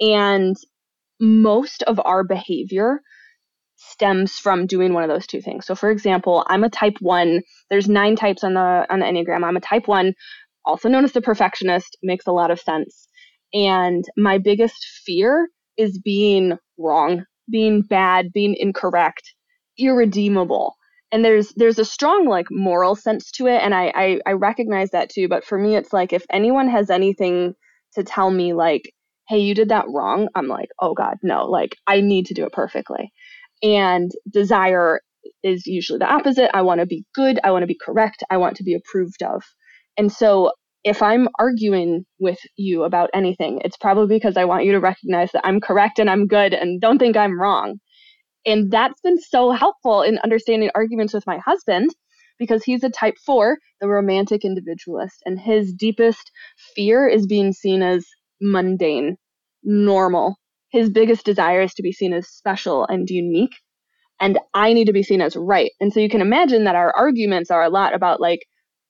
And 0.00 0.56
most 1.22 1.84
of 1.84 2.00
our 2.04 2.24
behavior 2.24 3.00
stems 3.76 4.38
from 4.38 4.66
doing 4.66 4.92
one 4.92 5.04
of 5.04 5.08
those 5.08 5.26
two 5.26 5.40
things. 5.40 5.64
So 5.66 5.76
for 5.76 5.90
example, 5.90 6.44
I'm 6.48 6.64
a 6.64 6.68
type 6.68 6.96
1. 7.00 7.40
There's 7.70 7.88
9 7.88 8.16
types 8.16 8.42
on 8.42 8.54
the 8.54 8.86
on 8.90 8.98
the 8.98 9.06
Enneagram. 9.06 9.44
I'm 9.44 9.56
a 9.56 9.60
type 9.60 9.86
1, 9.86 10.14
also 10.64 10.88
known 10.88 11.04
as 11.04 11.12
the 11.12 11.22
perfectionist, 11.22 11.96
makes 12.02 12.26
a 12.26 12.32
lot 12.32 12.50
of 12.50 12.58
sense. 12.58 13.08
And 13.54 14.04
my 14.16 14.38
biggest 14.38 14.84
fear 15.06 15.48
is 15.76 16.00
being 16.04 16.58
wrong, 16.76 17.24
being 17.50 17.82
bad, 17.82 18.32
being 18.32 18.56
incorrect, 18.58 19.22
irredeemable. 19.78 20.74
And 21.12 21.24
there's 21.24 21.52
there's 21.54 21.78
a 21.78 21.84
strong 21.84 22.26
like 22.26 22.46
moral 22.50 22.96
sense 22.96 23.30
to 23.32 23.46
it 23.46 23.62
and 23.62 23.74
I, 23.74 23.92
I 23.94 24.20
I 24.26 24.32
recognize 24.32 24.90
that 24.90 25.10
too, 25.10 25.28
but 25.28 25.44
for 25.44 25.56
me 25.56 25.76
it's 25.76 25.92
like 25.92 26.12
if 26.12 26.24
anyone 26.30 26.68
has 26.68 26.90
anything 26.90 27.54
to 27.94 28.02
tell 28.02 28.30
me 28.30 28.54
like 28.54 28.92
hey, 29.28 29.38
you 29.38 29.54
did 29.54 29.68
that 29.70 29.86
wrong, 29.88 30.28
I'm 30.34 30.48
like, 30.48 30.70
oh 30.80 30.94
God, 30.94 31.16
no, 31.22 31.46
like 31.46 31.76
I 31.86 32.00
need 32.00 32.26
to 32.26 32.34
do 32.34 32.44
it 32.44 32.52
perfectly. 32.52 33.12
And 33.62 34.10
desire 34.30 35.00
is 35.42 35.66
usually 35.66 35.98
the 35.98 36.12
opposite. 36.12 36.54
I 36.54 36.62
want 36.62 36.80
to 36.80 36.86
be 36.86 37.04
good. 37.14 37.38
I 37.44 37.52
want 37.52 37.62
to 37.62 37.68
be 37.68 37.78
correct. 37.80 38.24
I 38.30 38.36
want 38.38 38.56
to 38.56 38.64
be 38.64 38.74
approved 38.74 39.22
of. 39.22 39.42
And 39.96 40.10
so 40.10 40.52
if 40.84 41.00
I'm 41.00 41.28
arguing 41.38 42.04
with 42.18 42.38
you 42.56 42.82
about 42.82 43.10
anything, 43.14 43.60
it's 43.64 43.76
probably 43.76 44.16
because 44.16 44.36
I 44.36 44.44
want 44.44 44.64
you 44.64 44.72
to 44.72 44.80
recognize 44.80 45.30
that 45.32 45.46
I'm 45.46 45.60
correct 45.60 46.00
and 46.00 46.10
I'm 46.10 46.26
good 46.26 46.52
and 46.52 46.80
don't 46.80 46.98
think 46.98 47.16
I'm 47.16 47.40
wrong. 47.40 47.78
And 48.44 48.70
that's 48.72 49.00
been 49.00 49.20
so 49.20 49.52
helpful 49.52 50.02
in 50.02 50.18
understanding 50.18 50.70
arguments 50.74 51.14
with 51.14 51.26
my 51.26 51.38
husband 51.38 51.90
because 52.38 52.64
he's 52.64 52.82
a 52.82 52.90
type 52.90 53.14
four, 53.24 53.58
the 53.80 53.86
romantic 53.86 54.44
individualist, 54.44 55.22
and 55.24 55.38
his 55.38 55.72
deepest 55.72 56.32
fear 56.74 57.06
is 57.06 57.26
being 57.26 57.52
seen 57.52 57.82
as 57.82 58.04
mundane 58.42 59.16
normal. 59.62 60.36
His 60.70 60.90
biggest 60.90 61.24
desire 61.24 61.62
is 61.62 61.74
to 61.74 61.82
be 61.82 61.92
seen 61.92 62.12
as 62.12 62.28
special 62.28 62.84
and 62.86 63.08
unique. 63.08 63.54
And 64.20 64.38
I 64.54 64.72
need 64.72 64.86
to 64.86 64.92
be 64.92 65.02
seen 65.02 65.20
as 65.20 65.36
right. 65.36 65.70
And 65.80 65.92
so 65.92 66.00
you 66.00 66.08
can 66.08 66.20
imagine 66.20 66.64
that 66.64 66.76
our 66.76 66.94
arguments 66.96 67.50
are 67.50 67.62
a 67.62 67.70
lot 67.70 67.94
about 67.94 68.20
like, 68.20 68.40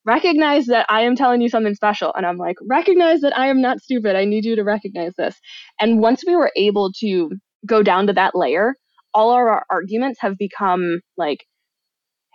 recognize 0.04 0.66
that 0.66 0.86
I 0.88 1.02
am 1.02 1.16
telling 1.16 1.40
you 1.40 1.48
something 1.48 1.74
special. 1.74 2.12
And 2.14 2.26
I'm 2.26 2.38
like, 2.38 2.56
recognize 2.68 3.20
that 3.20 3.36
I 3.36 3.46
am 3.48 3.60
not 3.60 3.80
stupid. 3.80 4.16
I 4.16 4.24
need 4.24 4.44
you 4.44 4.56
to 4.56 4.64
recognize 4.64 5.14
this. 5.16 5.36
And 5.80 6.00
once 6.00 6.22
we 6.26 6.34
were 6.34 6.50
able 6.56 6.92
to 7.00 7.30
go 7.66 7.82
down 7.82 8.08
to 8.08 8.12
that 8.14 8.34
layer, 8.34 8.74
all 9.14 9.30
our 9.30 9.64
arguments 9.70 10.20
have 10.20 10.36
become 10.38 11.00
like, 11.16 11.44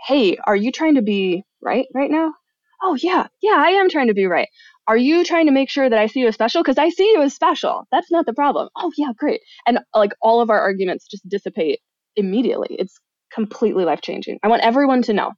hey, 0.08 0.38
are 0.46 0.56
you 0.56 0.72
trying 0.72 0.96
to 0.96 1.02
be 1.02 1.44
right 1.62 1.88
right 1.94 2.12
now? 2.12 2.34
Oh, 2.82 2.96
yeah, 3.02 3.28
yeah, 3.42 3.56
I 3.56 3.70
am 3.72 3.90
trying 3.90 4.08
to 4.08 4.14
be 4.14 4.28
right. 4.28 4.48
Are 4.88 4.98
you 4.98 5.26
trying 5.26 5.48
to 5.48 5.52
make 5.52 5.70
sure 5.70 5.90
that 5.90 6.00
I 6.00 6.08
see 6.08 6.22
you 6.22 6.28
as 6.28 6.36
special? 6.36 6.64
Because 6.64 6.78
I 6.78 6.90
see 6.90 7.12
you 7.12 7.22
as 7.22 7.34
special. 7.34 7.86
That's 7.92 8.10
not 8.12 8.26
the 8.26 8.34
problem. 8.34 8.70
Oh, 8.78 8.92
yeah, 8.98 9.12
great. 9.18 9.42
And 9.66 9.80
like 9.94 10.14
all 10.22 10.40
of 10.42 10.50
our 10.50 10.60
arguments 10.60 11.08
just 11.08 11.28
dissipate 11.28 11.80
immediately. 12.16 12.76
It's 12.80 12.98
completely 13.34 13.84
life 13.84 14.02
changing. 14.02 14.40
I 14.44 14.48
want 14.48 14.64
everyone 14.64 15.02
to 15.04 15.14
know 15.14 15.32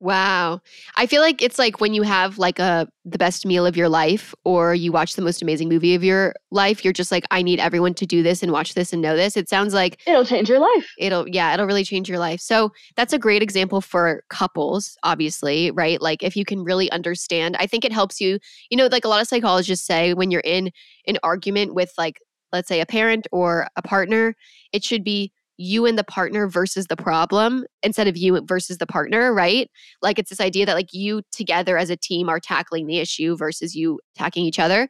Wow. 0.00 0.60
I 0.96 1.06
feel 1.06 1.22
like 1.22 1.40
it's 1.40 1.58
like 1.58 1.80
when 1.80 1.94
you 1.94 2.02
have 2.02 2.38
like 2.38 2.58
a 2.58 2.86
the 3.06 3.16
best 3.16 3.46
meal 3.46 3.64
of 3.64 3.76
your 3.78 3.88
life 3.88 4.34
or 4.44 4.74
you 4.74 4.92
watch 4.92 5.14
the 5.14 5.22
most 5.22 5.40
amazing 5.40 5.70
movie 5.70 5.94
of 5.94 6.04
your 6.04 6.34
life, 6.50 6.84
you're 6.84 6.92
just 6.92 7.10
like 7.10 7.24
I 7.30 7.40
need 7.40 7.60
everyone 7.60 7.94
to 7.94 8.06
do 8.06 8.22
this 8.22 8.42
and 8.42 8.52
watch 8.52 8.74
this 8.74 8.92
and 8.92 9.00
know 9.00 9.16
this. 9.16 9.38
It 9.38 9.48
sounds 9.48 9.72
like 9.72 9.98
it'll 10.06 10.24
change 10.26 10.50
your 10.50 10.58
life. 10.58 10.86
It'll 10.98 11.26
yeah, 11.26 11.54
it'll 11.54 11.64
really 11.66 11.84
change 11.84 12.10
your 12.10 12.18
life. 12.18 12.40
So, 12.40 12.72
that's 12.96 13.14
a 13.14 13.18
great 13.18 13.42
example 13.42 13.80
for 13.80 14.22
couples, 14.28 14.98
obviously, 15.02 15.70
right? 15.70 16.00
Like 16.02 16.22
if 16.22 16.36
you 16.36 16.44
can 16.44 16.62
really 16.62 16.90
understand, 16.90 17.56
I 17.58 17.66
think 17.66 17.84
it 17.86 17.92
helps 17.92 18.20
you, 18.20 18.38
you 18.70 18.76
know, 18.76 18.88
like 18.88 19.04
a 19.06 19.08
lot 19.08 19.22
of 19.22 19.28
psychologists 19.28 19.86
say 19.86 20.12
when 20.12 20.30
you're 20.30 20.42
in 20.44 20.70
an 21.06 21.16
argument 21.22 21.74
with 21.74 21.92
like 21.96 22.20
let's 22.52 22.68
say 22.68 22.80
a 22.80 22.86
parent 22.86 23.26
or 23.32 23.66
a 23.76 23.82
partner, 23.82 24.34
it 24.72 24.84
should 24.84 25.02
be 25.04 25.32
you 25.58 25.86
and 25.86 25.98
the 25.98 26.04
partner 26.04 26.48
versus 26.48 26.86
the 26.86 26.96
problem 26.96 27.64
instead 27.82 28.08
of 28.08 28.16
you 28.16 28.40
versus 28.44 28.78
the 28.78 28.86
partner, 28.86 29.32
right? 29.32 29.70
Like 30.02 30.18
it's 30.18 30.30
this 30.30 30.40
idea 30.40 30.66
that 30.66 30.74
like 30.74 30.92
you 30.92 31.22
together 31.32 31.78
as 31.78 31.90
a 31.90 31.96
team 31.96 32.28
are 32.28 32.40
tackling 32.40 32.86
the 32.86 32.98
issue 32.98 33.36
versus 33.36 33.74
you 33.74 34.00
attacking 34.14 34.44
each 34.44 34.58
other. 34.58 34.88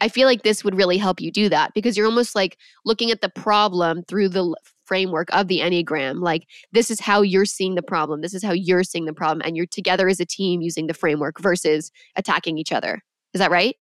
I 0.00 0.08
feel 0.08 0.26
like 0.26 0.42
this 0.42 0.62
would 0.62 0.76
really 0.76 0.98
help 0.98 1.20
you 1.20 1.30
do 1.30 1.48
that 1.48 1.72
because 1.74 1.96
you're 1.96 2.06
almost 2.06 2.34
like 2.34 2.58
looking 2.84 3.10
at 3.10 3.22
the 3.22 3.30
problem 3.30 4.02
through 4.08 4.28
the 4.28 4.54
framework 4.84 5.28
of 5.32 5.48
the 5.48 5.60
Enneagram. 5.60 6.20
Like, 6.20 6.46
this 6.72 6.90
is 6.90 7.00
how 7.00 7.22
you're 7.22 7.44
seeing 7.44 7.74
the 7.74 7.82
problem. 7.82 8.20
This 8.20 8.34
is 8.34 8.44
how 8.44 8.52
you're 8.52 8.84
seeing 8.84 9.06
the 9.06 9.12
problem. 9.12 9.42
And 9.44 9.56
you're 9.56 9.66
together 9.66 10.08
as 10.08 10.20
a 10.20 10.26
team 10.26 10.60
using 10.60 10.86
the 10.86 10.94
framework 10.94 11.40
versus 11.40 11.90
attacking 12.14 12.58
each 12.58 12.72
other. 12.72 13.02
Is 13.34 13.38
that 13.38 13.50
right? 13.50 13.76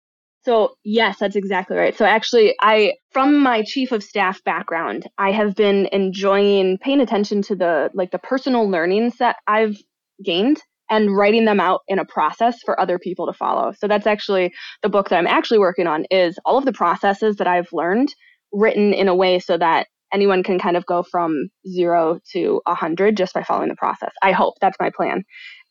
So, 0.45 0.75
yes, 0.83 1.17
that's 1.19 1.35
exactly 1.35 1.75
right. 1.75 1.97
So, 1.97 2.05
actually, 2.05 2.53
I, 2.61 2.93
from 3.11 3.39
my 3.39 3.63
chief 3.63 3.91
of 3.91 4.03
staff 4.03 4.43
background, 4.43 5.07
I 5.17 5.31
have 5.31 5.55
been 5.55 5.89
enjoying 5.91 6.77
paying 6.77 7.01
attention 7.01 7.41
to 7.43 7.55
the 7.55 7.89
like 7.95 8.11
the 8.11 8.19
personal 8.19 8.69
learnings 8.69 9.17
that 9.17 9.37
I've 9.47 9.75
gained 10.23 10.61
and 10.87 11.17
writing 11.17 11.45
them 11.45 11.59
out 11.59 11.81
in 11.87 11.97
a 11.97 12.05
process 12.05 12.59
for 12.63 12.79
other 12.79 12.99
people 12.99 13.25
to 13.25 13.33
follow. 13.33 13.73
So, 13.79 13.87
that's 13.87 14.05
actually 14.05 14.53
the 14.83 14.89
book 14.89 15.09
that 15.09 15.17
I'm 15.17 15.25
actually 15.25 15.59
working 15.59 15.87
on 15.87 16.05
is 16.11 16.37
all 16.45 16.59
of 16.59 16.65
the 16.65 16.73
processes 16.73 17.37
that 17.37 17.47
I've 17.47 17.73
learned 17.73 18.13
written 18.53 18.93
in 18.93 19.07
a 19.07 19.15
way 19.15 19.39
so 19.39 19.57
that 19.57 19.87
anyone 20.13 20.43
can 20.43 20.59
kind 20.59 20.77
of 20.77 20.85
go 20.85 21.01
from 21.01 21.49
0 21.67 22.19
to 22.33 22.61
a 22.67 22.71
100 22.71 23.17
just 23.17 23.33
by 23.33 23.41
following 23.41 23.69
the 23.69 23.75
process. 23.75 24.11
I 24.21 24.31
hope 24.31 24.53
that's 24.61 24.77
my 24.79 24.91
plan. 24.95 25.23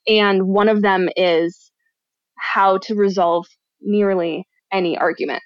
And 0.08 0.48
one 0.48 0.68
of 0.68 0.82
them 0.82 1.08
is 1.16 1.70
how 2.37 2.78
to 2.78 2.96
resolve 2.96 3.46
nearly 3.80 4.46
any 4.74 4.98
argument. 4.98 5.42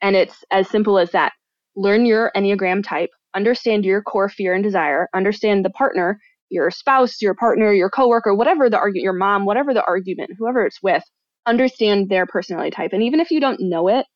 And 0.00 0.14
it's 0.14 0.44
as 0.52 0.68
simple 0.68 0.98
as 0.98 1.10
that. 1.10 1.32
Learn 1.74 2.06
your 2.06 2.30
Enneagram 2.36 2.84
type, 2.84 3.10
understand 3.34 3.84
your 3.84 4.02
core 4.02 4.28
fear 4.28 4.54
and 4.54 4.62
desire, 4.62 5.08
understand 5.14 5.64
the 5.64 5.70
partner, 5.70 6.20
your 6.48 6.70
spouse, 6.70 7.20
your 7.20 7.34
partner, 7.34 7.72
your 7.72 7.90
coworker, 7.90 8.34
whatever 8.34 8.70
the 8.70 8.78
argument, 8.78 9.02
your 9.02 9.12
mom, 9.12 9.44
whatever 9.44 9.74
the 9.74 9.84
argument, 9.84 10.30
whoever 10.38 10.64
it's 10.64 10.82
with, 10.82 11.02
understand 11.46 12.08
their 12.08 12.26
personality 12.26 12.70
type. 12.70 12.92
And 12.92 13.02
even 13.02 13.20
if 13.20 13.30
you 13.30 13.40
don't 13.40 13.60
know 13.60 13.88
it, 13.88 14.06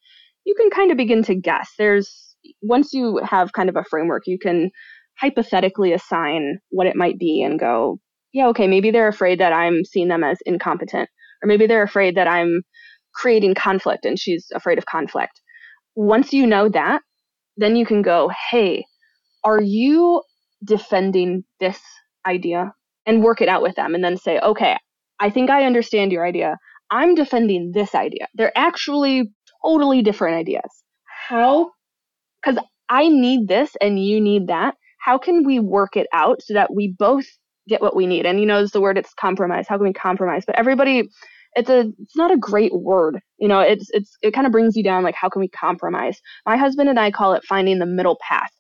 you 0.45 0.55
can 0.55 0.71
kind 0.71 0.91
of 0.91 0.97
begin 0.97 1.23
to 1.25 1.35
guess. 1.35 1.71
There's 1.77 2.37
once 2.63 2.93
you 2.93 3.21
have 3.25 3.53
kind 3.53 3.69
of 3.69 3.77
a 3.77 3.85
framework, 3.85 4.23
you 4.27 4.39
can 4.39 4.71
hypothetically 5.19 5.93
assign 5.93 6.59
what 6.71 6.87
it 6.87 6.97
might 6.97 7.19
be 7.19 7.43
and 7.43 7.59
go, 7.59 7.99
yeah, 8.33 8.47
okay, 8.49 8.67
maybe 8.67 8.91
they're 8.91 9.09
afraid 9.09 9.41
that 9.41 9.53
I'm 9.53 9.85
seeing 9.85 10.09
them 10.09 10.25
as 10.25 10.39
incompetent, 10.47 11.09
or 11.43 11.47
maybe 11.47 11.67
they're 11.67 11.83
afraid 11.83 12.17
that 12.17 12.29
I'm 12.29 12.63
creating 13.15 13.55
conflict 13.55 14.05
and 14.05 14.19
she's 14.19 14.47
afraid 14.55 14.79
of 14.79 14.87
conflict. 14.87 15.41
Once 15.95 16.33
you 16.33 16.47
know 16.47 16.69
that, 16.69 17.03
then 17.57 17.77
you 17.77 17.85
can 17.85 18.03
go, 18.03 18.31
hey, 18.51 18.85
are 19.45 19.61
you 19.61 20.23
defending 20.65 21.45
this 21.59 21.81
idea? 22.27 22.73
And 23.07 23.25
work 23.25 23.41
it 23.41 23.49
out 23.49 23.63
with 23.63 23.75
them 23.77 23.95
and 23.95 24.05
then 24.05 24.17
say, 24.17 24.39
okay, 24.41 24.77
I 25.19 25.31
think 25.31 25.51
I 25.51 25.65
understand 25.65 26.13
your 26.13 26.25
idea. 26.25 26.59
I'm 26.91 27.15
defending 27.15 27.73
this 27.73 27.95
idea. 27.95 28.29
They're 28.35 28.57
actually 28.57 29.33
totally 29.65 30.03
different 30.03 30.37
ideas. 30.37 30.71
How? 31.29 31.71
Because 32.43 32.63
I 32.89 33.09
need 33.09 33.49
this 33.49 33.77
and 33.81 34.05
you 34.05 34.21
need 34.21 34.49
that. 34.49 34.75
How 35.01 35.17
can 35.17 35.45
we 35.45 35.61
work 35.61 35.97
it 35.97 36.07
out 36.13 36.43
so 36.43 36.55
that 36.55 36.75
we 36.75 36.95
both 36.99 37.25
get 37.69 37.81
what 37.81 37.97
we 37.97 38.07
need? 38.07 38.27
And 38.27 38.39
you 38.41 38.47
know, 38.47 38.67
the 38.67 38.81
word 38.81 38.99
it's 38.99 39.15
compromise. 39.15 39.67
How 39.69 39.77
can 39.77 39.87
we 39.87 39.93
compromise? 39.93 40.45
But 40.47 40.59
everybody 40.59 41.09
it's 41.55 41.71
a 41.71 41.93
it's 41.99 42.17
not 42.17 42.31
a 42.31 42.37
great 42.37 42.73
word 42.75 43.21
you 43.39 43.49
know 43.49 43.61
it's 43.61 43.89
it's 43.91 44.17
it 44.23 44.33
kind 44.33 44.47
of 44.47 44.53
brings 44.53 44.77
you 44.77 44.83
down 44.83 45.03
like 45.03 45.15
how 45.15 45.29
can 45.29 45.41
we 45.41 45.49
compromise? 45.49 46.21
My 46.47 46.57
husband 46.57 46.89
and 46.89 46.99
i 46.99 47.11
call 47.11 47.35
it 47.35 47.45
finding 47.45 47.79
the 47.79 47.87
middle 47.87 48.19
path. 48.27 48.51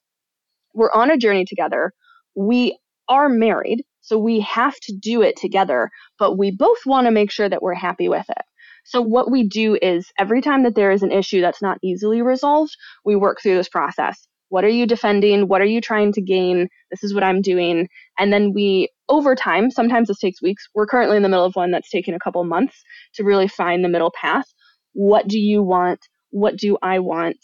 We're 0.74 0.92
on 0.92 1.10
a 1.10 1.16
journey 1.16 1.44
together 1.44 1.92
we 2.36 2.78
are 3.08 3.28
married 3.28 3.84
so 4.00 4.18
we 4.18 4.40
have 4.40 4.74
to 4.80 4.94
do 5.00 5.22
it 5.22 5.36
together 5.36 5.90
but 6.18 6.38
we 6.38 6.50
both 6.50 6.78
want 6.86 7.06
to 7.06 7.10
make 7.10 7.30
sure 7.30 7.48
that 7.48 7.62
we're 7.62 7.74
happy 7.74 8.08
with 8.08 8.28
it. 8.28 8.44
So 8.84 9.00
what 9.02 9.30
we 9.30 9.46
do 9.46 9.78
is 9.80 10.10
every 10.18 10.40
time 10.40 10.62
that 10.64 10.74
there 10.74 10.90
is 10.90 11.02
an 11.02 11.12
issue 11.12 11.40
that's 11.40 11.62
not 11.62 11.78
easily 11.82 12.22
resolved 12.22 12.76
we 13.04 13.16
work 13.16 13.40
through 13.42 13.56
this 13.56 13.68
process 13.68 14.26
what 14.50 14.64
are 14.64 14.68
you 14.68 14.86
defending? 14.86 15.48
What 15.48 15.60
are 15.60 15.66
you 15.66 15.80
trying 15.80 16.12
to 16.12 16.20
gain? 16.20 16.68
This 16.90 17.02
is 17.02 17.14
what 17.14 17.24
I'm 17.24 17.40
doing. 17.40 17.88
And 18.18 18.32
then 18.32 18.52
we, 18.54 18.88
over 19.08 19.34
time, 19.34 19.70
sometimes 19.70 20.08
this 20.08 20.18
takes 20.18 20.42
weeks. 20.42 20.68
We're 20.74 20.86
currently 20.86 21.16
in 21.16 21.22
the 21.22 21.28
middle 21.28 21.44
of 21.44 21.56
one 21.56 21.70
that's 21.70 21.88
taking 21.88 22.14
a 22.14 22.18
couple 22.18 22.44
months 22.44 22.82
to 23.14 23.24
really 23.24 23.48
find 23.48 23.82
the 23.82 23.88
middle 23.88 24.12
path. 24.20 24.44
What 24.92 25.26
do 25.26 25.38
you 25.38 25.62
want? 25.62 26.00
What 26.30 26.56
do 26.56 26.76
I 26.82 26.98
want? 26.98 27.38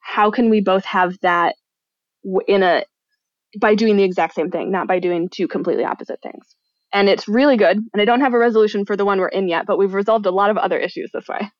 How 0.00 0.30
can 0.30 0.50
we 0.50 0.60
both 0.60 0.84
have 0.84 1.16
that 1.22 1.54
in 2.48 2.62
a 2.62 2.84
by 3.58 3.74
doing 3.74 3.96
the 3.96 4.04
exact 4.04 4.34
same 4.34 4.50
thing, 4.50 4.70
not 4.70 4.88
by 4.88 4.98
doing 4.98 5.28
two 5.28 5.48
completely 5.48 5.84
opposite 5.84 6.20
things. 6.22 6.54
And 6.92 7.08
it's 7.08 7.28
really 7.28 7.56
good. 7.56 7.78
And 7.92 8.00
I 8.00 8.04
don't 8.04 8.20
have 8.20 8.34
a 8.34 8.38
resolution 8.38 8.84
for 8.84 8.96
the 8.96 9.04
one 9.04 9.18
we're 9.18 9.28
in 9.28 9.48
yet, 9.48 9.66
but 9.66 9.78
we've 9.78 9.94
resolved 9.94 10.26
a 10.26 10.30
lot 10.30 10.50
of 10.50 10.56
other 10.56 10.78
issues 10.78 11.10
this 11.12 11.26
way. 11.28 11.50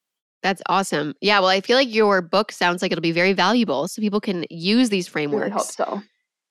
That's 0.46 0.62
awesome. 0.66 1.12
Yeah, 1.20 1.40
well, 1.40 1.48
I 1.48 1.61
feel 1.61 1.76
like 1.76 1.92
your 1.92 2.22
book 2.22 2.52
sounds 2.52 2.80
like 2.80 2.92
it'll 2.92 3.02
be 3.02 3.11
very 3.11 3.32
valuable 3.32 3.88
so 3.88 4.00
people 4.00 4.20
can 4.20 4.44
use 4.48 4.90
these 4.90 5.09
frameworks. 5.09 5.42
I 5.42 5.46
really 5.46 5.50
hope 5.50 5.66
so. 5.66 6.02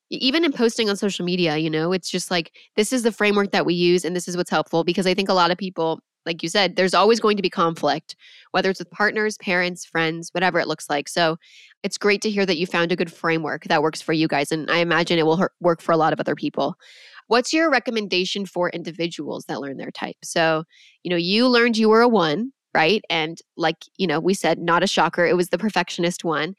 Even 0.10 0.44
in 0.44 0.52
posting 0.52 0.90
on 0.90 0.98
social 0.98 1.24
media, 1.24 1.56
you 1.56 1.70
know, 1.70 1.94
it's 1.94 2.10
just 2.10 2.30
like 2.30 2.52
this 2.76 2.92
is 2.92 3.04
the 3.04 3.12
framework 3.14 3.52
that 3.52 3.66
we 3.66 3.74
use 3.74 4.04
and 4.04 4.14
this 4.14 4.28
is 4.28 4.36
what's 4.36 4.50
helpful 4.50 4.84
because 4.84 5.08
I 5.08 5.14
think 5.14 5.30
a 5.30 5.34
lot 5.34 5.50
of 5.50 5.58
people, 5.58 6.02
like 6.26 6.44
you 6.44 6.50
said, 6.50 6.76
there's 6.76 6.94
always 6.94 7.22
going 7.22 7.38
to 7.38 7.42
be 7.42 7.50
conflict, 7.50 8.18
whether 8.52 8.70
it's 8.70 8.80
with 8.80 8.92
partners, 8.92 9.38
parents, 9.38 9.86
friends, 9.86 10.30
whatever 10.34 10.60
it 10.60 10.68
looks 10.68 10.90
like. 10.90 11.08
So 11.08 11.38
it's 11.82 11.98
great 11.98 12.22
to 12.24 12.30
hear 12.30 12.46
that 12.46 12.58
you 12.58 12.68
found 12.68 12.92
a 12.92 12.98
good 12.98 13.14
framework 13.14 13.64
that 13.64 13.82
works 13.82 14.02
for 14.02 14.12
you 14.12 14.28
guys. 14.28 14.52
And 14.52 14.70
I 14.70 14.80
imagine 14.80 15.20
it 15.20 15.26
will 15.26 15.48
work 15.62 15.82
for 15.82 15.94
a 15.94 15.98
lot 15.98 16.12
of 16.12 16.20
other 16.20 16.36
people. 16.36 16.76
What's 17.28 17.54
your 17.54 17.72
recommendation 17.72 18.46
for 18.46 18.70
individuals 18.72 19.46
that 19.46 19.62
learn 19.62 19.78
their 19.78 19.92
type? 19.92 20.18
So, 20.22 20.66
you 21.04 21.10
know, 21.10 21.16
you 21.16 21.48
learned 21.48 21.78
you 21.78 21.88
were 21.88 22.02
a 22.02 22.10
one, 22.10 22.52
right? 22.76 23.02
And 23.10 23.40
like, 23.56 23.78
you 23.98 24.06
know, 24.06 24.20
we 24.20 24.34
said, 24.34 24.60
not 24.60 24.84
a 24.84 24.88
shocker, 24.88 25.26
it 25.26 25.38
was 25.38 25.48
the 25.48 25.58
perfectionist 25.58 26.26
one. 26.26 26.56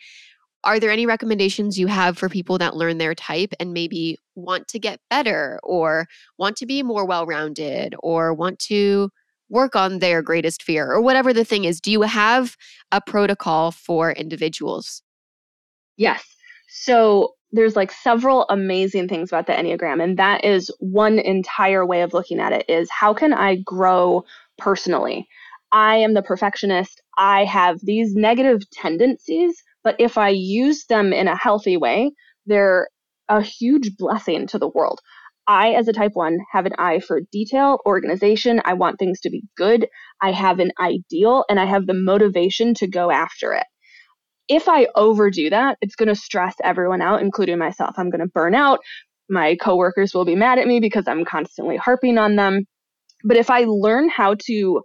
Are 0.64 0.80
there 0.80 0.90
any 0.90 1.04
recommendations 1.04 1.78
you 1.78 1.88
have 1.88 2.16
for 2.16 2.30
people 2.30 2.56
that 2.56 2.74
learn 2.74 2.96
their 2.96 3.14
type 3.14 3.52
and 3.60 3.74
maybe 3.74 4.16
want 4.34 4.66
to 4.68 4.78
get 4.78 4.98
better 5.10 5.60
or 5.62 6.06
want 6.38 6.56
to 6.56 6.66
be 6.66 6.82
more 6.82 7.06
well 7.06 7.26
rounded 7.26 7.94
or 8.00 8.32
want 8.32 8.58
to 8.60 9.10
work 9.50 9.76
on 9.76 9.98
their 9.98 10.22
greatest 10.22 10.62
fear 10.62 10.90
or 10.90 11.02
whatever 11.02 11.34
the 11.34 11.44
thing 11.44 11.64
is? 11.64 11.82
Do 11.82 11.92
you 11.92 12.00
have 12.02 12.56
a 12.90 13.00
protocol 13.00 13.70
for 13.70 14.12
individuals? 14.12 15.02
Yes. 15.98 16.24
So 16.68 17.34
there's 17.52 17.76
like 17.76 17.92
several 17.92 18.46
amazing 18.48 19.06
things 19.06 19.28
about 19.30 19.46
the 19.46 19.52
Enneagram, 19.52 20.02
and 20.02 20.18
that 20.18 20.44
is 20.44 20.70
one 20.80 21.18
entire 21.18 21.84
way 21.84 22.00
of 22.00 22.14
looking 22.14 22.40
at 22.40 22.52
it 22.52 22.64
is 22.68 22.88
how 22.90 23.12
can 23.12 23.34
I 23.34 23.56
grow 23.56 24.24
personally? 24.58 25.28
I 25.76 25.96
am 25.96 26.14
the 26.14 26.22
perfectionist. 26.22 27.02
I 27.18 27.44
have 27.44 27.78
these 27.82 28.14
negative 28.14 28.62
tendencies, 28.70 29.62
but 29.84 29.96
if 29.98 30.16
I 30.16 30.30
use 30.30 30.86
them 30.86 31.12
in 31.12 31.28
a 31.28 31.36
healthy 31.36 31.76
way, 31.76 32.12
they're 32.46 32.88
a 33.28 33.42
huge 33.42 33.94
blessing 33.98 34.46
to 34.46 34.58
the 34.58 34.70
world. 34.70 35.00
I, 35.46 35.72
as 35.72 35.86
a 35.86 35.92
type 35.92 36.12
one, 36.14 36.38
have 36.50 36.64
an 36.64 36.72
eye 36.78 37.00
for 37.00 37.20
detail, 37.30 37.80
organization. 37.84 38.62
I 38.64 38.72
want 38.72 38.98
things 38.98 39.20
to 39.20 39.30
be 39.30 39.42
good. 39.54 39.86
I 40.22 40.32
have 40.32 40.60
an 40.60 40.72
ideal 40.80 41.44
and 41.50 41.60
I 41.60 41.66
have 41.66 41.86
the 41.86 41.94
motivation 41.94 42.72
to 42.76 42.86
go 42.86 43.10
after 43.10 43.52
it. 43.52 43.66
if 44.48 44.68
I 44.68 44.88
overdo 44.94 45.50
that, 45.50 45.76
it's 45.82 45.96
going 45.96 46.08
to 46.08 46.14
stress 46.16 46.54
everyone 46.64 47.02
out, 47.02 47.20
including 47.20 47.58
myself. 47.58 47.96
I'm 47.98 48.10
going 48.10 48.22
to 48.22 48.28
burn 48.28 48.54
out. 48.54 48.80
My 49.28 49.56
coworkers 49.56 50.14
will 50.14 50.24
be 50.24 50.36
mad 50.36 50.58
at 50.58 50.68
me 50.68 50.80
because 50.80 51.06
I'm 51.08 51.24
constantly 51.26 51.76
harping 51.76 52.18
on 52.18 52.36
them. 52.36 52.64
But 53.24 53.36
if 53.36 53.50
I 53.50 53.64
learn 53.66 54.08
how 54.08 54.36
to 54.46 54.82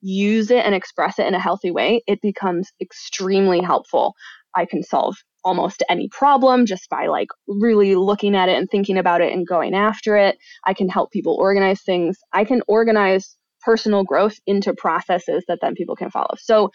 use 0.00 0.50
it 0.50 0.64
and 0.64 0.74
express 0.74 1.18
it 1.18 1.26
in 1.26 1.34
a 1.34 1.40
healthy 1.40 1.70
way, 1.70 2.02
it 2.06 2.20
becomes 2.22 2.70
extremely 2.80 3.60
helpful. 3.60 4.14
I 4.54 4.64
can 4.64 4.82
solve 4.82 5.16
almost 5.44 5.82
any 5.88 6.08
problem 6.08 6.66
just 6.66 6.88
by 6.90 7.06
like 7.06 7.28
really 7.46 7.94
looking 7.94 8.34
at 8.34 8.48
it 8.48 8.58
and 8.58 8.68
thinking 8.70 8.98
about 8.98 9.20
it 9.20 9.32
and 9.32 9.46
going 9.46 9.74
after 9.74 10.16
it. 10.16 10.36
I 10.64 10.74
can 10.74 10.88
help 10.88 11.12
people 11.12 11.36
organize 11.38 11.82
things. 11.82 12.18
I 12.32 12.44
can 12.44 12.62
organize 12.68 13.36
personal 13.62 14.04
growth 14.04 14.36
into 14.46 14.74
processes 14.74 15.44
that 15.48 15.58
then 15.60 15.74
people 15.74 15.96
can 15.96 16.10
follow. 16.10 16.34
So 16.38 16.70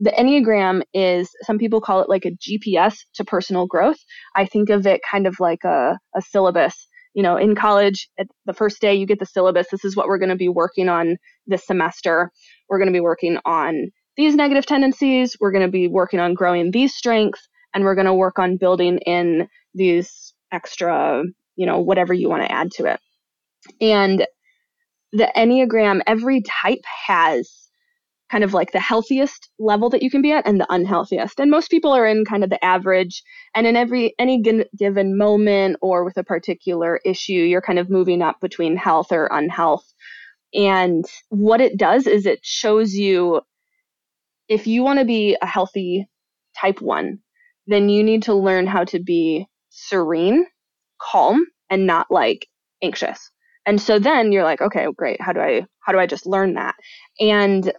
the 0.00 0.10
Enneagram 0.12 0.82
is, 0.94 1.28
some 1.42 1.58
people 1.58 1.80
call 1.80 2.00
it 2.00 2.08
like 2.08 2.24
a 2.24 2.30
GPS 2.30 2.94
to 3.14 3.24
personal 3.24 3.66
growth. 3.66 3.98
I 4.36 4.46
think 4.46 4.70
of 4.70 4.86
it 4.86 5.00
kind 5.08 5.26
of 5.26 5.36
like 5.40 5.64
a, 5.64 5.98
a 6.14 6.22
syllabus. 6.22 6.86
You 7.14 7.22
know, 7.24 7.36
in 7.36 7.56
college, 7.56 8.08
at 8.18 8.28
the 8.46 8.52
first 8.52 8.80
day 8.80 8.94
you 8.94 9.04
get 9.04 9.18
the 9.18 9.26
syllabus. 9.26 9.66
This 9.72 9.84
is 9.84 9.96
what 9.96 10.06
we're 10.06 10.18
going 10.18 10.28
to 10.28 10.36
be 10.36 10.48
working 10.48 10.88
on 10.88 11.16
this 11.48 11.66
semester. 11.66 12.30
We're 12.68 12.78
going 12.78 12.88
to 12.88 12.92
be 12.92 13.00
working 13.00 13.38
on 13.44 13.90
these 14.16 14.34
negative 14.34 14.66
tendencies. 14.66 15.36
We're 15.40 15.52
going 15.52 15.66
to 15.66 15.70
be 15.70 15.88
working 15.88 16.20
on 16.20 16.34
growing 16.34 16.70
these 16.70 16.94
strengths. 16.94 17.48
And 17.74 17.84
we're 17.84 17.94
going 17.94 18.06
to 18.06 18.14
work 18.14 18.38
on 18.38 18.56
building 18.56 18.98
in 18.98 19.48
these 19.74 20.34
extra, 20.52 21.22
you 21.56 21.66
know, 21.66 21.80
whatever 21.80 22.14
you 22.14 22.28
want 22.28 22.42
to 22.42 22.52
add 22.52 22.70
to 22.72 22.86
it. 22.86 23.00
And 23.80 24.26
the 25.12 25.30
Enneagram, 25.36 26.00
every 26.06 26.42
type 26.42 26.84
has 27.06 27.68
kind 28.30 28.44
of 28.44 28.52
like 28.52 28.72
the 28.72 28.80
healthiest 28.80 29.48
level 29.58 29.88
that 29.90 30.02
you 30.02 30.10
can 30.10 30.20
be 30.20 30.32
at 30.32 30.46
and 30.46 30.60
the 30.60 30.66
unhealthiest. 30.70 31.40
And 31.40 31.50
most 31.50 31.70
people 31.70 31.92
are 31.92 32.06
in 32.06 32.24
kind 32.24 32.44
of 32.44 32.50
the 32.50 32.62
average. 32.62 33.22
And 33.54 33.66
in 33.66 33.76
every 33.76 34.14
any 34.18 34.42
given 34.76 35.16
moment 35.16 35.76
or 35.80 36.04
with 36.04 36.16
a 36.16 36.24
particular 36.24 37.00
issue, 37.04 37.32
you're 37.32 37.62
kind 37.62 37.78
of 37.78 37.88
moving 37.88 38.22
up 38.22 38.40
between 38.40 38.76
health 38.76 39.12
or 39.12 39.28
unhealth. 39.30 39.92
And 40.54 41.04
what 41.28 41.60
it 41.60 41.76
does 41.76 42.06
is 42.06 42.26
it 42.26 42.40
shows 42.42 42.94
you 42.94 43.42
if 44.48 44.66
you 44.66 44.82
want 44.82 44.98
to 44.98 45.04
be 45.04 45.36
a 45.40 45.46
healthy 45.46 46.08
type 46.58 46.80
1, 46.80 47.18
then 47.66 47.88
you 47.88 48.02
need 48.02 48.22
to 48.24 48.34
learn 48.34 48.66
how 48.66 48.84
to 48.84 48.98
be 48.98 49.46
serene, 49.68 50.46
calm, 51.00 51.44
and 51.70 51.86
not 51.86 52.06
like 52.10 52.46
anxious. 52.82 53.30
And 53.66 53.80
so 53.80 53.98
then 53.98 54.32
you're 54.32 54.44
like, 54.44 54.62
okay, 54.62 54.86
great. 54.96 55.20
How 55.20 55.32
do 55.32 55.40
I 55.40 55.66
how 55.80 55.92
do 55.92 55.98
I 55.98 56.06
just 56.06 56.26
learn 56.26 56.54
that? 56.54 56.74
And 57.20 57.70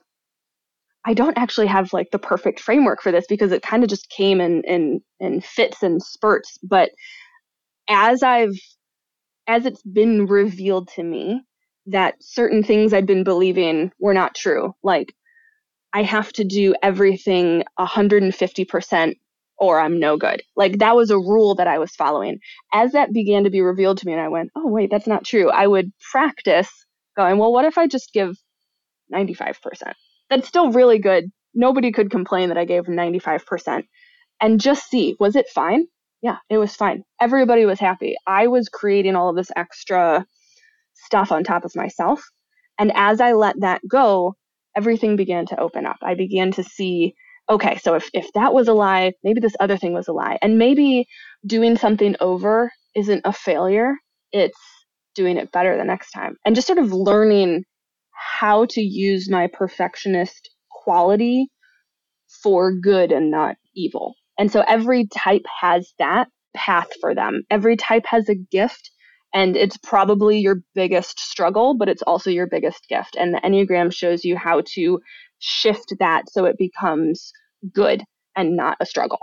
I 1.05 1.13
don't 1.13 1.37
actually 1.37 1.67
have 1.67 1.93
like 1.93 2.11
the 2.11 2.19
perfect 2.19 2.59
framework 2.59 3.01
for 3.01 3.11
this 3.11 3.25
because 3.27 3.51
it 3.51 3.63
kind 3.63 3.83
of 3.83 3.89
just 3.89 4.09
came 4.09 4.39
in 4.39 4.61
in 4.65 5.01
in 5.19 5.41
fits 5.41 5.81
and 5.81 6.01
spurts. 6.01 6.59
But 6.61 6.91
as 7.89 8.21
I've 8.21 8.53
as 9.47 9.65
it's 9.65 9.81
been 9.81 10.27
revealed 10.27 10.89
to 10.89 11.03
me 11.03 11.41
that 11.91 12.15
certain 12.21 12.63
things 12.63 12.93
I'd 12.93 13.05
been 13.05 13.23
believing 13.23 13.91
were 13.99 14.13
not 14.13 14.35
true, 14.35 14.75
like 14.83 15.13
I 15.93 16.03
have 16.03 16.31
to 16.33 16.43
do 16.43 16.75
everything 16.83 17.63
150% 17.79 19.15
or 19.57 19.79
I'm 19.79 19.99
no 19.99 20.17
good. 20.17 20.41
Like 20.55 20.79
that 20.79 20.95
was 20.95 21.09
a 21.09 21.17
rule 21.17 21.55
that 21.55 21.67
I 21.67 21.79
was 21.79 21.91
following. 21.91 22.39
As 22.73 22.93
that 22.93 23.11
began 23.11 23.43
to 23.43 23.49
be 23.49 23.61
revealed 23.61 23.97
to 23.99 24.05
me, 24.05 24.13
and 24.13 24.21
I 24.21 24.29
went, 24.29 24.51
oh, 24.55 24.67
wait, 24.67 24.89
that's 24.89 25.07
not 25.07 25.25
true, 25.25 25.49
I 25.49 25.67
would 25.67 25.91
practice 26.11 26.69
going, 27.17 27.37
well, 27.37 27.51
what 27.51 27.65
if 27.65 27.77
I 27.77 27.87
just 27.87 28.13
give 28.13 28.37
95%? 29.13 29.55
that's 30.29 30.47
still 30.47 30.71
really 30.71 30.99
good. 30.99 31.31
Nobody 31.53 31.91
could 31.91 32.11
complain 32.11 32.49
that 32.49 32.57
I 32.57 32.65
gave 32.65 32.83
95%. 32.83 33.83
And 34.41 34.61
just 34.61 34.89
see, 34.89 35.17
was 35.19 35.35
it 35.35 35.49
fine? 35.49 35.87
Yeah, 36.21 36.37
it 36.49 36.57
was 36.57 36.75
fine. 36.75 37.03
Everybody 37.19 37.65
was 37.65 37.79
happy. 37.79 38.15
I 38.27 38.47
was 38.47 38.69
creating 38.69 39.15
all 39.15 39.29
of 39.29 39.35
this 39.35 39.51
extra 39.55 40.25
stuff 41.05 41.31
on 41.31 41.43
top 41.43 41.65
of 41.65 41.75
myself. 41.75 42.23
And 42.77 42.91
as 42.95 43.19
I 43.21 43.33
let 43.33 43.59
that 43.59 43.81
go, 43.89 44.35
everything 44.75 45.15
began 45.15 45.45
to 45.47 45.59
open 45.59 45.85
up. 45.85 45.97
I 46.01 46.15
began 46.15 46.51
to 46.53 46.63
see, 46.63 47.13
okay, 47.49 47.77
so 47.77 47.95
if, 47.95 48.09
if 48.13 48.31
that 48.33 48.53
was 48.53 48.67
a 48.67 48.73
lie, 48.73 49.13
maybe 49.23 49.41
this 49.41 49.55
other 49.59 49.77
thing 49.77 49.93
was 49.93 50.07
a 50.07 50.13
lie. 50.13 50.37
And 50.41 50.57
maybe 50.57 51.07
doing 51.45 51.77
something 51.77 52.15
over 52.19 52.71
isn't 52.95 53.21
a 53.25 53.33
failure, 53.33 53.95
it's 54.31 54.59
doing 55.15 55.37
it 55.37 55.51
better 55.51 55.75
the 55.77 55.83
next 55.83 56.11
time. 56.11 56.35
And 56.45 56.55
just 56.55 56.67
sort 56.67 56.79
of 56.79 56.93
learning 56.93 57.63
how 58.11 58.65
to 58.69 58.81
use 58.81 59.29
my 59.29 59.47
perfectionist 59.51 60.49
quality 60.71 61.47
for 62.43 62.73
good 62.73 63.11
and 63.11 63.31
not 63.31 63.55
evil. 63.75 64.15
And 64.37 64.51
so 64.51 64.63
every 64.67 65.07
type 65.07 65.45
has 65.61 65.93
that 65.99 66.27
path 66.55 66.87
for 67.01 67.13
them. 67.13 67.43
Every 67.49 67.75
type 67.75 68.05
has 68.05 68.29
a 68.29 68.35
gift, 68.35 68.91
and 69.33 69.55
it's 69.55 69.77
probably 69.77 70.39
your 70.39 70.61
biggest 70.75 71.19
struggle, 71.19 71.77
but 71.77 71.89
it's 71.89 72.01
also 72.03 72.29
your 72.29 72.47
biggest 72.47 72.87
gift. 72.89 73.15
And 73.17 73.33
the 73.33 73.41
Enneagram 73.41 73.93
shows 73.93 74.25
you 74.25 74.37
how 74.37 74.61
to 74.73 74.99
shift 75.39 75.93
that 75.99 76.23
so 76.29 76.45
it 76.45 76.57
becomes 76.57 77.31
good 77.73 78.03
and 78.35 78.55
not 78.55 78.77
a 78.79 78.85
struggle. 78.85 79.19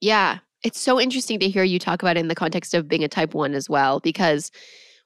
Yeah. 0.00 0.38
It's 0.64 0.80
so 0.80 1.00
interesting 1.00 1.40
to 1.40 1.48
hear 1.48 1.64
you 1.64 1.78
talk 1.78 2.02
about 2.02 2.16
it 2.16 2.20
in 2.20 2.28
the 2.28 2.34
context 2.34 2.72
of 2.72 2.88
being 2.88 3.02
a 3.02 3.08
type 3.08 3.34
one 3.34 3.54
as 3.54 3.68
well, 3.68 4.00
because 4.00 4.50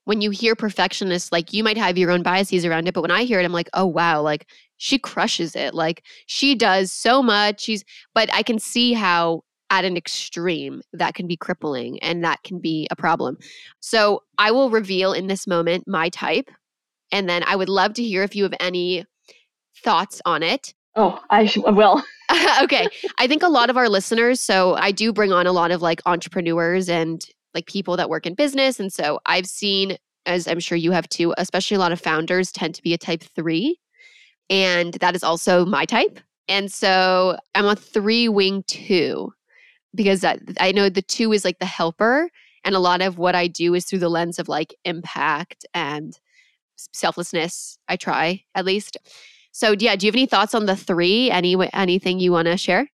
when 0.05 0.21
you 0.21 0.31
hear 0.31 0.55
perfectionist, 0.55 1.33
like 1.33 1.53
you 1.53 1.65
might 1.65 1.79
have 1.79 1.99
your 1.99 2.11
own 2.11 2.23
biases 2.23 2.65
around 2.65 2.87
it, 2.87 2.95
but 2.95 3.03
when 3.03 3.11
I 3.11 3.25
hear 3.25 3.41
it, 3.41 3.45
I'm 3.45 3.53
like, 3.53 3.71
oh 3.75 3.87
wow, 3.87 4.21
like 4.21 4.47
she 4.77 4.99
crushes 4.99 5.57
it. 5.57 5.75
Like 5.75 6.05
she 6.27 6.55
does 6.55 6.93
so 6.93 7.23
much. 7.23 7.63
She's, 7.63 7.85
but 8.15 8.33
I 8.33 8.43
can 8.43 8.59
see 8.59 8.93
how 8.93 9.43
at 9.71 9.85
an 9.85 9.97
extreme 9.97 10.83
that 10.93 11.14
can 11.14 11.27
be 11.27 11.37
crippling 11.37 11.99
and 12.01 12.25
that 12.25 12.43
can 12.43 12.59
be 12.59 12.87
a 12.91 12.97
problem. 12.97 13.37
So 13.81 14.23
I 14.39 14.51
will 14.51 14.71
reveal 14.71 15.12
in 15.12 15.27
this 15.27 15.47
moment 15.47 15.85
my 15.87 16.09
type, 16.09 16.51
and 17.12 17.29
then 17.29 17.43
I 17.45 17.57
would 17.57 17.69
love 17.69 17.95
to 17.95 18.03
hear 18.03 18.23
if 18.23 18.35
you 18.37 18.45
have 18.45 18.55
any 18.61 19.05
thoughts 19.83 20.21
on 20.25 20.43
it. 20.43 20.75
Oh, 20.95 21.21
I 21.31 21.51
uh, 21.67 21.73
will. 21.73 22.03
okay. 22.62 22.89
I 23.19 23.27
think 23.27 23.43
a 23.43 23.49
lot 23.49 23.71
of 23.71 23.77
our 23.77 23.89
listeners, 23.89 24.41
so 24.41 24.75
I 24.75 24.91
do 24.91 25.12
bring 25.12 25.33
on 25.33 25.47
a 25.47 25.53
lot 25.53 25.71
of 25.71 25.83
like 25.83 26.01
entrepreneurs 26.07 26.89
and 26.89 27.25
like 27.55 27.67
people 27.67 27.97
that 27.97 28.11
work 28.11 28.27
in 28.27 28.35
business. 28.35 28.81
And 28.81 28.93
so 28.93 29.21
I've 29.27 29.47
seen, 29.47 29.97
as 30.27 30.49
I'm 30.49 30.61
sure 30.61 30.77
you 30.77 30.91
have 30.93 31.09
too, 31.09 31.35
especially 31.39 31.77
a 31.77 31.81
lot 31.81 31.93
of 31.93 32.01
founders 32.01 32.51
tend 32.51 32.75
to 32.75 32.83
be 32.83 32.93
a 32.95 32.99
type 32.99 33.23
three. 33.23 33.79
And 34.51 34.95
that 34.95 35.14
is 35.14 35.23
also 35.23 35.64
my 35.64 35.85
type. 35.85 36.21
And 36.49 36.71
so 36.71 37.39
I'm 37.55 37.64
a 37.64 37.77
three 37.77 38.29
wing 38.29 38.64
two 38.67 39.33
because 39.95 40.24
I 40.24 40.72
know 40.72 40.89
the 40.89 41.03
two 41.03 41.32
is 41.32 41.45
like 41.45 41.59
the 41.59 41.66
helper. 41.66 42.30
And 42.64 42.74
a 42.74 42.80
lot 42.80 43.01
of 43.01 43.16
what 43.16 43.34
I 43.34 43.47
do 43.47 43.74
is 43.74 43.84
through 43.84 44.01
the 44.01 44.09
lens 44.09 44.39
of 44.39 44.49
like 44.49 44.74
impact 44.84 45.64
and 45.72 46.18
selflessness. 46.76 47.78
I 47.89 47.97
try 47.97 48.45
at 48.55 48.64
least. 48.64 48.97
So 49.53 49.74
yeah, 49.78 49.97
do 49.97 50.07
you 50.07 50.11
have 50.11 50.16
any 50.16 50.26
thoughts 50.26 50.55
on 50.55 50.66
the 50.66 50.76
three? 50.76 51.30
Any 51.30 51.57
anything 51.72 52.18
you 52.18 52.32
want 52.32 52.47
to 52.47 52.57
share? 52.57 52.91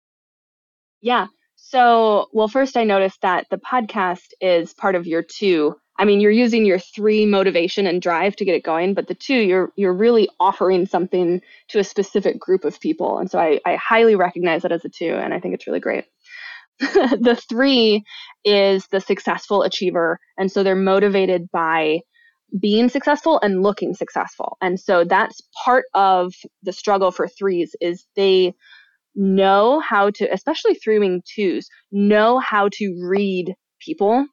Yeah. 1.01 1.27
So, 1.57 2.29
well, 2.33 2.49
first 2.49 2.77
I 2.77 2.85
noticed 2.85 3.23
that 3.23 3.47
the 3.51 3.57
podcast 3.57 4.29
is 4.41 4.75
part 4.75 4.95
of 4.95 5.07
your 5.07 5.23
two. 5.23 5.75
I 5.99 6.05
mean, 6.05 6.21
you're 6.21 6.31
using 6.31 6.65
your 6.65 6.79
three 6.79 7.25
motivation 7.27 7.87
and 7.87 8.01
drive 8.01 8.37
to 8.37 8.45
get 8.45 8.55
it 8.55 8.65
going, 8.65 8.95
but 8.95 9.09
the 9.09 9.15
two, 9.15 9.37
you're 9.37 9.73
you're 9.77 9.93
really 9.93 10.29
offering 10.39 10.87
something 10.87 11.41
to 11.69 11.79
a 11.79 11.85
specific 11.85 12.39
group 12.39 12.65
of 12.65 12.81
people. 12.81 13.19
And 13.19 13.31
so 13.31 13.39
I, 13.39 13.61
I 13.65 13.77
highly 13.77 14.15
recognize 14.15 14.63
that 14.63 14.73
as 14.73 14.85
a 14.85 14.89
two, 14.89 15.15
and 15.15 15.33
I 15.33 15.41
think 15.41 15.55
it's 15.55 15.67
really 15.67 15.81
great. 15.81 16.05
the 16.81 17.41
three 17.49 18.03
is 18.45 18.87
the 18.89 19.01
successful 19.01 19.63
achiever. 19.63 20.19
And 20.39 20.51
so 20.51 20.63
they're 20.63 20.75
motivated 20.75 21.51
by 21.53 22.01
being 22.61 22.89
successful 22.89 23.41
and 23.43 23.63
looking 23.63 23.95
successful. 23.95 24.57
And 24.61 24.79
so 24.79 25.05
that's 25.05 25.41
part 25.65 25.85
of 25.95 26.35
the 26.63 26.73
struggle 26.73 27.11
for 27.11 27.29
threes 27.29 27.75
is 27.81 28.07
they 28.15 28.55
know 29.15 29.81
how 29.81 30.11
to, 30.11 30.33
especially 30.33 30.75
three 30.75 30.99
wing 30.99 31.23
twos, 31.35 31.69
know 31.91 32.39
how 32.39 32.69
to 32.73 32.99
read 33.03 33.55
people, 33.81 34.27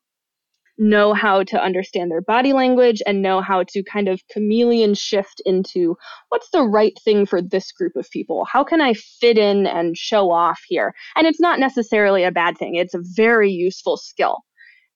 know 0.80 1.14
how 1.14 1.44
to 1.44 1.62
understand 1.62 2.10
their 2.10 2.22
body 2.22 2.54
language, 2.54 3.02
and 3.06 3.22
know 3.22 3.42
how 3.42 3.64
to 3.64 3.84
kind 3.84 4.08
of 4.08 4.22
chameleon 4.32 4.96
shift 4.96 5.42
into 5.46 5.96
what's 6.30 6.50
the 6.50 6.64
right 6.64 6.98
thing 7.04 7.26
for 7.26 7.42
this 7.42 7.72
group 7.72 7.96
of 7.96 8.10
people? 8.10 8.46
How 8.46 8.64
can 8.64 8.82
I 8.82 8.94
fit 8.94 9.38
in 9.38 9.68
and 9.68 9.96
show 9.96 10.32
off 10.32 10.62
here? 10.68 10.94
And 11.16 11.28
it's 11.28 11.40
not 11.40 11.60
necessarily 11.60 12.24
a 12.24 12.32
bad 12.32 12.58
thing, 12.58 12.76
it's 12.76 12.96
a 12.96 13.04
very 13.16 13.52
useful 13.52 13.98
skill. 13.98 14.40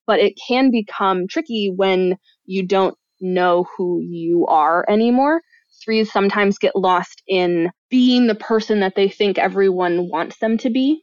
But 0.06 0.20
it 0.20 0.34
can 0.48 0.70
become 0.70 1.28
tricky 1.28 1.72
when 1.74 2.16
you 2.44 2.66
don't 2.66 2.96
know 3.20 3.66
who 3.76 4.00
you 4.00 4.44
are 4.46 4.84
anymore 4.88 5.40
threes 5.84 6.10
sometimes 6.10 6.58
get 6.58 6.76
lost 6.76 7.22
in 7.26 7.70
being 7.90 8.26
the 8.26 8.34
person 8.34 8.80
that 8.80 8.94
they 8.94 9.08
think 9.08 9.38
everyone 9.38 10.08
wants 10.08 10.38
them 10.38 10.58
to 10.58 10.70
be. 10.70 11.02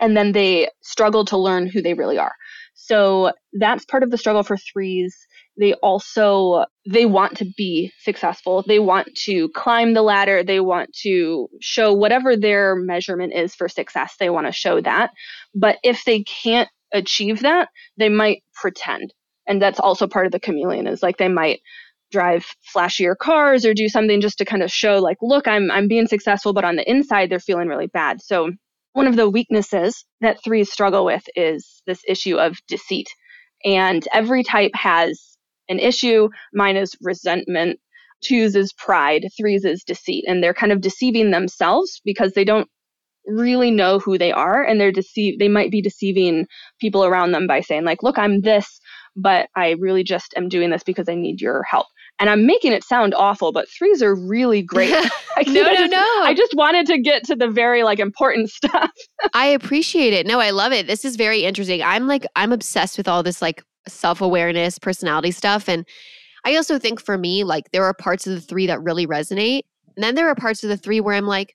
And 0.00 0.16
then 0.16 0.32
they 0.32 0.68
struggle 0.82 1.24
to 1.26 1.36
learn 1.36 1.66
who 1.66 1.80
they 1.82 1.94
really 1.94 2.18
are. 2.18 2.34
So 2.84 3.30
that's 3.52 3.84
part 3.84 4.02
of 4.02 4.10
the 4.10 4.18
struggle 4.18 4.42
for 4.42 4.56
threes. 4.56 5.16
They 5.58 5.74
also 5.74 6.64
they 6.90 7.06
want 7.06 7.36
to 7.36 7.46
be 7.56 7.92
successful. 8.00 8.64
They 8.66 8.80
want 8.80 9.14
to 9.24 9.50
climb 9.50 9.94
the 9.94 10.02
ladder. 10.02 10.42
They 10.42 10.60
want 10.60 10.90
to 11.02 11.48
show 11.60 11.92
whatever 11.92 12.36
their 12.36 12.74
measurement 12.74 13.34
is 13.34 13.54
for 13.54 13.68
success. 13.68 14.16
They 14.18 14.30
want 14.30 14.46
to 14.46 14.52
show 14.52 14.80
that. 14.80 15.10
But 15.54 15.76
if 15.84 16.04
they 16.04 16.24
can't 16.24 16.68
achieve 16.92 17.40
that 17.40 17.68
they 17.96 18.08
might 18.08 18.42
pretend. 18.54 19.14
And 19.46 19.60
that's 19.60 19.80
also 19.80 20.06
part 20.06 20.26
of 20.26 20.32
the 20.32 20.40
chameleon 20.40 20.86
is 20.86 21.02
like 21.02 21.18
they 21.18 21.28
might 21.28 21.60
drive 22.10 22.44
flashier 22.74 23.16
cars 23.16 23.64
or 23.64 23.74
do 23.74 23.88
something 23.88 24.20
just 24.20 24.38
to 24.38 24.44
kind 24.44 24.62
of 24.62 24.70
show 24.70 24.98
like 24.98 25.16
look 25.22 25.48
i'm 25.48 25.70
i'm 25.70 25.88
being 25.88 26.06
successful 26.06 26.52
but 26.52 26.62
on 26.62 26.76
the 26.76 26.90
inside 26.90 27.30
they're 27.30 27.40
feeling 27.40 27.68
really 27.68 27.86
bad. 27.86 28.20
So 28.20 28.50
one 28.92 29.06
of 29.06 29.16
the 29.16 29.28
weaknesses 29.28 30.04
that 30.20 30.42
threes 30.44 30.70
struggle 30.70 31.04
with 31.04 31.24
is 31.34 31.82
this 31.86 32.02
issue 32.06 32.36
of 32.36 32.58
deceit 32.68 33.08
and 33.64 34.06
every 34.12 34.42
type 34.42 34.72
has 34.74 35.36
an 35.68 35.78
issue. 35.78 36.28
Mine 36.52 36.76
is 36.76 36.96
resentment. 37.00 37.78
Twos 38.22 38.54
is 38.54 38.72
pride. 38.72 39.26
Threes 39.36 39.64
is 39.64 39.84
deceit. 39.84 40.24
And 40.26 40.42
they're 40.42 40.54
kind 40.54 40.72
of 40.72 40.80
deceiving 40.80 41.30
themselves 41.30 42.00
because 42.04 42.32
they 42.32 42.44
don't 42.44 42.68
really 43.26 43.70
know 43.70 43.98
who 44.00 44.18
they 44.18 44.32
are 44.32 44.64
and 44.64 44.80
they're 44.80 44.90
deceive 44.90 45.38
they 45.38 45.46
might 45.48 45.70
be 45.70 45.80
deceiving 45.80 46.44
people 46.80 47.04
around 47.04 47.30
them 47.30 47.46
by 47.46 47.60
saying 47.60 47.84
like 47.84 48.02
look 48.02 48.18
i'm 48.18 48.40
this 48.40 48.80
but 49.14 49.48
i 49.54 49.76
really 49.78 50.02
just 50.02 50.34
am 50.36 50.48
doing 50.48 50.70
this 50.70 50.82
because 50.82 51.08
i 51.08 51.14
need 51.14 51.40
your 51.40 51.62
help 51.62 51.86
and 52.18 52.30
i'm 52.30 52.46
making 52.46 52.72
it 52.72 52.84
sound 52.84 53.14
awful 53.14 53.52
but 53.52 53.68
threes 53.68 54.02
are 54.02 54.14
really 54.14 54.62
great 54.62 54.90
no 55.46 55.52
no 55.52 55.62
I 55.62 55.74
just, 55.74 55.90
no 55.92 56.06
i 56.22 56.34
just 56.34 56.54
wanted 56.54 56.86
to 56.86 56.98
get 56.98 57.24
to 57.24 57.36
the 57.36 57.48
very 57.48 57.82
like 57.82 57.98
important 57.98 58.50
stuff 58.50 58.90
i 59.34 59.46
appreciate 59.46 60.12
it 60.12 60.26
no 60.26 60.40
i 60.40 60.50
love 60.50 60.72
it 60.72 60.86
this 60.86 61.04
is 61.04 61.16
very 61.16 61.44
interesting 61.44 61.82
i'm 61.82 62.06
like 62.06 62.26
i'm 62.36 62.52
obsessed 62.52 62.96
with 62.96 63.08
all 63.08 63.22
this 63.22 63.42
like 63.42 63.62
self 63.88 64.20
awareness, 64.20 64.78
personality 64.78 65.30
stuff. 65.30 65.68
And 65.68 65.86
I 66.44 66.56
also 66.56 66.78
think 66.78 67.00
for 67.00 67.18
me, 67.18 67.44
like 67.44 67.70
there 67.72 67.84
are 67.84 67.94
parts 67.94 68.26
of 68.26 68.34
the 68.34 68.40
three 68.40 68.66
that 68.66 68.82
really 68.82 69.06
resonate. 69.06 69.62
And 69.96 70.02
then 70.02 70.14
there 70.14 70.28
are 70.28 70.34
parts 70.34 70.62
of 70.62 70.68
the 70.68 70.76
three 70.76 71.00
where 71.00 71.14
I'm 71.14 71.26
like, 71.26 71.54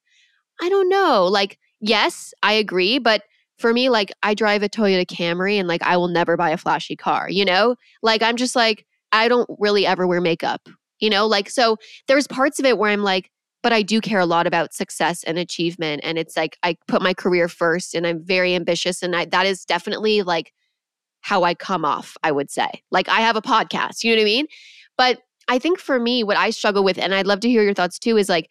I 0.62 0.70
don't 0.70 0.90
know. 0.90 1.26
Like, 1.26 1.60
yes, 1.80 2.34
I 2.44 2.54
agree. 2.54 3.00
But 3.00 3.24
for 3.58 3.74
me, 3.74 3.90
like 3.90 4.12
I 4.24 4.34
drive 4.34 4.64
a 4.64 4.70
Toyota 4.70 5.06
Camry 5.06 5.56
and 5.56 5.68
like 5.68 5.82
I 5.84 5.98
will 5.98 6.08
never 6.08 6.38
buy 6.38 6.52
a 6.52 6.58
flashy 6.58 6.96
car, 6.96 7.28
you 7.30 7.44
know? 7.44 7.76
Like 8.02 8.22
I'm 8.22 8.38
just 8.38 8.56
like, 8.56 8.86
I 9.12 9.28
don't 9.28 9.50
really 9.60 9.86
ever 9.86 10.06
wear 10.08 10.22
makeup, 10.22 10.68
you 11.00 11.10
know? 11.10 11.26
Like, 11.28 11.50
so 11.50 11.78
there's 12.08 12.28
parts 12.28 12.60
of 12.60 12.66
it 12.66 12.78
where 12.78 12.92
I'm 12.92 13.04
like, 13.04 13.30
but 13.64 13.74
I 13.74 13.82
do 13.82 14.00
care 14.02 14.20
a 14.20 14.26
lot 14.26 14.48
about 14.48 14.74
success 14.74 15.24
and 15.24 15.38
achievement. 15.38 16.02
And 16.04 16.18
it's 16.18 16.38
like 16.38 16.58
I 16.64 16.78
put 16.88 17.02
my 17.02 17.14
career 17.14 17.48
first 17.48 17.96
and 17.96 18.06
I'm 18.06 18.24
very 18.24 18.54
ambitious. 18.56 19.02
And 19.02 19.16
I, 19.16 19.26
that 19.26 19.46
is 19.46 19.66
definitely 19.66 20.22
like 20.22 20.54
how 21.22 21.44
I 21.44 21.54
come 21.54 21.84
off, 21.84 22.16
I 22.24 22.32
would 22.32 22.50
say. 22.50 22.70
Like 22.92 23.10
I 23.10 23.22
have 23.22 23.36
a 23.36 23.42
podcast, 23.42 24.04
you 24.04 24.12
know 24.12 24.18
what 24.18 24.22
I 24.22 24.26
mean? 24.26 24.48
But 24.98 25.20
I 25.48 25.60
think 25.60 25.80
for 25.80 26.00
me, 26.00 26.24
what 26.24 26.38
I 26.38 26.50
struggle 26.52 26.84
with, 26.84 26.98
and 26.98 27.14
I'd 27.14 27.28
love 27.28 27.40
to 27.42 27.50
hear 27.50 27.64
your 27.64 27.74
thoughts 27.74 28.00
too, 28.00 28.18
is 28.18 28.30
like 28.30 28.50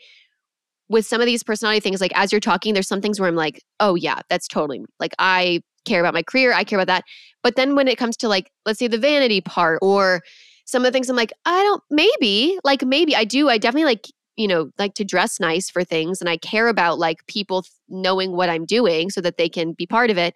with 0.89 1.07
some 1.07 1.21
of 1.21 1.27
these 1.27 1.43
personality 1.43 1.81
things, 1.81 2.01
like 2.01 2.13
as 2.15 2.33
you're 2.33 2.41
talking, 2.41 2.75
there's 2.75 2.89
some 2.89 3.01
things 3.01 3.19
where 3.19 3.29
I'm 3.29 3.37
like, 3.37 3.63
oh 3.81 3.95
yeah, 3.95 4.21
that's 4.29 4.49
totally 4.49 4.85
like 5.01 5.15
I 5.19 5.61
care 5.85 6.01
about 6.01 6.15
my 6.15 6.23
career, 6.23 6.53
I 6.53 6.65
care 6.65 6.79
about 6.79 6.89
that. 6.89 7.05
But 7.43 7.57
then 7.57 7.75
when 7.75 7.89
it 7.89 7.99
comes 7.99 8.17
to 8.19 8.29
like, 8.29 8.51
let's 8.65 8.79
say 8.79 8.89
the 8.89 8.99
vanity 8.99 9.41
part 9.41 9.79
or 9.83 10.23
some 10.67 10.83
of 10.83 10.87
the 10.87 10.93
things 10.93 11.09
I'm 11.09 11.17
like, 11.17 11.33
I 11.45 11.63
don't, 11.63 11.83
maybe, 11.91 12.59
like 12.65 12.83
maybe 12.85 13.17
I 13.17 13.25
do. 13.25 13.49
I 13.49 13.57
definitely 13.57 13.87
like, 13.87 14.09
you 14.37 14.47
know, 14.47 14.71
like 14.79 14.95
to 14.95 15.05
dress 15.05 15.41
nice 15.41 15.71
for 15.71 15.83
things 15.83 16.21
and 16.21 16.29
I 16.29 16.37
care 16.37 16.69
about 16.69 16.99
like 16.99 17.27
people 17.27 17.65
knowing 17.89 18.33
what 18.33 18.51
I'm 18.51 18.67
doing 18.67 19.09
so 19.09 19.21
that 19.23 19.39
they 19.39 19.49
can 19.49 19.73
be 19.73 19.87
part 19.87 20.11
of 20.11 20.19
it. 20.19 20.35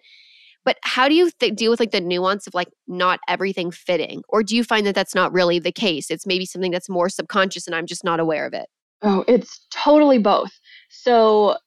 But 0.63 0.77
how 0.83 1.07
do 1.07 1.15
you 1.15 1.31
th- 1.39 1.55
deal 1.55 1.69
with 1.69 1.79
like 1.79 1.91
the 1.91 2.01
nuance 2.01 2.47
of 2.47 2.53
like 2.53 2.69
not 2.87 3.19
everything 3.27 3.71
fitting? 3.71 4.23
Or 4.29 4.41
do 4.41 4.55
you 4.55 4.63
find 4.63 4.85
that 4.87 4.95
that's 4.95 5.15
not 5.15 5.33
really 5.33 5.59
the 5.59 5.71
case? 5.71 6.09
It's 6.09 6.25
maybe 6.25 6.45
something 6.45 6.71
that's 6.71 6.89
more 6.89 7.09
subconscious 7.09 7.67
and 7.67 7.75
I'm 7.75 7.85
just 7.85 8.03
not 8.03 8.19
aware 8.19 8.45
of 8.45 8.53
it. 8.53 8.67
Oh, 9.01 9.25
it's 9.27 9.65
totally 9.71 10.19
both. 10.19 10.51
So 10.89 11.57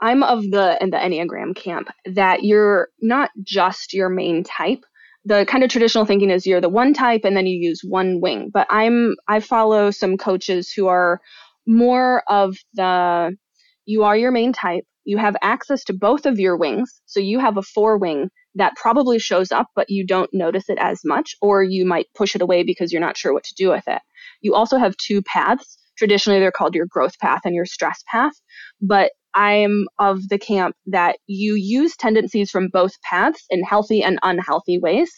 I'm 0.00 0.22
of 0.22 0.42
the 0.50 0.78
in 0.80 0.90
the 0.90 0.96
Enneagram 0.96 1.54
camp 1.54 1.88
that 2.06 2.42
you're 2.42 2.88
not 3.00 3.30
just 3.42 3.92
your 3.92 4.08
main 4.08 4.44
type. 4.44 4.84
The 5.28 5.44
kind 5.44 5.62
of 5.62 5.68
traditional 5.68 6.06
thinking 6.06 6.30
is 6.30 6.46
you're 6.46 6.62
the 6.62 6.70
one 6.70 6.94
type 6.94 7.20
and 7.24 7.36
then 7.36 7.46
you 7.46 7.58
use 7.58 7.82
one 7.84 8.18
wing. 8.22 8.50
But 8.50 8.66
I'm 8.70 9.14
I 9.28 9.40
follow 9.40 9.90
some 9.90 10.16
coaches 10.16 10.72
who 10.72 10.86
are 10.86 11.20
more 11.66 12.22
of 12.28 12.56
the 12.72 13.36
you 13.84 14.04
are 14.04 14.16
your 14.16 14.30
main 14.30 14.54
type. 14.54 14.84
You 15.04 15.18
have 15.18 15.36
access 15.42 15.84
to 15.84 15.92
both 15.92 16.24
of 16.24 16.38
your 16.38 16.56
wings. 16.56 17.02
So 17.04 17.20
you 17.20 17.40
have 17.40 17.58
a 17.58 17.62
four 17.62 17.98
wing 17.98 18.30
that 18.54 18.76
probably 18.76 19.18
shows 19.18 19.52
up, 19.52 19.66
but 19.76 19.90
you 19.90 20.06
don't 20.06 20.32
notice 20.32 20.70
it 20.70 20.78
as 20.78 21.00
much, 21.04 21.36
or 21.42 21.62
you 21.62 21.84
might 21.84 22.06
push 22.16 22.34
it 22.34 22.42
away 22.42 22.62
because 22.62 22.90
you're 22.90 23.00
not 23.00 23.18
sure 23.18 23.34
what 23.34 23.44
to 23.44 23.54
do 23.54 23.68
with 23.68 23.84
it. 23.86 24.00
You 24.40 24.54
also 24.54 24.78
have 24.78 24.96
two 24.96 25.20
paths. 25.22 25.76
Traditionally, 25.98 26.40
they're 26.40 26.52
called 26.52 26.74
your 26.74 26.86
growth 26.86 27.18
path 27.18 27.42
and 27.44 27.54
your 27.54 27.66
stress 27.66 28.02
path. 28.10 28.32
But 28.80 29.12
I'm 29.34 29.86
of 29.98 30.28
the 30.28 30.38
camp 30.38 30.76
that 30.86 31.18
you 31.26 31.54
use 31.54 31.96
tendencies 31.96 32.50
from 32.50 32.68
both 32.72 33.00
paths 33.02 33.44
in 33.50 33.62
healthy 33.62 34.02
and 34.02 34.18
unhealthy 34.22 34.78
ways. 34.78 35.12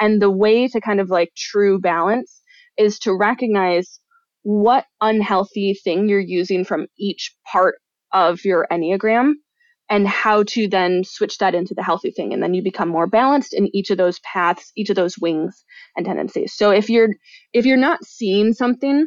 And 0.00 0.20
the 0.20 0.30
way 0.30 0.68
to 0.68 0.80
kind 0.80 1.00
of 1.00 1.10
like 1.10 1.32
true 1.36 1.78
balance 1.78 2.40
is 2.78 2.98
to 3.00 3.14
recognize 3.14 4.00
what 4.42 4.86
unhealthy 5.00 5.74
thing 5.74 6.08
you're 6.08 6.20
using 6.20 6.64
from 6.64 6.86
each 6.98 7.34
part 7.50 7.76
of 8.12 8.44
your 8.44 8.66
Enneagram 8.70 9.32
and 9.88 10.06
how 10.06 10.42
to 10.44 10.68
then 10.68 11.04
switch 11.04 11.38
that 11.38 11.54
into 11.54 11.74
the 11.74 11.82
healthy 11.82 12.10
thing 12.10 12.32
and 12.32 12.42
then 12.42 12.54
you 12.54 12.62
become 12.62 12.88
more 12.88 13.06
balanced 13.06 13.54
in 13.54 13.68
each 13.74 13.90
of 13.90 13.98
those 13.98 14.18
paths 14.20 14.72
each 14.76 14.90
of 14.90 14.96
those 14.96 15.18
wings 15.18 15.64
and 15.96 16.06
tendencies 16.06 16.52
so 16.54 16.70
if 16.70 16.90
you're 16.90 17.10
if 17.52 17.66
you're 17.66 17.76
not 17.76 18.04
seeing 18.04 18.52
something 18.52 19.06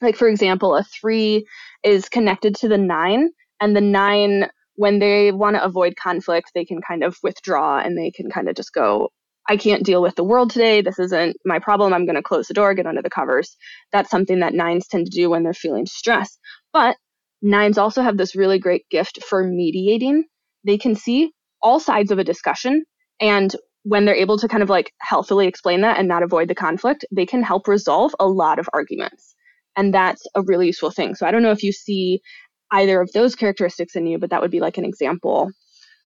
like 0.00 0.16
for 0.16 0.28
example 0.28 0.74
a 0.74 0.84
3 0.84 1.46
is 1.84 2.08
connected 2.08 2.54
to 2.56 2.68
the 2.68 2.78
9 2.78 3.30
and 3.60 3.76
the 3.76 3.80
9 3.80 4.48
when 4.76 4.98
they 5.00 5.32
want 5.32 5.56
to 5.56 5.64
avoid 5.64 5.96
conflict 5.96 6.52
they 6.54 6.64
can 6.64 6.80
kind 6.80 7.02
of 7.02 7.16
withdraw 7.22 7.78
and 7.78 7.96
they 7.98 8.10
can 8.10 8.30
kind 8.30 8.48
of 8.48 8.56
just 8.56 8.72
go 8.72 9.10
I 9.50 9.56
can't 9.56 9.82
deal 9.82 10.02
with 10.02 10.14
the 10.14 10.24
world 10.24 10.50
today. 10.50 10.82
This 10.82 10.98
isn't 10.98 11.38
my 11.46 11.58
problem. 11.58 11.94
I'm 11.94 12.04
going 12.04 12.16
to 12.16 12.22
close 12.22 12.48
the 12.48 12.52
door, 12.52 12.74
get 12.74 12.84
under 12.84 13.00
the 13.00 13.08
covers. 13.08 13.56
That's 13.92 14.10
something 14.10 14.40
that 14.40 14.52
nines 14.52 14.86
tend 14.86 15.06
to 15.06 15.10
do 15.10 15.30
when 15.30 15.42
they're 15.42 15.54
feeling 15.54 15.86
stress. 15.86 16.36
But 16.70 16.96
Nines 17.42 17.78
also 17.78 18.02
have 18.02 18.16
this 18.16 18.34
really 18.34 18.58
great 18.58 18.88
gift 18.90 19.22
for 19.24 19.44
mediating. 19.44 20.24
They 20.64 20.78
can 20.78 20.94
see 20.94 21.32
all 21.62 21.80
sides 21.80 22.10
of 22.10 22.18
a 22.18 22.24
discussion. 22.24 22.84
And 23.20 23.54
when 23.84 24.04
they're 24.04 24.14
able 24.14 24.38
to 24.38 24.48
kind 24.48 24.62
of 24.62 24.68
like 24.68 24.92
healthily 25.00 25.46
explain 25.46 25.82
that 25.82 25.98
and 25.98 26.08
not 26.08 26.22
avoid 26.22 26.48
the 26.48 26.54
conflict, 26.54 27.04
they 27.12 27.26
can 27.26 27.42
help 27.42 27.68
resolve 27.68 28.14
a 28.18 28.26
lot 28.26 28.58
of 28.58 28.68
arguments. 28.72 29.34
And 29.76 29.94
that's 29.94 30.26
a 30.34 30.42
really 30.42 30.66
useful 30.66 30.90
thing. 30.90 31.14
So 31.14 31.26
I 31.26 31.30
don't 31.30 31.42
know 31.42 31.52
if 31.52 31.62
you 31.62 31.72
see 31.72 32.20
either 32.70 33.00
of 33.00 33.10
those 33.12 33.34
characteristics 33.34 33.96
in 33.96 34.06
you, 34.06 34.18
but 34.18 34.30
that 34.30 34.40
would 34.40 34.50
be 34.50 34.60
like 34.60 34.78
an 34.78 34.84
example. 34.84 35.50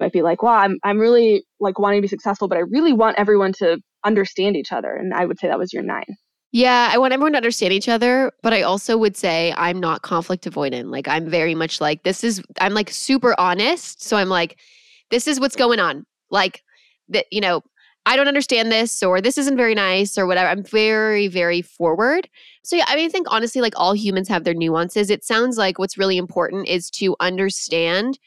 Might 0.01 0.13
be 0.13 0.23
like, 0.23 0.43
well, 0.43 0.55
I'm 0.55 0.79
I'm 0.83 0.99
really 0.99 1.45
like 1.61 1.79
wanting 1.79 1.99
to 1.99 2.03
be 2.03 2.09
successful, 2.09 2.49
but 2.49 2.59
I 2.59 2.63
really 2.63 2.93
want 2.93 3.19
everyone 3.19 3.53
to 3.59 3.79
understand 4.05 4.57
each 4.57 4.73
other. 4.73 4.93
And 4.93 5.15
I 5.15 5.25
would 5.25 5.39
say 5.39 5.49
that 5.49 5.59
was 5.59 5.73
your 5.73 5.83
nine. 5.83 6.17
Yeah, 6.51 6.91
I 6.93 6.99
want 6.99 7.15
everyone 7.15 7.33
to 7.33 7.39
understand 7.39 7.73
each 7.73 7.89
other, 7.89 8.31
but 8.43 8.53
I 8.53 8.61
also 8.61 8.99
would 8.99 9.17
say 9.17 9.55
I'm 9.57 9.81
not 9.81 10.03
conflict 10.03 10.45
avoidant. 10.45 10.91
Like 10.91 11.09
I'm 11.09 11.29
very 11.31 11.55
much 11.55 11.81
like 11.81 12.03
this 12.03 12.23
is 12.23 12.43
I'm 12.61 12.75
like 12.75 12.91
super 12.91 13.35
honest, 13.39 14.03
so 14.03 14.17
I'm 14.17 14.29
like 14.29 14.59
this 15.11 15.27
is 15.27 15.41
what's 15.41 15.57
going 15.57 15.81
on. 15.81 16.05
Like 16.31 16.63
that 17.09 17.27
you 17.31 17.41
know, 17.41 17.63
I 18.05 18.17
don't 18.17 18.29
understand 18.29 18.73
this 18.73 19.03
or 19.03 19.21
this 19.21 19.39
isn't 19.39 19.57
very 19.57 19.75
nice 19.75 20.19
or 20.19 20.27
whatever. 20.27 20.49
I'm 20.49 20.65
very 20.65 21.29
very 21.29 21.63
forward. 21.63 22.29
So 22.65 22.77
yeah, 22.77 22.85
I 22.89 22.97
mean 22.97 23.07
I 23.07 23.09
think 23.09 23.27
honestly 23.31 23.61
like 23.61 23.75
all 23.77 23.95
humans 23.95 24.29
have 24.29 24.45
their 24.45 24.55
nuances. 24.55 25.11
It 25.11 25.25
sounds 25.25 25.57
like 25.57 25.79
what's 25.79 25.99
really 25.99 26.17
important 26.17 26.69
is 26.69 26.91
to 26.93 27.15
understand 27.21 28.19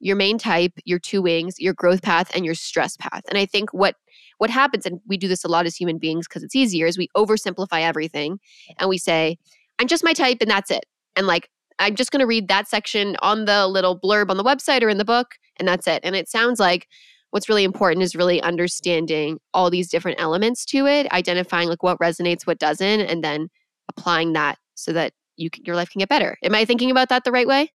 your 0.00 0.16
main 0.16 0.38
type, 0.38 0.72
your 0.84 0.98
two 0.98 1.22
wings, 1.22 1.60
your 1.60 1.74
growth 1.74 2.02
path 2.02 2.30
and 2.34 2.44
your 2.44 2.54
stress 2.54 2.96
path. 2.96 3.22
And 3.28 3.36
I 3.36 3.46
think 3.46 3.72
what 3.72 3.96
what 4.38 4.48
happens, 4.48 4.86
and 4.86 5.00
we 5.06 5.18
do 5.18 5.28
this 5.28 5.44
a 5.44 5.48
lot 5.48 5.66
as 5.66 5.76
human 5.76 5.98
beings 5.98 6.26
because 6.26 6.42
it's 6.42 6.56
easier, 6.56 6.86
is 6.86 6.96
we 6.96 7.08
oversimplify 7.14 7.82
everything 7.82 8.40
and 8.78 8.88
we 8.88 8.96
say, 8.96 9.36
I'm 9.78 9.86
just 9.86 10.02
my 10.02 10.14
type 10.14 10.38
and 10.40 10.50
that's 10.50 10.70
it. 10.70 10.86
And 11.14 11.26
like, 11.26 11.50
I'm 11.78 11.94
just 11.94 12.10
going 12.10 12.20
to 12.20 12.26
read 12.26 12.48
that 12.48 12.66
section 12.66 13.16
on 13.20 13.44
the 13.44 13.66
little 13.66 13.98
blurb 13.98 14.30
on 14.30 14.38
the 14.38 14.44
website 14.44 14.82
or 14.82 14.88
in 14.88 14.96
the 14.96 15.04
book, 15.04 15.34
and 15.58 15.68
that's 15.68 15.86
it. 15.86 16.00
And 16.04 16.16
it 16.16 16.28
sounds 16.28 16.58
like 16.58 16.88
what's 17.30 17.48
really 17.48 17.64
important 17.64 18.02
is 18.02 18.16
really 18.16 18.40
understanding 18.42 19.38
all 19.54 19.70
these 19.70 19.88
different 19.88 20.20
elements 20.20 20.64
to 20.66 20.86
it, 20.86 21.10
identifying 21.12 21.68
like 21.68 21.82
what 21.82 21.98
resonates, 21.98 22.46
what 22.46 22.58
doesn't, 22.58 23.00
and 23.00 23.22
then 23.22 23.48
applying 23.88 24.32
that 24.34 24.58
so 24.74 24.92
that 24.92 25.12
you 25.36 25.50
can, 25.50 25.64
your 25.64 25.76
life 25.76 25.90
can 25.90 26.00
get 26.00 26.08
better. 26.08 26.36
Am 26.42 26.54
I 26.54 26.64
thinking 26.64 26.90
about 26.90 27.08
that 27.08 27.24
the 27.24 27.32
right 27.32 27.46
way? 27.46 27.70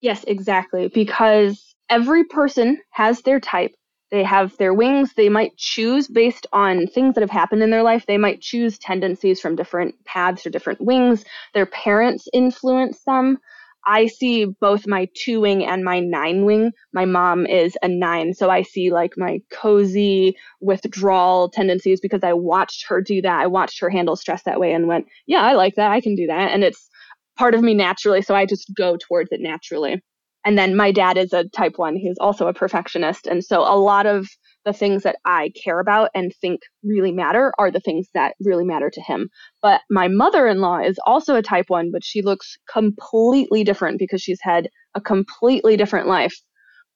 Yes, 0.00 0.24
exactly. 0.26 0.88
Because 0.88 1.74
every 1.88 2.24
person 2.24 2.78
has 2.90 3.22
their 3.22 3.40
type, 3.40 3.72
they 4.10 4.24
have 4.24 4.54
their 4.58 4.74
wings. 4.74 5.14
They 5.14 5.30
might 5.30 5.56
choose 5.56 6.06
based 6.06 6.46
on 6.52 6.86
things 6.86 7.14
that 7.14 7.22
have 7.22 7.30
happened 7.30 7.62
in 7.62 7.70
their 7.70 7.82
life. 7.82 8.04
They 8.06 8.18
might 8.18 8.42
choose 8.42 8.78
tendencies 8.78 9.40
from 9.40 9.56
different 9.56 9.94
paths 10.04 10.44
or 10.44 10.50
different 10.50 10.82
wings. 10.82 11.24
Their 11.54 11.66
parents 11.66 12.28
influence 12.32 13.00
them. 13.06 13.38
I 13.86 14.06
see 14.06 14.44
both 14.44 14.86
my 14.86 15.08
two 15.14 15.40
wing 15.40 15.64
and 15.64 15.84
my 15.84 16.00
nine 16.00 16.44
wing. 16.44 16.72
My 16.92 17.04
mom 17.04 17.46
is 17.46 17.76
a 17.82 17.88
nine, 17.88 18.34
so 18.34 18.48
I 18.48 18.62
see 18.62 18.92
like 18.92 19.14
my 19.16 19.40
cozy 19.50 20.36
withdrawal 20.60 21.48
tendencies 21.48 22.00
because 22.00 22.22
I 22.22 22.32
watched 22.32 22.86
her 22.88 23.00
do 23.00 23.20
that. 23.22 23.40
I 23.40 23.46
watched 23.46 23.80
her 23.80 23.90
handle 23.90 24.16
stress 24.16 24.42
that 24.44 24.60
way 24.60 24.72
and 24.72 24.86
went, 24.86 25.06
yeah, 25.26 25.42
I 25.42 25.54
like 25.54 25.74
that. 25.76 25.90
I 25.90 26.00
can 26.00 26.14
do 26.14 26.26
that. 26.28 26.52
And 26.52 26.62
it's 26.62 26.88
part 27.36 27.54
of 27.54 27.62
me 27.62 27.74
naturally, 27.74 28.22
so 28.22 28.34
I 28.34 28.46
just 28.46 28.72
go 28.76 28.96
towards 28.96 29.32
it 29.32 29.40
naturally. 29.40 30.02
And 30.44 30.58
then 30.58 30.76
my 30.76 30.92
dad 30.92 31.16
is 31.16 31.32
a 31.32 31.48
type 31.48 31.74
one. 31.76 31.96
He's 31.96 32.18
also 32.20 32.48
a 32.48 32.54
perfectionist. 32.54 33.26
And 33.26 33.44
so 33.44 33.60
a 33.60 33.78
lot 33.78 34.06
of 34.06 34.28
the 34.64 34.72
things 34.72 35.02
that 35.02 35.16
I 35.24 35.50
care 35.62 35.80
about 35.80 36.10
and 36.14 36.32
think 36.40 36.60
really 36.84 37.12
matter 37.12 37.52
are 37.58 37.70
the 37.70 37.80
things 37.80 38.08
that 38.14 38.34
really 38.40 38.64
matter 38.64 38.90
to 38.90 39.00
him. 39.00 39.28
But 39.60 39.80
my 39.90 40.08
mother 40.08 40.46
in 40.46 40.60
law 40.60 40.78
is 40.78 40.98
also 41.06 41.36
a 41.36 41.42
type 41.42 41.66
one, 41.68 41.90
but 41.92 42.04
she 42.04 42.22
looks 42.22 42.56
completely 42.72 43.64
different 43.64 43.98
because 43.98 44.22
she's 44.22 44.40
had 44.42 44.68
a 44.94 45.00
completely 45.00 45.76
different 45.76 46.06
life. 46.06 46.34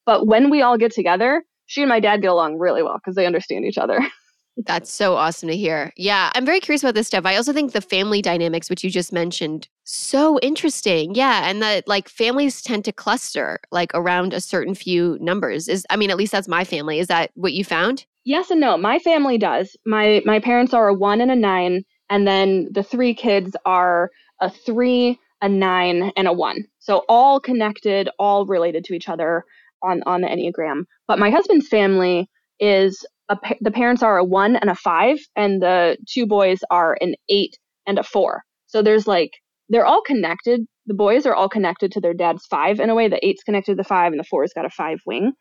But 0.05 0.27
when 0.27 0.49
we 0.49 0.61
all 0.61 0.77
get 0.77 0.93
together, 0.93 1.43
she 1.65 1.81
and 1.81 1.89
my 1.89 1.99
dad 1.99 2.21
get 2.21 2.31
along 2.31 2.57
really 2.57 2.81
well 2.81 2.97
because 2.97 3.15
they 3.15 3.25
understand 3.25 3.65
each 3.65 3.77
other. 3.77 3.99
That's 4.65 4.91
so 4.91 5.15
awesome 5.15 5.49
to 5.49 5.55
hear. 5.55 5.91
Yeah, 5.97 6.31
I'm 6.33 6.45
very 6.45 6.59
curious 6.59 6.81
about 6.81 6.95
this 6.95 7.07
stuff. 7.07 7.25
I 7.25 7.35
also 7.35 7.53
think 7.53 7.73
the 7.73 7.81
family 7.81 8.21
dynamics, 8.21 8.69
which 8.69 8.83
you 8.83 8.89
just 8.89 9.13
mentioned, 9.13 9.67
so 9.89 10.37
interesting. 10.39 11.15
Yeah, 11.15 11.49
and 11.49 11.61
that 11.61 11.87
like 11.87 12.09
families 12.09 12.61
tend 12.61 12.83
to 12.85 12.91
cluster 12.91 13.59
like 13.71 13.91
around 13.93 14.33
a 14.33 14.41
certain 14.41 14.75
few 14.75 15.17
numbers. 15.21 15.69
Is 15.69 15.85
I 15.89 15.95
mean, 15.95 16.09
at 16.09 16.17
least 16.17 16.33
that's 16.33 16.47
my 16.47 16.63
family. 16.65 16.99
Is 16.99 17.07
that 17.07 17.31
what 17.35 17.53
you 17.53 17.63
found? 17.63 18.05
Yes 18.25 18.51
and 18.51 18.59
no. 18.59 18.77
My 18.77 18.99
family 18.99 19.37
does. 19.37 19.77
My 19.85 20.21
my 20.25 20.39
parents 20.39 20.73
are 20.73 20.89
a 20.89 20.93
1 20.93 21.21
and 21.21 21.31
a 21.31 21.35
9 21.35 21.85
and 22.09 22.27
then 22.27 22.67
the 22.71 22.83
three 22.83 23.13
kids 23.13 23.55
are 23.65 24.11
a 24.41 24.49
3, 24.49 25.17
a 25.41 25.49
9 25.49 26.11
and 26.15 26.27
a 26.27 26.33
1. 26.33 26.65
So 26.79 27.03
all 27.07 27.39
connected, 27.39 28.09
all 28.19 28.45
related 28.45 28.83
to 28.85 28.93
each 28.93 29.07
other 29.07 29.45
on 29.81 30.03
on 30.05 30.21
the 30.21 30.27
Enneagram. 30.27 30.83
But 31.07 31.19
my 31.19 31.29
husband's 31.29 31.69
family 31.69 32.29
is 32.59 33.05
a, 33.29 33.37
the 33.61 33.71
parents 33.71 34.03
are 34.03 34.17
a 34.17 34.23
one 34.25 34.57
and 34.57 34.69
a 34.69 34.75
five, 34.75 35.19
and 35.35 35.61
the 35.61 35.97
two 36.07 36.25
boys 36.25 36.59
are 36.71 36.97
an 36.99 37.15
eight 37.29 37.57
and 37.85 37.99
a 37.99 38.03
four. 38.03 38.43
So 38.67 38.81
there's 38.81 39.07
like 39.07 39.31
they're 39.69 39.85
all 39.85 40.01
connected. 40.01 40.61
The 40.85 40.93
boys 40.93 41.25
are 41.25 41.35
all 41.35 41.49
connected 41.49 41.91
to 41.93 42.01
their 42.01 42.13
dad's 42.13 42.45
five 42.45 42.79
in 42.79 42.89
a 42.89 42.95
way. 42.95 43.07
The 43.07 43.25
eight's 43.25 43.43
connected 43.43 43.73
to 43.73 43.75
the 43.75 43.83
five, 43.83 44.11
and 44.11 44.19
the 44.19 44.25
four's 44.25 44.53
got 44.53 44.65
a 44.65 44.69
five 44.69 44.99
wing. 45.05 45.33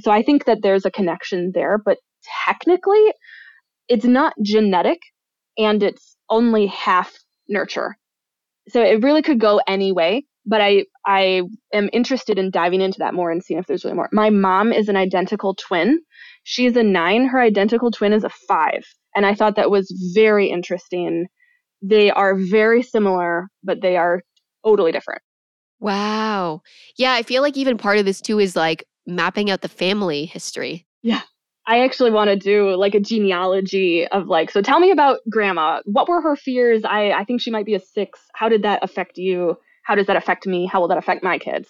So 0.00 0.10
I 0.10 0.22
think 0.22 0.46
that 0.46 0.58
there's 0.62 0.84
a 0.84 0.90
connection 0.90 1.52
there, 1.54 1.78
but 1.84 1.98
technically, 2.46 3.12
it's 3.88 4.04
not 4.04 4.34
genetic, 4.42 4.98
and 5.58 5.82
it's 5.82 6.16
only 6.30 6.66
half 6.66 7.12
nurture. 7.48 7.96
So 8.68 8.82
it 8.82 9.02
really 9.02 9.22
could 9.22 9.40
go 9.40 9.60
any 9.66 9.92
way. 9.92 10.24
But 10.46 10.60
I 10.60 10.84
I 11.06 11.42
am 11.72 11.88
interested 11.92 12.38
in 12.38 12.50
diving 12.50 12.80
into 12.80 12.98
that 12.98 13.14
more 13.14 13.30
and 13.30 13.42
seeing 13.42 13.60
if 13.60 13.66
there's 13.66 13.84
really 13.84 13.96
more. 13.96 14.08
My 14.12 14.30
mom 14.30 14.72
is 14.72 14.88
an 14.88 14.96
identical 14.96 15.54
twin, 15.54 16.00
She's 16.44 16.76
a 16.76 16.82
nine. 16.82 17.26
Her 17.26 17.40
identical 17.40 17.90
twin 17.90 18.12
is 18.12 18.22
a 18.22 18.28
five. 18.28 18.84
And 19.16 19.24
I 19.26 19.34
thought 19.34 19.56
that 19.56 19.70
was 19.70 19.90
very 20.14 20.48
interesting. 20.48 21.26
They 21.86 22.10
are 22.10 22.34
very 22.34 22.82
similar, 22.82 23.48
but 23.62 23.82
they 23.82 23.98
are 23.98 24.22
totally 24.64 24.90
different. 24.90 25.20
Wow. 25.80 26.62
Yeah, 26.96 27.12
I 27.12 27.22
feel 27.22 27.42
like 27.42 27.58
even 27.58 27.76
part 27.76 27.98
of 27.98 28.06
this 28.06 28.22
too 28.22 28.38
is 28.38 28.56
like 28.56 28.84
mapping 29.06 29.50
out 29.50 29.60
the 29.60 29.68
family 29.68 30.24
history. 30.24 30.86
Yeah. 31.02 31.20
I 31.66 31.84
actually 31.84 32.10
want 32.10 32.28
to 32.28 32.36
do 32.36 32.74
like 32.76 32.94
a 32.94 33.00
genealogy 33.00 34.06
of 34.08 34.28
like, 34.28 34.50
so 34.50 34.62
tell 34.62 34.80
me 34.80 34.90
about 34.90 35.18
grandma. 35.30 35.80
What 35.84 36.08
were 36.08 36.22
her 36.22 36.36
fears? 36.36 36.82
I, 36.84 37.10
I 37.12 37.24
think 37.24 37.42
she 37.42 37.50
might 37.50 37.66
be 37.66 37.74
a 37.74 37.80
six. 37.80 38.20
How 38.32 38.48
did 38.48 38.62
that 38.62 38.82
affect 38.82 39.18
you? 39.18 39.56
How 39.82 39.94
does 39.94 40.06
that 40.06 40.16
affect 40.16 40.46
me? 40.46 40.66
How 40.66 40.80
will 40.80 40.88
that 40.88 40.98
affect 40.98 41.22
my 41.22 41.38
kids? 41.38 41.68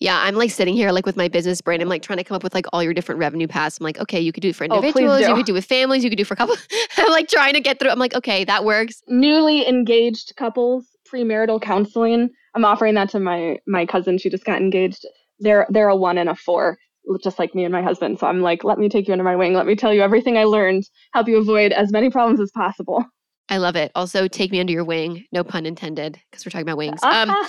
Yeah, 0.00 0.16
I'm 0.20 0.36
like 0.36 0.50
sitting 0.50 0.74
here 0.74 0.92
like 0.92 1.06
with 1.06 1.16
my 1.16 1.26
business 1.28 1.60
brain. 1.60 1.80
I'm 1.80 1.88
like 1.88 2.02
trying 2.02 2.18
to 2.18 2.24
come 2.24 2.36
up 2.36 2.44
with 2.44 2.54
like 2.54 2.66
all 2.72 2.82
your 2.82 2.94
different 2.94 3.18
revenue 3.18 3.48
paths. 3.48 3.78
I'm 3.80 3.84
like, 3.84 3.98
okay, 3.98 4.20
you 4.20 4.32
could 4.32 4.42
do 4.42 4.50
it 4.50 4.56
for 4.56 4.64
Oh, 4.70 4.76
individuals, 4.76 5.20
you 5.20 5.34
could 5.34 5.46
do 5.46 5.52
it 5.52 5.54
with 5.54 5.64
families, 5.64 6.04
you 6.04 6.10
could 6.10 6.16
do 6.16 6.22
it 6.22 6.26
for 6.26 6.36
couples. 6.36 6.66
I'm 6.98 7.10
like 7.10 7.28
trying 7.28 7.54
to 7.54 7.60
get 7.60 7.78
through. 7.80 7.90
I'm 7.90 7.98
like, 7.98 8.14
okay, 8.14 8.44
that 8.44 8.64
works. 8.64 9.02
Newly 9.08 9.66
engaged 9.68 10.34
couples, 10.36 10.86
premarital 11.12 11.60
counseling. 11.60 12.30
I'm 12.54 12.64
offering 12.64 12.94
that 12.94 13.08
to 13.10 13.20
my 13.20 13.58
my 13.66 13.86
cousin. 13.86 14.18
She 14.18 14.30
just 14.30 14.44
got 14.44 14.60
engaged. 14.60 15.04
They're 15.40 15.66
they're 15.70 15.88
a 15.88 15.96
one 15.96 16.16
and 16.18 16.28
a 16.28 16.36
four, 16.36 16.78
just 17.22 17.38
like 17.40 17.54
me 17.54 17.64
and 17.64 17.72
my 17.72 17.82
husband. 17.82 18.20
So 18.20 18.26
I'm 18.28 18.40
like, 18.40 18.62
let 18.62 18.78
me 18.78 18.88
take 18.88 19.08
you 19.08 19.12
under 19.12 19.24
my 19.24 19.34
wing. 19.36 19.54
Let 19.54 19.66
me 19.66 19.74
tell 19.74 19.92
you 19.92 20.02
everything 20.02 20.36
I 20.36 20.44
learned. 20.44 20.84
Help 21.12 21.26
you 21.26 21.38
avoid 21.38 21.72
as 21.72 21.90
many 21.90 22.08
problems 22.08 22.40
as 22.40 22.52
possible. 22.52 23.04
I 23.48 23.56
love 23.56 23.76
it. 23.76 23.90
Also, 23.94 24.28
take 24.28 24.52
me 24.52 24.60
under 24.60 24.72
your 24.72 24.84
wing. 24.84 25.24
No 25.32 25.42
pun 25.42 25.64
intended, 25.66 26.20
because 26.30 26.44
we're 26.44 26.50
talking 26.50 26.68
about 26.68 26.76
wings. 26.76 27.00
Um, 27.02 27.30
Ah, 27.30 27.34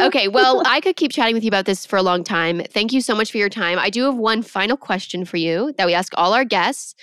Okay, 0.00 0.28
well, 0.28 0.62
I 0.66 0.80
could 0.80 0.96
keep 0.96 1.12
chatting 1.12 1.34
with 1.34 1.44
you 1.44 1.48
about 1.48 1.66
this 1.66 1.84
for 1.84 1.96
a 1.96 2.02
long 2.02 2.24
time. 2.24 2.62
Thank 2.70 2.92
you 2.92 3.00
so 3.00 3.14
much 3.14 3.30
for 3.30 3.38
your 3.38 3.48
time. 3.48 3.78
I 3.78 3.90
do 3.90 4.04
have 4.04 4.16
one 4.16 4.42
final 4.42 4.76
question 4.76 5.24
for 5.24 5.36
you 5.36 5.74
that 5.78 5.86
we 5.86 5.94
ask 5.94 6.12
all 6.16 6.32
our 6.32 6.44
guests. 6.44 6.94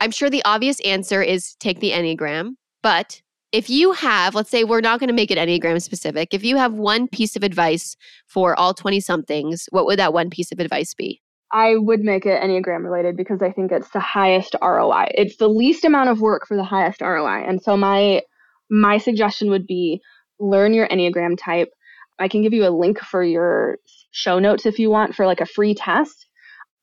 I'm 0.00 0.10
sure 0.10 0.30
the 0.30 0.44
obvious 0.44 0.80
answer 0.80 1.22
is 1.22 1.56
take 1.56 1.80
the 1.80 1.90
Enneagram, 1.90 2.52
but 2.82 3.20
if 3.50 3.70
you 3.70 3.92
have, 3.92 4.34
let's 4.34 4.50
say 4.50 4.64
we're 4.64 4.80
not 4.80 5.00
going 5.00 5.08
to 5.08 5.14
make 5.14 5.30
it 5.30 5.38
Enneagram 5.38 5.80
specific, 5.80 6.34
if 6.34 6.44
you 6.44 6.56
have 6.56 6.74
one 6.74 7.08
piece 7.08 7.34
of 7.34 7.42
advice 7.42 7.96
for 8.26 8.58
all 8.58 8.74
20 8.74 9.00
somethings, 9.00 9.66
what 9.70 9.86
would 9.86 9.98
that 9.98 10.12
one 10.12 10.30
piece 10.30 10.52
of 10.52 10.60
advice 10.60 10.94
be? 10.94 11.22
I 11.50 11.76
would 11.76 12.00
make 12.00 12.26
it 12.26 12.42
Enneagram 12.42 12.84
related 12.84 13.16
because 13.16 13.40
I 13.40 13.50
think 13.50 13.72
it's 13.72 13.90
the 13.90 14.00
highest 14.00 14.54
ROI. 14.62 15.12
It's 15.14 15.38
the 15.38 15.48
least 15.48 15.84
amount 15.84 16.10
of 16.10 16.20
work 16.20 16.46
for 16.46 16.56
the 16.56 16.64
highest 16.64 17.00
ROI. 17.00 17.44
And 17.48 17.62
so 17.62 17.76
my 17.76 18.22
my 18.70 18.98
suggestion 18.98 19.48
would 19.48 19.66
be 19.66 20.02
learn 20.38 20.74
your 20.74 20.86
Enneagram 20.88 21.38
type. 21.42 21.70
I 22.18 22.28
can 22.28 22.42
give 22.42 22.52
you 22.52 22.66
a 22.66 22.70
link 22.70 22.98
for 23.00 23.22
your 23.22 23.78
show 24.10 24.38
notes 24.38 24.66
if 24.66 24.78
you 24.78 24.90
want 24.90 25.14
for 25.14 25.26
like 25.26 25.40
a 25.40 25.46
free 25.46 25.74
test. 25.74 26.26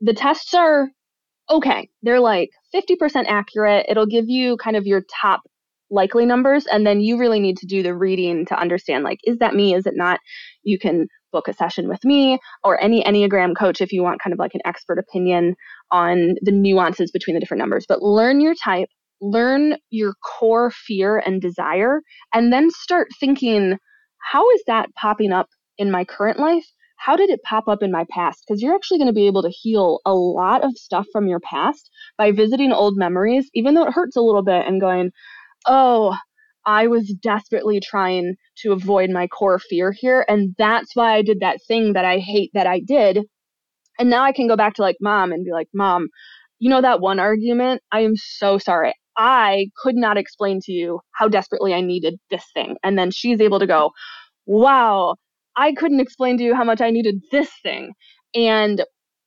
The 0.01 0.13
tests 0.13 0.53
are 0.53 0.89
okay. 1.49 1.89
They're 2.01 2.19
like 2.19 2.49
50% 2.73 3.25
accurate. 3.27 3.85
It'll 3.89 4.05
give 4.05 4.25
you 4.27 4.57
kind 4.57 4.75
of 4.75 4.85
your 4.85 5.03
top 5.21 5.41
likely 5.91 6.25
numbers 6.25 6.65
and 6.65 6.85
then 6.85 6.99
you 6.99 7.17
really 7.17 7.39
need 7.39 7.57
to 7.57 7.67
do 7.67 7.83
the 7.83 7.95
reading 7.95 8.45
to 8.45 8.59
understand 8.59 9.03
like 9.03 9.19
is 9.23 9.37
that 9.37 9.53
me 9.53 9.75
is 9.75 9.85
it 9.85 9.93
not 9.95 10.19
you 10.63 10.79
can 10.79 11.07
book 11.31 11.47
a 11.47 11.53
session 11.53 11.87
with 11.87 12.03
me 12.03 12.39
or 12.63 12.81
any 12.81 13.03
enneagram 13.03 13.55
coach 13.55 13.81
if 13.81 13.91
you 13.91 14.01
want 14.01 14.19
kind 14.19 14.33
of 14.33 14.39
like 14.39 14.55
an 14.55 14.61
expert 14.65 14.97
opinion 14.97 15.55
on 15.91 16.33
the 16.41 16.51
nuances 16.51 17.11
between 17.11 17.35
the 17.35 17.39
different 17.39 17.59
numbers 17.59 17.85
but 17.87 18.01
learn 18.01 18.41
your 18.41 18.55
type 18.55 18.87
learn 19.21 19.75
your 19.91 20.13
core 20.23 20.71
fear 20.71 21.19
and 21.19 21.39
desire 21.39 22.01
and 22.33 22.51
then 22.51 22.69
start 22.71 23.07
thinking 23.19 23.77
how 24.31 24.49
is 24.51 24.63
that 24.67 24.93
popping 24.95 25.31
up 25.31 25.49
in 25.77 25.91
my 25.91 26.03
current 26.03 26.39
life 26.39 26.65
how 26.97 27.15
did 27.15 27.29
it 27.29 27.43
pop 27.43 27.67
up 27.67 27.83
in 27.83 27.91
my 27.91 28.05
past 28.09 28.43
because 28.47 28.61
you're 28.61 28.75
actually 28.75 28.97
going 28.97 29.07
to 29.07 29.13
be 29.13 29.27
able 29.27 29.41
to 29.41 29.49
heal 29.49 29.99
a 30.05 30.13
lot 30.13 30.63
of 30.63 30.71
stuff 30.77 31.05
from 31.11 31.27
your 31.27 31.41
past 31.41 31.89
by 32.17 32.31
visiting 32.31 32.71
old 32.71 32.97
memories 32.97 33.49
even 33.53 33.73
though 33.73 33.85
it 33.85 33.93
hurts 33.93 34.15
a 34.15 34.21
little 34.21 34.43
bit 34.43 34.65
and 34.65 34.81
going 34.81 35.11
oh, 35.67 36.15
I 36.65 36.87
was 36.87 37.13
desperately 37.21 37.79
trying 37.79 38.35
to 38.57 38.71
avoid 38.71 39.09
my 39.09 39.27
core 39.27 39.59
fear 39.59 39.91
here. 39.91 40.25
And 40.27 40.55
that's 40.57 40.95
why 40.95 41.15
I 41.15 41.21
did 41.21 41.39
that 41.41 41.59
thing 41.67 41.93
that 41.93 42.05
I 42.05 42.17
hate 42.17 42.51
that 42.53 42.67
I 42.67 42.79
did. 42.79 43.19
And 43.99 44.09
now 44.09 44.23
I 44.23 44.31
can 44.31 44.47
go 44.47 44.55
back 44.55 44.73
to 44.75 44.81
like 44.81 44.97
mom 44.99 45.31
and 45.31 45.45
be 45.45 45.51
like, 45.51 45.69
Mom, 45.73 46.09
you 46.59 46.69
know 46.69 46.81
that 46.81 47.01
one 47.01 47.19
argument? 47.19 47.81
I 47.91 48.01
am 48.01 48.15
so 48.15 48.57
sorry. 48.57 48.93
I 49.17 49.67
could 49.81 49.95
not 49.95 50.17
explain 50.17 50.59
to 50.61 50.71
you 50.71 50.99
how 51.11 51.27
desperately 51.27 51.73
I 51.73 51.81
needed 51.81 52.15
this 52.29 52.43
thing. 52.53 52.75
And 52.83 52.97
then 52.97 53.11
she's 53.11 53.41
able 53.41 53.59
to 53.59 53.67
go, 53.67 53.91
Wow, 54.45 55.15
I 55.55 55.73
couldn't 55.73 55.99
explain 55.99 56.37
to 56.37 56.43
you 56.43 56.53
how 56.53 56.63
much 56.63 56.81
I 56.81 56.91
needed 56.91 57.21
this 57.31 57.49
thing. 57.63 57.93
And 58.33 58.83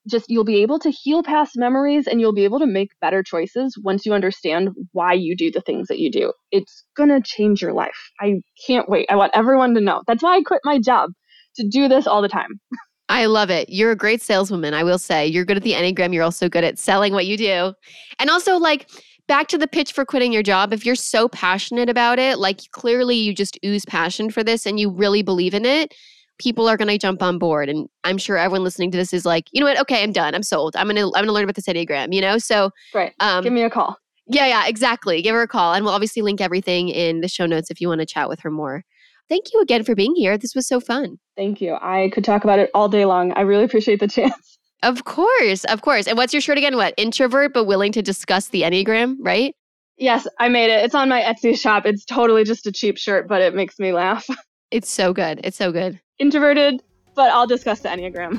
just 0.09 0.27
you'll 0.29 0.45
be 0.45 0.63
able 0.63 0.79
to 0.79 0.91
heal 0.91 1.23
past 1.23 1.53
memories 1.57 2.07
and 2.07 2.21
you'll 2.21 2.35
be 2.35 2.45
able 2.45 2.59
to 2.59 2.67
make 2.67 2.91
better 3.01 3.23
choices 3.23 3.77
once 3.83 4.07
you 4.07 4.15
understand 4.15 4.71
why 4.93 5.13
you 5.13 5.37
do 5.37 5.51
the 5.51 5.61
things 5.61 5.89
that 5.89 5.99
you 5.99 6.11
do. 6.11 6.33
It's 6.51 6.85
going 6.97 7.11
to 7.11 7.21
change 7.23 7.61
your 7.61 7.73
life. 7.73 8.11
I 8.21 8.37
can't 8.67 8.89
wait. 8.89 9.07
I 9.11 9.17
want 9.17 9.33
everyone 9.35 9.75
to 9.75 9.81
know. 9.81 10.03
That's 10.07 10.23
why 10.23 10.37
I 10.37 10.43
quit 10.43 10.61
my 10.65 10.79
job 10.79 11.11
to 11.57 11.69
do 11.69 11.89
this 11.89 12.07
all 12.07 12.23
the 12.23 12.29
time. 12.29 12.61
I 13.11 13.25
love 13.25 13.49
it. 13.49 13.71
You're 13.71 13.91
a 13.91 13.97
great 13.97 14.21
saleswoman, 14.21 14.75
I 14.75 14.85
will 14.85 14.99
say. 14.99 15.27
You're 15.27 15.47
good 15.47 15.57
at 15.57 15.63
the 15.63 15.73
Enneagram. 15.73 16.13
You're 16.13 16.25
also 16.25 16.49
good 16.49 16.65
at 16.65 16.79
selling 16.79 17.15
what 17.15 17.25
you 17.25 17.39
do. 17.39 17.73
And 18.19 18.29
also, 18.29 18.59
like, 18.59 18.87
back 19.29 19.47
to 19.49 19.59
the 19.59 19.69
pitch 19.69 19.93
for 19.93 20.05
quitting 20.05 20.33
your 20.33 20.43
job. 20.43 20.73
If 20.73 20.85
you're 20.85 20.95
so 20.97 21.29
passionate 21.29 21.89
about 21.89 22.19
it, 22.19 22.39
like, 22.39 22.61
clearly 22.73 23.17
you 23.17 23.35
just 23.35 23.59
ooze 23.65 23.85
passion 23.85 24.31
for 24.31 24.43
this 24.43 24.67
and 24.67 24.81
you 24.81 24.91
really 24.91 25.23
believe 25.23 25.55
in 25.55 25.65
it, 25.65 25.95
people 26.39 26.69
are 26.69 26.77
going 26.77 26.89
to 26.89 26.99
jump 26.99 27.23
on 27.23 27.39
board. 27.39 27.69
And 27.69 27.89
I'm 28.05 28.19
sure 28.19 28.37
everyone 28.37 28.65
listening 28.65 28.91
to 28.93 28.99
this 28.99 29.13
is 29.13 29.25
like, 29.25 29.45
you 29.53 29.61
know 29.61 29.67
what? 29.67 29.79
Okay, 29.81 30.03
I'm 30.03 30.13
done. 30.13 30.35
I'm 30.35 30.43
sold. 30.43 30.75
I'm 30.77 30.87
going 30.87 30.97
to, 30.97 31.03
I'm 31.07 31.11
going 31.13 31.27
to 31.27 31.33
learn 31.33 31.45
about 31.45 31.55
this 31.57 31.67
Enneagram, 31.67 32.13
you 32.13 32.21
know? 32.21 32.39
So, 32.39 32.71
right. 32.95 33.13
um, 33.21 33.45
Give 33.45 33.53
me 33.53 33.63
a 33.63 33.71
call. 33.71 33.97
yeah, 34.27 34.47
yeah, 34.47 34.67
exactly. 34.67 35.21
Give 35.23 35.35
her 35.35 35.43
a 35.43 35.49
call. 35.49 35.75
And 35.75 35.85
we'll 35.85 35.95
obviously 35.95 36.23
link 36.23 36.41
everything 36.41 36.89
in 36.89 37.21
the 37.21 37.29
show 37.29 37.47
notes 37.47 37.71
if 37.71 37.81
you 37.81 37.89
want 37.89 38.01
to 38.01 38.07
chat 38.07 38.29
with 38.29 38.41
her 38.41 38.51
more. 38.51 38.85
Thank 39.29 39.53
you 39.53 39.61
again 39.61 39.85
for 39.85 39.95
being 39.95 40.15
here. 40.15 40.39
This 40.39 40.55
was 40.55 40.67
so 40.67 40.81
fun. 40.81 41.19
Thank 41.37 41.61
you. 41.61 41.77
I 41.83 42.11
could 42.15 42.25
talk 42.25 42.45
about 42.45 42.59
it 42.61 42.71
all 42.73 42.89
day 42.89 43.05
long. 43.05 43.33
I 43.33 43.43
really 43.43 43.65
appreciate 43.65 44.01
the 44.01 44.09
chance. 44.09 44.58
Of 44.83 45.05
course, 45.05 45.65
of 45.65 45.83
course. 45.83 46.07
And 46.07 46.17
what's 46.17 46.33
your 46.33 46.41
shirt 46.41 46.59
again? 46.59 46.77
What? 46.77 46.95
Introvert 46.97 47.53
but 47.53 47.65
willing 47.65 47.93
to 47.93 48.03
discuss 48.03 48.49
the 48.49 48.63
Enneagram, 48.63 49.17
right? 49.21 49.55
Yes, 49.97 50.29
I 50.39 50.49
made 50.49 50.71
it. 50.71 50.85
It's 50.85 50.95
on 50.95 51.09
my 51.09 51.21
Etsy 51.23 51.59
shop. 51.59 51.85
It's 51.85 52.05
totally 52.05 52.45
just 52.45 52.67
a 52.67 52.73
cheap 52.73 52.97
shirt, 52.99 53.27
but 53.27 53.43
it 53.43 53.55
makes 53.55 53.79
me 53.79 53.93
laugh. 53.93 54.27
It's 54.71 54.91
so 54.91 55.15
good. 55.15 55.41
It's 55.45 55.57
so 55.57 55.73
good. 55.73 55.99
introverted, 56.19 56.83
but 57.15 57.33
I'll 57.33 57.47
discuss 57.47 57.81
the 57.81 57.89
Enneagram. 57.89 58.39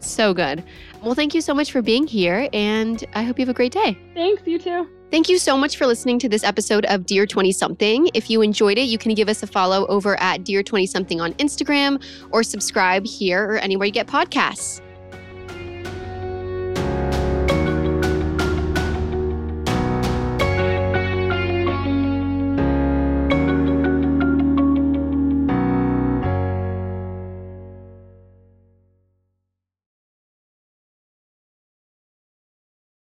So 0.00 0.34
good. 0.34 0.62
Well, 1.02 1.14
thank 1.14 1.34
you 1.34 1.40
so 1.40 1.54
much 1.54 1.72
for 1.72 1.80
being 1.80 2.06
here, 2.06 2.50
and 2.52 3.02
I 3.14 3.22
hope 3.22 3.38
you 3.38 3.46
have 3.46 3.48
a 3.48 3.54
great 3.56 3.72
day. 3.72 3.96
Thanks, 4.12 4.42
you 4.46 4.58
too. 4.58 4.86
Thank 5.10 5.30
you 5.30 5.38
so 5.38 5.56
much 5.56 5.78
for 5.78 5.86
listening 5.86 6.18
to 6.18 6.28
this 6.28 6.44
episode 6.44 6.84
of 6.84 7.06
Dear 7.06 7.24
20 7.24 7.50
Something. 7.50 8.10
If 8.12 8.28
you 8.28 8.42
enjoyed 8.42 8.76
it, 8.76 8.82
you 8.82 8.98
can 8.98 9.14
give 9.14 9.30
us 9.30 9.42
a 9.42 9.46
follow 9.46 9.86
over 9.86 10.20
at 10.20 10.44
Dear 10.44 10.62
20 10.62 10.84
Something 10.84 11.22
on 11.22 11.32
Instagram 11.34 12.04
or 12.30 12.42
subscribe 12.42 13.06
here 13.06 13.42
or 13.52 13.56
anywhere 13.56 13.86
you 13.86 13.92
get 13.92 14.06
podcasts. 14.06 14.82